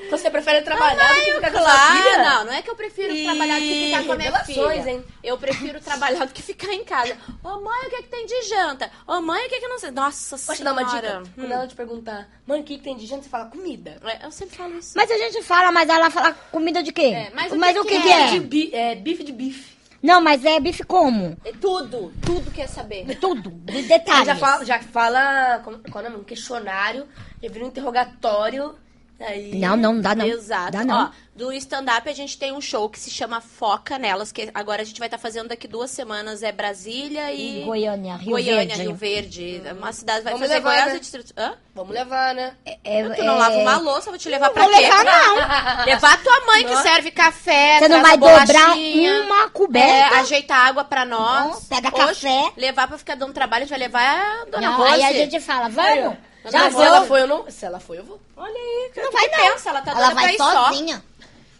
Você 0.10 0.30
prefere 0.30 0.62
trabalhar 0.62 1.14
do 1.14 1.22
que 1.26 1.34
ficar 1.34 1.52
com 1.52 1.58
a 1.58 1.62
sua 1.62 1.72
claro, 1.72 1.98
filha? 2.04 2.18
não, 2.24 2.46
não 2.46 2.54
é 2.54 2.62
que 2.62 2.70
eu 2.70 2.76
prefiro 2.76 3.14
Ih, 3.14 3.24
trabalhar 3.26 3.56
do 3.56 3.62
que 3.66 3.86
ficar 3.86 4.06
com 4.06 4.12
a 4.12 4.16
minha 4.16 4.44
filha. 4.46 4.90
hein? 4.92 5.04
Eu 5.24 5.38
prefiro 5.38 5.82
trabalhar 5.82 6.26
do 6.26 6.32
que 6.34 6.42
ficar 6.42 6.72
em 6.74 6.84
casa. 6.86 7.18
Ô 7.44 7.60
mãe, 7.60 7.86
o 7.86 7.90
que 7.90 7.96
é 7.96 8.02
que 8.04 8.08
tem 8.08 8.26
de 8.26 8.42
janta? 8.44 8.90
Ô 9.06 9.20
mãe, 9.22 9.46
o 9.46 9.50
que 9.50 9.56
é 9.56 9.60
que 9.60 9.68
não 9.68 9.80
sei? 9.80 9.92
Nossa 9.92 10.38
Posso 10.38 10.56
te 10.56 10.64
dar 10.64 10.72
uma 10.72 10.88
senhora. 10.88 11.22
dica? 11.24 11.32
Quando 11.36 11.52
ela 11.52 11.68
te 11.68 11.76
perguntar, 11.76 12.30
mãe, 12.48 12.62
o 12.62 12.64
que, 12.64 12.78
que 12.78 12.84
tem 12.84 12.96
de 12.96 13.06
janta? 13.06 13.24
Você 13.24 13.30
fala 13.30 13.46
comida. 13.46 13.98
É, 14.06 14.26
eu 14.26 14.32
sempre 14.32 14.56
falo 14.56 14.78
isso. 14.78 14.94
Mas 14.96 15.12
a 15.12 15.18
gente 15.18 15.42
fala, 15.44 15.72
mas 15.72 15.90
ela 15.90 16.10
fala 16.10 16.32
comida 16.52 16.82
de 16.82 16.94
quê? 16.94 17.08
É, 17.08 17.32
mas 17.34 17.52
o 17.52 17.58
mas 17.58 17.74
que 17.74 17.80
o 17.80 17.84
que, 17.86 17.96
que 17.98 18.02
que 18.04 18.10
é? 18.10 18.22
é? 18.22 18.32
De 18.32 18.40
bi- 18.40 18.70
é 18.74 18.96
bife 18.96 19.24
de 19.24 19.34
bife. 19.34 19.65
Não, 20.06 20.22
mas 20.22 20.46
é 20.46 20.60
bife 20.60 20.84
como? 20.84 21.36
É 21.44 21.52
tudo, 21.54 22.14
tudo 22.24 22.52
quer 22.52 22.68
saber. 22.68 23.18
Tudo, 23.18 23.50
de 23.50 23.82
detalhes. 23.82 24.28
já 24.28 24.36
fala, 24.36 24.64
já 24.66 24.80
fala 24.80 25.60
como, 25.64 25.80
qual 25.80 26.04
é 26.04 26.08
o 26.08 26.12
nome? 26.12 26.22
um 26.22 26.26
questionário, 26.26 27.08
já 27.42 27.50
vira 27.50 27.66
um 27.66 27.70
interrogatório. 27.70 28.76
Aí... 29.20 29.56
Não, 29.56 29.76
não 29.78 30.00
dá 30.02 30.14
não. 30.14 30.26
Exato. 30.26 30.72
Dá 30.74 30.84
não. 30.84 31.06
Ó, 31.06 31.10
do 31.36 31.52
stand-up 31.54 32.10
a 32.10 32.14
gente 32.14 32.38
tem 32.38 32.52
um 32.54 32.60
show 32.62 32.90
que 32.90 33.00
se 33.00 33.10
chama 33.10 33.40
Foca 33.42 33.98
Nelas, 33.98 34.32
que 34.32 34.50
agora 34.54 34.82
a 34.82 34.86
gente 34.86 35.00
vai 35.00 35.08
estar 35.08 35.18
fazendo 35.18 35.48
daqui 35.50 35.68
duas 35.68 35.90
semanas. 35.92 36.44
É 36.44 36.52
Brasília 36.52 37.32
e. 37.32 37.62
E 37.62 37.64
Goiânia, 37.66 38.16
Rio 38.16 38.32
Goiânia, 38.32 38.66
Verde. 38.76 38.82
Rio 38.82 38.96
Verde. 38.96 39.62
É 39.66 39.74
Uma 39.74 39.94
cidade 39.94 40.22
vai 40.24 40.34
Vamos 40.34 40.48
fazer 40.48 40.60
levar, 40.60 40.70
Goiás 40.72 40.92
né? 40.92 40.98
e 40.98 41.00
Distrito. 41.00 41.34
Hã? 41.38 41.54
Vamos 41.74 41.94
levar, 41.94 42.36
né? 42.36 42.54
É, 42.66 43.04
Tu 43.10 43.24
não 43.24 43.36
é- 43.36 43.40
lava 43.40 43.56
uma 43.58 43.78
louça, 43.78 44.08
eu 44.10 44.12
vou 44.14 44.18
te 44.20 44.30
levar 44.30 44.50
pra 44.50 44.64
vou 44.64 44.72
quê? 44.74 44.82
levar, 44.82 45.04
não. 45.06 45.36
Levar 45.86 46.14
a 46.14 46.18
tua 46.18 46.46
mãe 46.48 46.66
que 46.66 46.76
serve 46.78 47.12
café, 47.12 47.80
Você 47.80 47.88
não 47.88 48.02
vai 48.02 48.18
dobrar 48.18 48.76
uma 48.76 49.50
coberta? 49.50 50.16
É, 50.16 50.20
ajeita 50.20 50.56
água 50.56 50.84
pra 50.84 51.06
nós. 51.06 51.58
Ó, 51.58 51.76
pega 51.76 51.88
Hoje, 51.90 52.22
café. 52.28 52.52
Levar 52.58 52.88
pra 52.88 52.98
ficar 52.98 53.16
dando 53.16 53.34
trabalho, 53.34 53.64
a 53.64 53.68
gente 53.68 53.78
vai 53.78 53.80
levar 53.80 54.42
a 54.42 54.46
dona 54.46 54.70
Não, 54.72 54.78
Rose. 54.78 54.92
aí 54.94 55.04
a 55.04 55.14
gente 55.14 55.40
fala, 55.40 55.68
Aí, 55.68 56.12
Já 56.52 56.72
se 56.72 56.82
ela 56.82 57.06
foi, 57.06 57.22
eu 57.22 57.28
não. 57.28 57.50
Se 57.50 57.66
ela 57.66 57.80
foi, 57.80 58.00
eu 58.00 58.04
vou. 58.04 58.20
Olha 58.38 58.52
aí, 58.54 58.92
Não 58.96 59.04
tu 59.06 59.12
vai 59.12 59.28
não. 59.28 59.38
pensa, 59.38 59.70
ela 59.70 59.82
tá 59.82 59.92
Ela 59.92 60.14
vai 60.14 60.34
ir 60.34 60.38
só. 60.38 60.52
sozinha. 60.68 61.04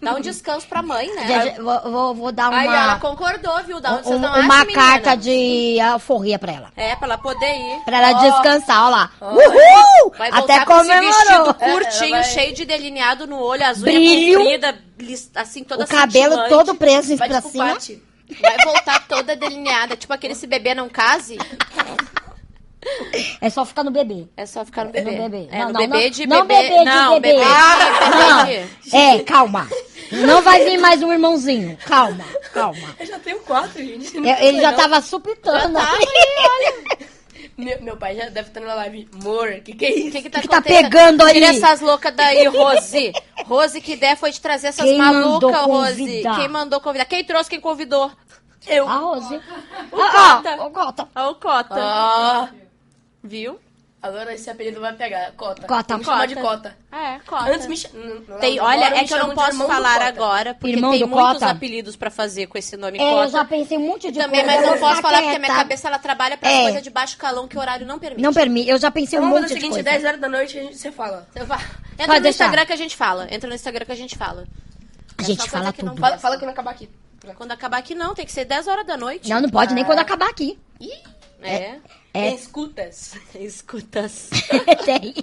Dá 0.02 0.14
um 0.14 0.20
descanso 0.22 0.68
pra 0.68 0.84
mãe, 0.84 1.08
né? 1.16 1.28
Já- 1.28 1.46
já- 1.48 1.62
Vou, 1.90 2.14
vou, 2.14 2.32
dar 2.32 2.54
Aí 2.54 2.68
ela 2.68 2.86
uma, 2.90 3.00
concordou, 3.00 3.64
viu? 3.64 3.78
Onde 3.78 4.10
um- 4.10 4.20
não 4.20 4.40
uma 4.42 4.60
menina? 4.60 4.74
carta 4.74 5.16
de 5.16 5.80
alforria 5.80 6.38
pra 6.38 6.52
ela. 6.52 6.72
É, 6.76 6.96
pra 6.96 7.08
ela 7.08 7.18
poder 7.18 7.56
ir. 7.56 7.80
Pra 7.86 7.98
ela 7.98 8.20
Ó. 8.20 8.22
descansar, 8.22 8.86
ó 8.86 8.90
lá. 8.90 9.12
Uhul! 9.22 10.12
Vai 10.16 10.30
Até 10.32 10.64
com 10.66 10.80
esse 10.82 10.88
vestido 10.90 11.26
comemorou. 11.26 11.54
curtinho, 11.56 12.16
É, 12.16 12.22
vai- 12.22 12.24
cheio 12.26 12.54
de 12.54 12.66
delineado 12.66 13.26
no 13.26 13.40
olho, 13.40 13.64
compridas, 13.74 14.76
lis- 15.00 15.32
assim, 15.34 15.64
toda 15.64 15.86
O 15.86 15.88
cabelo 15.88 16.50
todo 16.50 16.76
preso 16.76 17.16
Vai 17.16 17.28
pra 17.30 17.40
desculpar, 17.40 17.82
cima. 17.82 18.02
Vai 18.42 18.58
voltar 18.66 19.08
toda 19.08 19.36
delineada, 19.36 19.96
tipo 19.96 20.12
aquele 20.14 20.36
se 20.36 20.46
bebê 20.46 20.76
não 20.76 20.90
case. 20.90 21.38
É 23.42 23.50
só 23.50 23.66
ficar 23.66 23.84
no 23.84 23.92
bebê. 23.92 24.28
É 24.38 24.46
só 24.46 24.64
ficar 24.66 24.82
no 24.86 24.88
No 24.88 24.94
bebê. 24.94 25.16
bebê. 25.18 25.48
É, 25.52 25.60
Não, 25.60 25.68
no 25.68 25.74
não, 25.74 25.80
bebê 25.82 26.04
não. 26.04 26.10
de 26.10 26.28
Não 26.28 26.46
bebê. 26.46 26.62
bebê 26.64 26.78
de 26.80 26.86
não, 26.86 27.14
bebê. 27.20 27.34
bebê 27.34 27.44
Ah, 27.46 28.44
de 28.44 28.46
bebê 28.52 28.68
de... 28.84 28.96
É, 28.96 29.24
calma. 29.24 29.68
Não 30.12 30.42
vai 30.42 30.64
vir 30.64 30.78
mais 30.80 31.02
um 31.02 31.12
irmãozinho. 31.12 31.78
Calma, 31.86 32.24
calma. 32.54 32.96
Eu 33.00 33.06
já 33.08 33.18
tenho 33.20 33.40
quatro, 33.40 33.84
gente. 33.84 34.16
Eu- 34.16 34.24
ele 34.24 34.62
já 34.62 34.72
Não. 34.72 34.78
tava 34.78 35.02
supitando. 35.02 35.74
Já 35.80 35.86
tava, 35.88 37.06
Meu, 37.58 37.82
meu 37.82 37.98
pai 37.98 38.16
já 38.16 38.26
deve 38.30 38.50
estar 38.50 38.60
na 38.60 38.74
live. 38.76 39.08
Amor, 39.20 39.48
que 39.62 39.74
que 39.74 39.86
é 39.86 39.96
isso? 39.96 40.10
O 40.10 40.12
que 40.12 40.22
que 40.24 40.30
tá, 40.30 40.42
que 40.42 40.48
tá 40.48 40.58
acontecendo? 40.58 40.84
pegando 40.84 41.24
aí? 41.24 41.34
Tira 41.34 41.46
essas 41.48 41.80
loucas 41.82 42.14
daí, 42.14 42.46
Rose. 42.48 43.14
Rose, 43.46 43.82
que 43.82 43.94
ideia 43.94 44.16
foi 44.18 44.32
de 44.32 44.42
trazer 44.42 44.68
essas 44.68 44.86
Quem 44.86 44.98
malucas, 44.98 45.56
Rose? 45.62 45.98
convidar? 45.98 46.36
Quem 46.36 46.48
mandou 46.50 46.82
convidar? 46.82 47.06
Quem 47.06 47.24
trouxe, 47.24 47.50
quem 47.50 47.60
convidou? 47.62 48.12
Eu. 48.68 48.88
A 48.90 48.96
Rose. 48.98 49.40
O 49.92 50.02
Ah, 50.02 50.42
Cota. 50.44 50.58
ó, 50.60 50.68
o 50.68 50.72
Cota. 50.72 51.08
Ó, 51.16 51.30
o 51.32 51.36
Cota. 51.36 51.76
Ah, 51.78 52.50
Viu? 53.26 53.60
agora 54.02 54.36
esse 54.36 54.48
apelido 54.52 54.80
vai 54.80 54.94
pegar. 54.94 55.32
Cota. 55.32 55.66
Cota. 55.66 55.98
Me 55.98 56.06
Cota. 56.06 56.28
de 56.28 56.36
Cota. 56.36 56.78
É, 56.92 57.18
Cota. 57.26 57.52
Antes 57.52 57.66
me 57.66 57.76
chama. 57.76 57.96
Tem, 58.40 58.60
olha, 58.60 58.86
é 59.00 59.04
que 59.04 59.12
eu 59.12 59.18
não 59.28 59.34
posso 59.34 59.66
falar 59.66 60.00
agora, 60.00 60.54
porque 60.54 60.76
Irmão 60.76 60.92
tem 60.92 61.00
muitos 61.08 61.34
Cota? 61.40 61.48
apelidos 61.50 61.96
pra 61.96 62.12
fazer 62.12 62.46
com 62.46 62.56
esse 62.56 62.78
nome 62.78 63.00
É, 63.00 63.02
Cota. 63.02 63.24
eu 63.26 63.30
já 63.32 63.44
pensei 63.46 63.78
um 63.80 63.88
monte 63.88 64.12
de 64.12 64.20
Também, 64.20 64.44
coisa. 64.44 64.56
mas 64.60 64.68
eu 64.68 64.74
não 64.74 64.80
posso 64.80 64.96
ficar 64.98 65.10
falar 65.10 65.22
porque 65.24 65.36
a 65.38 65.40
minha 65.40 65.56
cabeça 65.56 65.88
ela 65.88 65.98
trabalha 65.98 66.38
pra 66.38 66.52
É. 66.52 66.62
coisa 66.62 66.82
de 66.84 66.90
baixo 66.92 67.18
calão 67.18 67.48
que 67.48 67.58
o 67.58 67.60
horário 67.60 67.88
não 67.88 67.98
permite. 67.98 68.22
Não 68.22 68.32
permite. 68.32 68.70
Eu 68.70 68.78
já 68.78 68.92
pensei 68.92 69.18
um 69.18 69.24
Vamos 69.24 69.40
monte 69.40 69.42
fazer 69.50 69.54
o 69.54 69.58
de 69.58 69.62
seguinte, 69.62 69.84
coisa. 69.84 69.90
10 69.90 70.06
horas 70.06 70.22
da 70.22 70.30
noite 70.30 70.60
a 70.60 70.62
gente, 70.62 70.78
você 70.78 70.92
fala. 70.92 71.28
Você 71.34 71.44
vai- 71.44 71.58
Entra 71.58 72.06
Pode 72.06 72.18
no 72.20 72.24
deixar. 72.24 72.44
Instagram 72.46 72.66
que 72.68 72.74
a 72.74 72.78
gente 72.78 72.96
fala. 72.96 73.28
Entra 73.34 73.50
no 73.50 73.56
Instagram 73.56 73.86
que 73.86 73.92
a 73.92 73.96
gente 73.96 74.16
fala. 74.16 74.46
A 75.18 75.22
É 75.24 75.26
gente 75.26 75.50
fala 75.50 75.64
coisa 75.64 75.74
que 75.74 75.84
não 75.84 75.94
tudo. 75.96 76.02
Fala, 76.02 76.18
fala 76.20 76.38
quando 76.38 76.52
acabar 76.52 76.70
aqui. 76.72 76.90
Quando 77.38 77.52
acabar 77.54 77.78
aqui 77.78 77.96
não, 77.96 78.14
tem 78.14 78.24
que 78.24 78.32
ser 78.32 78.46
10 78.46 78.68
horas 78.68 78.86
da 78.86 78.96
noite. 78.96 79.28
Não, 79.28 79.42
não 79.42 79.50
pode 79.50 79.74
nem 79.74 79.84
quando 79.84 79.98
acabar 79.98 80.30
aqui. 80.30 80.60
É. 81.42 81.78
É. 82.16 82.34
Escutas. 82.34 83.14
Escutas. 83.36 84.30
Tem. 84.86 85.14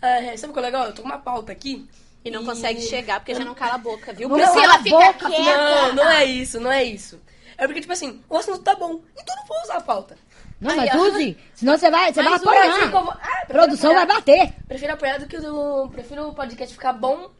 Ah, 0.00 0.36
sabe 0.36 0.50
o 0.50 0.52
que 0.52 0.58
é 0.58 0.62
legal? 0.62 0.86
Eu 0.86 0.92
tô 0.94 1.02
com 1.02 1.08
uma 1.08 1.18
pauta 1.18 1.52
aqui. 1.52 1.88
E 2.24 2.30
não 2.30 2.44
consegue 2.44 2.80
chegar 2.80 3.20
porque 3.20 3.34
já 3.34 3.44
não 3.44 3.54
cala 3.54 3.74
a 3.74 3.78
boca, 3.78 4.12
viu? 4.14 4.28
Não, 4.30 4.36
Priscila, 4.36 4.78
fica 4.78 4.96
boca. 4.96 5.28
quieta. 5.30 5.56
Não, 5.58 5.94
não 5.94 6.10
é 6.10 6.24
isso, 6.24 6.58
não 6.60 6.72
é 6.72 6.82
isso. 6.82 7.20
É 7.58 7.66
porque, 7.66 7.80
tipo 7.82 7.92
assim, 7.92 8.22
o 8.30 8.36
assunto 8.36 8.60
tá 8.62 8.74
bom. 8.74 9.00
Então 9.18 9.36
não 9.36 9.44
vou 9.46 9.60
usar 9.62 9.76
a 9.76 9.80
pauta. 9.82 10.16
Não, 10.60 10.70
Aí, 10.70 10.88
mas 10.90 10.94
use. 10.94 11.36
Senão 11.54 11.76
você 11.76 11.90
vai, 11.90 12.12
você 12.14 12.22
vai 12.22 12.32
Mas 12.32 12.42
eu 12.42 12.90
vou- 12.90 13.10
Ah, 13.10 13.44
Produção 13.46 13.92
vai 13.94 14.06
bater. 14.06 14.54
Prefiro 14.66 14.92
apanhar 14.94 15.18
do 15.18 15.26
que 15.26 15.36
o. 15.36 15.88
Prefiro 15.90 16.28
o 16.28 16.34
podcast 16.34 16.74
ficar 16.74 16.94
bom 16.94 17.30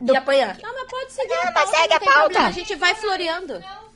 do 0.00 0.12
que 0.12 0.18
apanhar. 0.18 0.56
Não, 0.62 0.72
mas 0.72 0.88
pode 0.90 1.12
seguir 1.12 1.28
Não, 1.28 1.42
a 1.42 1.44
mas 1.44 1.54
pauta, 1.54 1.70
segue 1.76 1.88
não 1.88 1.96
a 1.96 2.00
pauta. 2.00 2.20
problema, 2.20 2.48
A 2.48 2.52
gente 2.52 2.74
vai 2.76 2.94
floreando. 2.94 3.60
Não, 3.60 3.89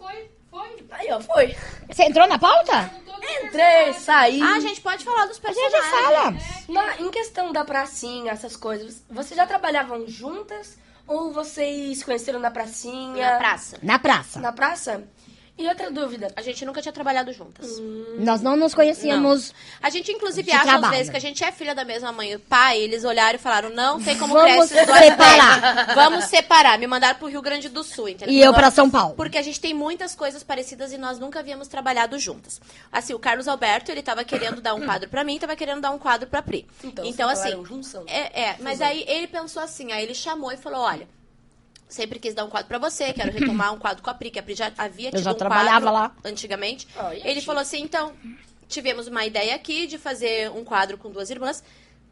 foi. 0.55 0.87
Aí, 0.91 1.09
ó, 1.13 1.21
foi. 1.21 1.57
Você 1.91 2.05
entrou 2.05 2.27
na 2.29 2.39
pauta? 2.39 2.91
Entrei, 3.45 3.93
saí. 3.95 4.41
Ah, 4.43 4.55
a 4.57 4.61
gente 4.61 4.81
pode 4.81 5.05
falar 5.05 5.27
dos 5.27 5.39
A 5.39 5.41
personagens. 5.41 5.85
gente 5.85 6.03
fala. 6.03 6.35
Na- 6.69 6.97
em 7.01 7.11
questão 7.11 7.53
da 7.53 7.65
pracinha, 7.65 8.33
essas 8.33 8.55
coisas, 8.57 9.03
vocês 9.11 9.37
já 9.37 9.47
trabalhavam 9.47 10.07
juntas? 10.07 10.77
Ou 11.07 11.33
vocês 11.33 11.99
se 11.99 12.05
conheceram 12.05 12.39
na 12.41 12.51
pracinha? 12.51 13.33
Na 13.33 13.39
praça. 13.39 13.79
Na 13.83 13.99
praça. 13.99 14.41
Na 14.41 14.53
praça? 14.53 15.05
E 15.57 15.69
outra 15.69 15.89
dúvida. 15.89 16.33
A 16.35 16.43
gente 16.43 16.65
nunca 16.65 16.83
tinha 16.83 16.93
trabalhado 16.93 17.33
juntas. 17.33 17.79
Nós 18.19 18.41
não 18.43 18.57
nos 18.57 18.75
conhecíamos. 18.75 19.55
A 19.81 19.89
gente, 19.89 20.11
inclusive, 20.11 20.51
acha 20.51 20.65
trabalho. 20.65 20.87
às 20.87 20.91
vezes 20.99 21.11
que 21.11 21.17
a 21.17 21.21
gente 21.21 21.45
é 21.45 21.53
filha 21.53 21.73
da 21.77 21.85
mesma 21.85 22.11
mãe 22.11 22.33
e 22.33 22.39
pai. 22.39 22.81
Eles 22.81 23.05
olharam 23.05 23.37
e 23.37 23.39
falaram: 23.39 23.71
não 23.71 24.03
tem 24.03 24.19
como 24.19 24.35
Vamos 24.35 24.69
crescer 24.69 24.85
separar. 24.85 25.61
velhas. 25.61 25.87
Vamos 25.95 26.25
separar. 26.25 26.77
Me 26.77 26.89
mandaram 26.89 27.17
pro 27.21 27.29
Rio 27.29 27.41
Grande 27.41 27.69
do 27.69 27.85
Sul, 27.85 28.09
entendeu? 28.09 28.35
E 28.35 28.41
eu 28.41 28.53
pra 28.53 28.69
São 28.73 28.91
Paulo. 28.91 29.15
Porque 29.15 29.39
a 29.39 29.43
gente 29.43 29.61
tem 29.61 29.73
muitas 29.73 30.13
coisas 30.17 30.43
parecidas 30.43 30.93
e 30.93 30.99
nós 30.99 31.21
nunca 31.21 31.39
havíamos 31.39 31.69
trabalhado 31.69 32.19
juntas. 32.19 32.61
Assim, 32.91 33.15
o 33.15 33.19
Carlos 33.21 33.47
Alberto, 33.47 33.93
ele 33.93 34.03
tava 34.03 34.25
querendo 34.25 34.61
dar 34.61 34.75
um 34.75 34.85
quadro 34.85 35.09
pra 35.09 35.23
mim, 35.23 35.39
tava 35.39 35.55
querendo 35.55 35.81
dar 35.81 35.93
um 35.93 35.99
quadro 36.01 36.29
pra 36.29 36.43
Pri. 36.43 36.67
Então, 36.83 37.05
Então, 37.05 37.29
assim. 37.29 37.65
junção. 37.65 38.03
É, 38.09 38.43
é, 38.43 38.57
mas 38.59 38.81
aí 38.83 39.05
ele 39.07 39.29
pensou 39.29 39.63
assim, 39.63 39.93
aí 39.93 40.03
ele 40.03 40.15
chamou 40.15 40.51
e 40.51 40.57
falou: 40.57 40.81
olha. 40.81 41.07
Sempre 41.89 42.19
quis 42.19 42.35
dar 42.35 42.45
um 42.45 42.51
quadro 42.51 42.67
pra 42.67 42.79
você, 42.79 43.13
quero 43.13 43.31
retomar 43.31 43.73
um 43.73 43.79
quadro 43.79 44.03
com 44.03 44.11
a 44.11 44.15
Pri, 44.15 44.31
que 44.31 44.39
a 44.39 44.43
Pri 44.43 44.55
já 44.55 44.73
havia 44.77 45.11
tido 45.11 45.23
já 45.23 45.33
um 45.33 45.35
trabalhava 45.35 45.87
quadro 45.91 45.93
lá. 45.93 46.17
antigamente. 46.25 46.89
Olha, 46.97 47.29
ele 47.29 47.41
falou 47.41 47.61
assim, 47.61 47.83
então, 47.83 48.13
tivemos 48.69 49.07
uma 49.07 49.25
ideia 49.25 49.55
aqui 49.55 49.87
de 49.87 49.99
fazer 49.99 50.51
um 50.51 50.65
quadro 50.65 50.99
com 50.99 51.11
duas 51.11 51.31
irmãs. 51.31 51.63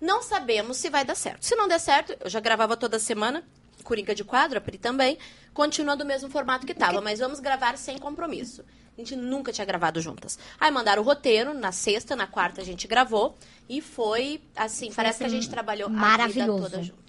Não 0.01 0.23
sabemos 0.23 0.77
se 0.77 0.91
vai 0.91 1.05
dar 1.05 1.14
certo. 1.14 1.45
Se 1.45 1.55
não 1.57 1.66
der 1.68 1.79
certo, 1.81 2.14
eu 2.20 2.29
já 2.31 2.39
gravava 2.41 2.77
toda 2.77 2.99
semana, 2.99 3.43
Coringa 3.83 4.14
de 4.14 4.23
quadro, 4.23 4.59
a 4.59 4.61
Pri 4.61 4.79
também, 4.79 5.18
continua 5.53 5.97
do 5.97 6.05
mesmo 6.05 6.31
formato 6.31 6.66
que 6.66 6.75
tava, 6.75 7.01
mas 7.01 7.18
vamos 7.18 7.41
gravar 7.41 7.77
sem 7.77 7.99
compromisso. 7.99 8.64
A 8.97 9.01
gente 9.01 9.16
nunca 9.16 9.51
tinha 9.53 9.64
gravado 9.64 10.01
juntas. 10.03 10.39
Aí 10.61 10.70
mandaram 10.70 11.03
o 11.03 11.05
roteiro, 11.05 11.55
na 11.55 11.73
sexta, 11.73 12.14
na 12.14 12.27
quarta 12.27 12.61
a 12.61 12.64
gente 12.64 12.87
gravou, 12.87 13.37
e 13.68 13.81
foi, 13.81 14.41
assim, 14.55 14.93
parece 14.93 15.18
que 15.18 15.25
a 15.25 15.29
gente 15.29 15.49
trabalhou 15.49 15.87
a 15.89 15.91
vida 15.91 16.01
maravilhoso. 16.01 16.62
toda 16.64 16.83
junto. 16.83 17.01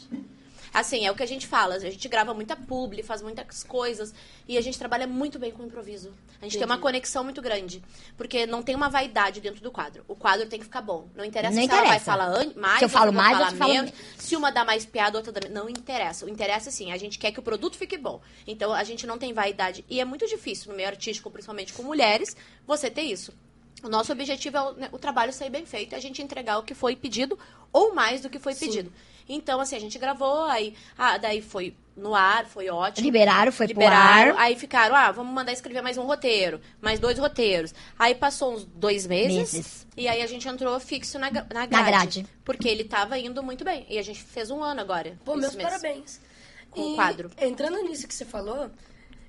Assim, 0.73 1.05
é 1.05 1.11
o 1.11 1.15
que 1.15 1.21
a 1.21 1.27
gente 1.27 1.45
fala. 1.45 1.75
A 1.75 1.79
gente 1.79 2.07
grava 2.09 2.33
muita 2.33 2.55
publi, 2.55 3.03
faz 3.03 3.21
muitas 3.21 3.63
coisas. 3.63 4.13
E 4.47 4.57
a 4.57 4.61
gente 4.61 4.79
trabalha 4.79 5.05
muito 5.05 5.37
bem 5.37 5.51
com 5.51 5.63
improviso. 5.63 6.11
A 6.41 6.45
gente 6.45 6.57
tem 6.57 6.65
uma 6.65 6.79
conexão 6.79 7.23
muito 7.23 7.41
grande. 7.41 7.83
Porque 8.17 8.47
não 8.47 8.63
tem 8.63 8.75
uma 8.75 8.89
vaidade 8.89 9.39
dentro 9.39 9.61
do 9.61 9.71
quadro. 9.71 10.03
O 10.07 10.15
quadro 10.15 10.47
tem 10.47 10.57
que 10.57 10.65
ficar 10.65 10.81
bom. 10.81 11.07
Não 11.15 11.23
interessa 11.23 11.55
Não 11.55 11.63
se 11.63 11.69
ela 11.69 11.77
vai 11.77 11.85
interessa. 11.85 12.05
falar 12.05 12.55
mais, 12.55 12.79
Se 12.79 12.85
eu 12.85 12.89
falo 12.89 13.13
mais, 13.13 13.37
falar 13.37 13.67
menos. 13.67 13.91
Se 14.17 14.35
uma 14.35 14.51
dá 14.51 14.65
mais 14.65 14.85
piada, 14.85 15.17
outra 15.17 15.31
dá... 15.31 15.47
Não 15.49 15.69
interessa. 15.69 16.25
O 16.25 16.29
interessa, 16.29 16.69
assim, 16.69 16.91
a 16.91 16.97
gente 16.97 17.19
quer 17.19 17.31
que 17.31 17.39
o 17.39 17.43
produto 17.43 17.77
fique 17.77 17.97
bom. 17.97 18.19
Então, 18.47 18.73
a 18.73 18.83
gente 18.83 19.05
não 19.05 19.19
tem 19.19 19.31
vaidade. 19.31 19.85
E 19.87 19.99
é 19.99 20.05
muito 20.05 20.25
difícil, 20.27 20.71
no 20.71 20.75
meio 20.75 20.89
artístico, 20.89 21.29
principalmente 21.29 21.71
com 21.73 21.83
mulheres, 21.83 22.35
você 22.65 22.89
ter 22.89 23.03
isso. 23.03 23.31
O 23.83 23.89
nosso 23.89 24.13
objetivo 24.13 24.57
é 24.57 24.61
o, 24.61 24.73
né, 24.73 24.89
o 24.93 24.97
trabalho 24.97 25.33
sair 25.33 25.49
bem 25.49 25.65
feito 25.65 25.91
e 25.91 25.95
a 25.95 25.99
gente 25.99 26.21
entregar 26.21 26.57
o 26.57 26.63
que 26.63 26.73
foi 26.73 26.95
pedido 26.95 27.37
ou 27.73 27.93
mais 27.93 28.21
do 28.21 28.29
que 28.29 28.39
foi 28.39 28.55
pedido. 28.55 28.93
Então, 29.27 29.59
assim, 29.59 29.75
a 29.75 29.79
gente 29.79 29.97
gravou, 29.97 30.43
aí, 30.45 30.75
ah, 30.97 31.17
daí 31.17 31.41
foi 31.41 31.73
no 31.95 32.13
ar, 32.15 32.45
foi 32.45 32.69
ótimo. 32.69 33.05
Liberaram, 33.05 33.51
foi 33.51 33.67
Liberaram, 33.67 34.31
pro 34.31 34.39
ar. 34.39 34.45
aí 34.45 34.55
ficaram, 34.55 34.95
ah, 34.95 35.11
vamos 35.11 35.33
mandar 35.33 35.53
escrever 35.53 35.81
mais 35.81 35.97
um 35.97 36.03
roteiro, 36.03 36.59
mais 36.81 36.99
dois 36.99 37.17
roteiros. 37.17 37.73
Aí 37.97 38.15
passou 38.15 38.53
uns 38.53 38.65
dois 38.65 39.05
meses, 39.05 39.53
Meses. 39.53 39.87
e 39.95 40.07
aí 40.07 40.21
a 40.21 40.27
gente 40.27 40.47
entrou 40.47 40.79
fixo 40.79 41.17
na, 41.19 41.29
na, 41.31 41.65
grade, 41.65 41.85
grade. 41.85 42.27
Porque 42.43 42.67
ele 42.67 42.83
tava 42.83 43.17
indo 43.17 43.41
muito 43.43 43.63
bem. 43.63 43.85
E 43.89 43.97
a 43.97 44.01
gente 44.01 44.21
fez 44.21 44.49
um 44.49 44.63
ano 44.63 44.81
agora. 44.81 45.17
Pô, 45.23 45.35
meus 45.35 45.55
mês. 45.55 45.69
parabéns. 45.69 46.21
Com 46.69 46.93
o 46.93 46.95
quadro. 46.95 47.29
Entrando 47.39 47.81
nisso 47.83 48.07
que 48.07 48.15
você 48.15 48.25
falou, 48.25 48.69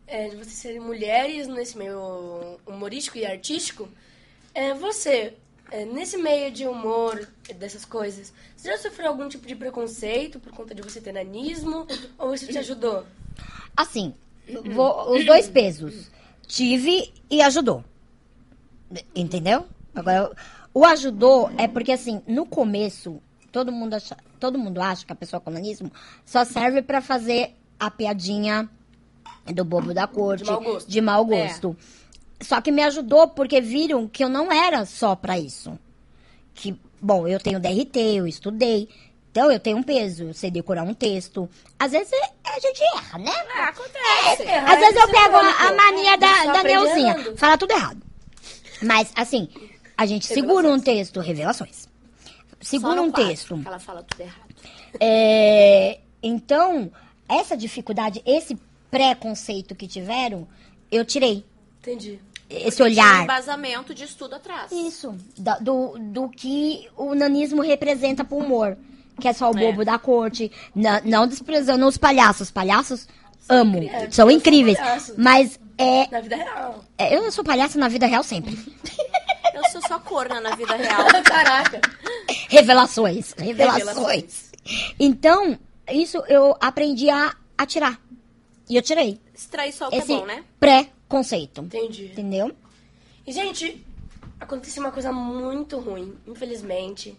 é, 0.07 0.28
de 0.28 0.36
vocês 0.36 0.55
serem 0.55 0.80
mulheres 0.80 1.47
nesse 1.47 1.76
meio 1.76 2.59
humorístico 2.66 3.18
e 3.18 3.26
artístico, 3.26 3.88
é, 4.55 4.72
você, 4.72 5.34
nesse 5.85 6.16
meio 6.18 6.51
de 6.53 6.66
humor, 6.66 7.27
dessas 7.57 7.85
coisas, 7.85 8.33
você 8.57 8.70
já 8.70 8.79
sofreu 8.79 9.09
algum 9.09 9.29
tipo 9.29 9.47
de 9.47 9.57
preconceito 9.57 10.39
por 10.39 10.53
conta 10.53 10.75
de 10.75 10.83
você 10.83 11.01
ter 11.01 11.12
nanismo? 11.12 11.87
Ou 12.18 12.35
isso 12.35 12.47
te 12.47 12.59
ajudou? 12.59 13.05
Assim, 13.77 14.14
vou- 14.75 15.11
os 15.16 15.25
dois 15.25 15.49
pesos. 15.49 16.11
Tive 16.47 17.12
e 17.31 17.41
ajudou. 17.43 17.83
Entendeu? 19.14 19.66
Agora, 19.95 20.31
o 20.72 20.85
ajudou 20.85 21.51
é 21.57 21.66
porque, 21.66 21.93
assim, 21.93 22.22
no 22.27 22.45
começo, 22.47 23.20
todo 23.51 23.72
mundo 23.72 23.95
acha, 23.95 24.16
todo 24.39 24.59
mundo 24.59 24.81
acha 24.81 25.05
que 25.07 25.12
a 25.12 25.16
pessoa 25.16 25.41
com 25.41 25.51
nanismo 25.51 25.91
só 26.25 26.45
serve 26.45 26.83
pra 26.83 27.01
fazer 27.01 27.55
a 27.81 27.91
piadinha 27.91 28.68
do 29.47 29.64
bobo 29.64 29.93
da 29.95 30.07
corte, 30.07 30.45
De 30.45 30.51
mau 30.51 30.61
gosto. 30.62 30.89
de 30.91 31.01
mau 31.01 31.25
gosto. 31.25 31.77
Só 32.41 32.61
que 32.61 32.72
me 32.72 32.82
ajudou 32.82 33.28
porque 33.28 33.61
viram 33.61 34.09
que 34.09 34.22
eu 34.22 34.28
não 34.28 34.53
era 34.53 34.85
só 34.85 35.14
pra 35.14 35.39
isso. 35.39 35.78
Que, 36.55 36.78
bom, 37.01 37.26
eu 37.26 37.41
tenho 37.41 37.61
DRT, 37.61 37.99
eu 38.16 38.26
estudei. 38.26 38.89
Então, 39.30 39.51
eu 39.51 39.59
tenho 39.59 39.78
um 39.78 39.82
peso, 39.82 40.24
eu 40.24 40.35
sei 40.35 40.51
decorar 40.51 40.85
um 40.85 40.95
texto. 40.95 41.49
Às 41.78 41.91
vezes 41.91 42.12
a 42.45 42.61
gente 42.61 42.80
erra, 42.95 43.18
né? 43.18 43.32
Ah, 43.57 43.64
acontece. 43.64 44.43
Errar 44.43 44.72
Às 44.72 44.78
vezes 44.78 44.97
é 44.97 45.03
eu 45.03 45.09
pego 45.09 45.37
a, 45.37 45.68
a 45.68 45.72
mania 45.74 46.16
da, 46.16 46.45
da 46.45 46.61
aprende 46.61 46.85
Neuzinha. 46.85 47.14
errando. 47.14 47.37
Fala 47.37 47.59
tudo 47.59 47.72
errado. 47.72 48.01
Mas, 48.80 49.12
assim, 49.16 49.49
a 49.97 50.07
gente 50.07 50.26
segura 50.26 50.68
um 50.68 50.78
texto, 50.78 51.18
revelações. 51.20 51.89
Segura 52.61 53.03
um 53.03 53.11
texto. 53.11 53.61
Ela 53.64 53.78
fala 53.78 54.03
tudo 54.03 54.20
errado. 54.20 54.55
É, 55.01 55.99
então, 56.22 56.91
essa 57.28 57.57
dificuldade, 57.57 58.22
esse 58.24 58.57
preconceito 58.91 59.74
que 59.74 59.89
tiveram, 59.89 60.47
eu 60.91 61.05
tirei. 61.05 61.45
Entendi. 61.85 62.18
Esse 62.49 62.82
um 62.82 62.87
olhar. 62.87 63.22
embasamento 63.24 63.95
de 63.95 64.05
estudo 64.05 64.35
atrás. 64.37 64.70
Isso. 64.72 65.14
da- 65.39 65.59
do, 65.59 65.97
do 65.99 66.28
que 66.28 66.89
o 66.97 67.14
nanismo 67.14 67.62
representa 67.62 68.24
pro 68.24 68.37
humor. 68.39 68.76
Que 69.20 69.28
é 69.28 69.32
só 69.32 69.51
o 69.51 69.57
É. 69.57 69.61
bobo 69.61 69.85
da 69.85 69.99
corte. 69.99 70.51
na- 70.74 71.01
não 71.05 71.26
desprezando 71.26 71.87
os 71.87 71.97
palhaços. 71.97 72.43
Os 72.43 72.51
palhaços 72.51 73.07
amo. 73.49 73.78
incríveis. 73.78 74.14
São 74.14 74.30
incríveis. 74.30 74.78
Mas 75.16 75.59
é, 75.78 76.09
Na 76.11 76.20
vida 76.20 76.37
real. 76.37 76.85
é, 76.99 77.16
Eu 77.16 77.30
sou 77.32 77.45
palhaça 77.45 77.78
na 77.78 77.89
vida 77.89 78.07
real 78.07 78.22
sempre. 78.22 78.57
Eu 79.55 79.64
sou 79.70 79.80
só 79.89 79.99
corna 80.01 80.41
na 80.41 80.55
vida 80.57 80.74
real. 80.76 81.07
Caraca. 81.24 81.80
Revelações. 82.49 83.32
Revelações. 83.39 83.87
Revelações. 83.87 84.51
Então, 84.99 85.59
isso 85.91 86.18
eu 86.28 86.57
aprendi 86.61 87.09
a, 87.11 87.35
a 87.57 87.66
tirar. 87.66 88.01
E 88.68 88.76
eu 88.76 88.82
tirei. 88.82 89.20
Extrair 89.35 89.72
só 89.72 89.89
o 89.89 89.91
que 89.91 89.97
Esse 89.97 90.12
é 90.12 90.16
bom, 90.18 90.26
né? 90.26 90.43
Pré-conceito. 91.18 91.62
Entendi. 91.62 92.06
Entendeu? 92.06 92.52
E, 93.26 93.32
gente, 93.32 93.84
aconteceu 94.40 94.82
uma 94.82 94.92
coisa 94.92 95.12
muito 95.12 95.78
ruim, 95.78 96.14
infelizmente. 96.26 97.16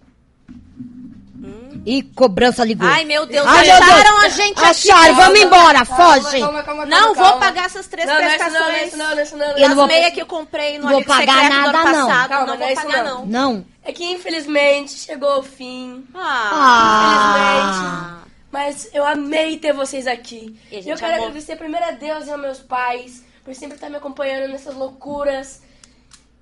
E 1.85 2.01
cobrança 2.01 2.63
ligou. 2.63 2.87
Ai, 2.87 3.05
meu 3.05 3.25
Deus, 3.25 3.45
Ai, 3.47 3.65
meu 3.67 3.75
acharam 3.75 4.19
Deus. 4.21 4.23
a 4.23 4.29
gente 4.29 4.59
Acharam, 4.59 5.03
aqui. 5.03 5.11
vamos 5.13 5.39
embora, 5.39 5.85
Calma, 5.85 6.13
foge. 6.21 6.39
calma, 6.39 6.63
calma, 6.63 6.85
Não, 6.87 7.13
calma. 7.13 7.29
vou 7.31 7.39
pagar 7.39 7.65
essas 7.65 7.87
três 7.87 8.07
Não, 8.07 8.15
não 8.15 8.21
é 8.21 8.37
prestações. 8.37 8.91
não, 8.93 8.97
não 8.97 9.11
é 9.11 9.15
não, 9.25 9.37
não 9.37 9.41
é 9.45 9.49
não. 9.49 9.57
Eu 9.57 9.61
não 9.61 9.67
As 9.69 9.75
vou- 9.75 9.87
meias 9.87 10.13
que 10.13 10.21
eu 10.21 10.25
comprei 10.25 10.79
no 10.79 10.87
Vou 10.89 11.03
pagar 11.03 11.43
Secreto 11.43 11.49
do 11.49 11.53
ano 11.53 11.71
nada, 11.71 11.91
não. 11.91 12.07
passado, 12.07 12.29
Calma, 12.29 12.47
não 12.47 12.57
não 12.57 12.65
é 12.65 12.73
vou 12.73 12.83
pagar, 12.83 13.03
não. 13.03 13.25
não. 13.25 13.53
Não. 13.53 13.65
É 13.83 13.91
que 13.91 14.03
infelizmente 14.03 14.93
chegou 14.93 15.29
ao 15.29 15.43
fim. 15.43 16.03
Ah, 16.15 18.21
Mas 18.51 18.89
eu 18.93 19.05
amei 19.05 19.57
ter 19.57 19.73
vocês 19.73 20.07
aqui. 20.07 20.57
E 20.71 20.89
eu 20.89 20.97
quero 20.97 21.13
amou. 21.13 21.27
agradecer 21.27 21.55
primeiro 21.57 21.85
a 21.85 21.91
Deus 21.91 22.25
e 22.25 22.31
aos 22.31 22.41
meus 22.41 22.59
pais 22.59 23.23
por 23.45 23.53
sempre 23.53 23.75
estar 23.75 23.89
me 23.89 23.95
acompanhando 23.95 24.51
nessas 24.51 24.75
loucuras. 24.75 25.61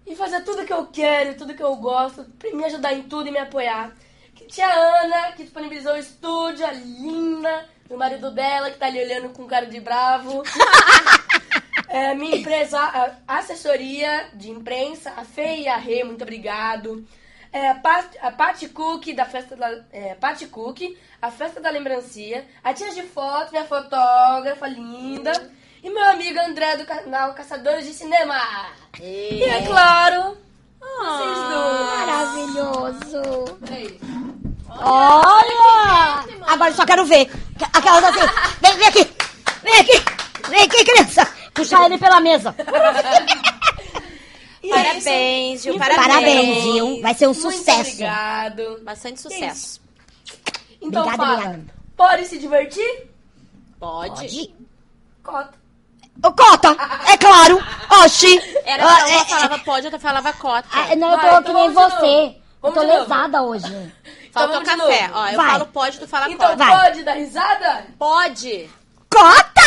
E 0.07 0.15
fazer 0.15 0.41
tudo 0.43 0.65
que 0.65 0.73
eu 0.73 0.87
quero, 0.87 1.37
tudo 1.37 1.53
que 1.53 1.63
eu 1.63 1.75
gosto, 1.75 2.25
pra 2.39 2.51
me 2.51 2.65
ajudar 2.65 2.93
em 2.93 3.03
tudo 3.03 3.27
e 3.27 3.31
me 3.31 3.37
apoiar. 3.37 3.93
Que 4.33 4.45
tia 4.45 4.67
Ana, 4.67 5.33
que 5.33 5.43
disponibilizou 5.43 5.93
o 5.93 5.97
estúdio, 5.97 6.65
a 6.65 6.71
linda, 6.71 7.69
o 7.89 7.97
marido 7.97 8.31
dela, 8.31 8.71
que 8.71 8.77
tá 8.77 8.87
ali 8.87 9.01
olhando 9.01 9.29
com 9.29 9.45
cara 9.45 9.67
de 9.67 9.79
bravo. 9.79 10.41
É, 11.89 12.15
minha 12.15 12.37
empresa, 12.37 12.79
a 12.79 13.37
assessoria 13.37 14.31
de 14.33 14.49
imprensa, 14.49 15.13
a 15.15 15.23
Fê 15.23 15.57
e 15.57 15.67
a 15.67 15.77
Rê, 15.77 16.03
muito 16.03 16.23
obrigado. 16.23 17.05
É, 17.51 17.69
a, 17.69 17.75
Pat, 18.31 18.67
Cook, 18.73 19.13
da 19.13 19.25
festa 19.25 19.55
da. 19.55 19.69
É, 19.91 20.17
Cook, 20.49 20.97
a 21.21 21.29
festa 21.29 21.61
da 21.61 21.69
lembrancia. 21.69 22.47
A 22.63 22.73
tia 22.73 22.89
de 22.89 23.03
foto, 23.03 23.51
minha 23.51 23.65
fotógrafa 23.65 24.67
linda. 24.67 25.31
E 25.83 25.89
meu 25.89 26.09
amigo 26.09 26.39
André 26.39 26.77
do 26.77 26.85
canal 26.85 27.33
Caçadores 27.33 27.85
de 27.85 27.93
Cinema. 27.93 28.39
E 29.01 29.43
é 29.43 29.61
claro, 29.67 30.37
vocês 30.79 31.37
duas. 31.49 31.97
Maravilhoso. 31.99 33.57
É 33.69 33.81
isso. 33.81 33.99
Olha! 34.69 36.25
Agora 36.47 36.69
eu 36.71 36.75
só 36.75 36.85
quero 36.85 37.05
ver. 37.05 37.29
Aquelas 37.73 38.03
assim. 38.05 38.19
Vem, 38.61 38.77
vem 38.77 38.87
aqui. 38.87 39.13
Vem 39.61 39.79
aqui. 39.79 40.49
Vem 40.49 40.61
aqui, 40.63 40.85
criança. 40.85 41.27
Puxar 41.53 41.85
ele 41.85 41.97
pela 41.97 42.19
mesa. 42.21 42.55
E 44.63 44.71
é. 44.71 44.75
Parabéns, 44.75 45.61
Gil, 45.63 45.77
Parabéns. 45.77 46.07
Parabéns, 46.07 46.63
Gil. 46.63 47.01
Vai 47.01 47.13
ser 47.13 47.27
um 47.27 47.33
Muito 47.33 47.41
sucesso. 47.51 47.81
obrigado. 47.81 48.79
Bastante 48.81 49.19
sucesso. 49.19 49.81
Então 50.81 51.03
Obrigada, 51.03 51.17
fala, 51.17 51.33
obrigada. 51.49 51.73
pode 51.97 52.25
se 52.27 52.39
divertir? 52.39 53.09
Pode. 53.77 54.09
Pode? 54.21 54.55
Cota. 55.21 55.62
Ô, 56.23 56.31
Cota, 56.31 56.75
é 57.07 57.17
claro. 57.17 57.61
Oxi. 58.03 58.39
Era 58.65 58.83
Ah, 58.83 59.05
uma 59.05 59.09
é- 59.09 59.25
falava 59.25 59.59
pode, 59.59 59.85
outra 59.87 59.99
falava 59.99 60.33
cota. 60.33 60.67
Ah, 60.71 60.95
não, 60.95 61.11
eu 61.11 61.17
Vai, 61.17 61.29
tô 61.29 61.37
então 61.39 61.43
que 61.43 61.53
nem 61.53 61.71
vamos 61.73 61.93
de 61.93 61.99
você. 61.99 62.05
novo. 62.05 62.35
Eu 62.35 62.41
Vamos 62.61 62.75
tô 62.75 62.81
de 62.81 62.87
novo. 62.87 62.99
lesada 63.01 63.41
hoje. 63.41 63.93
Faltou 64.31 64.53
vamos 64.53 64.69
de 64.69 64.77
café. 64.77 65.07
novo. 65.09 65.19
Ó, 65.19 65.27
eu 65.27 65.35
Vai. 65.37 65.49
falo 65.51 65.65
pode, 65.65 65.99
tu 65.99 66.07
fala 66.07 66.29
Então 66.31 66.49
cota. 66.51 66.63
Vai. 66.63 66.77
pode 66.89 67.03
dar 67.03 67.13
risada? 67.13 67.85
Pode. 67.99 68.69
Cota! 69.09 69.61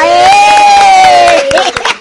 Aê! 0.00 1.72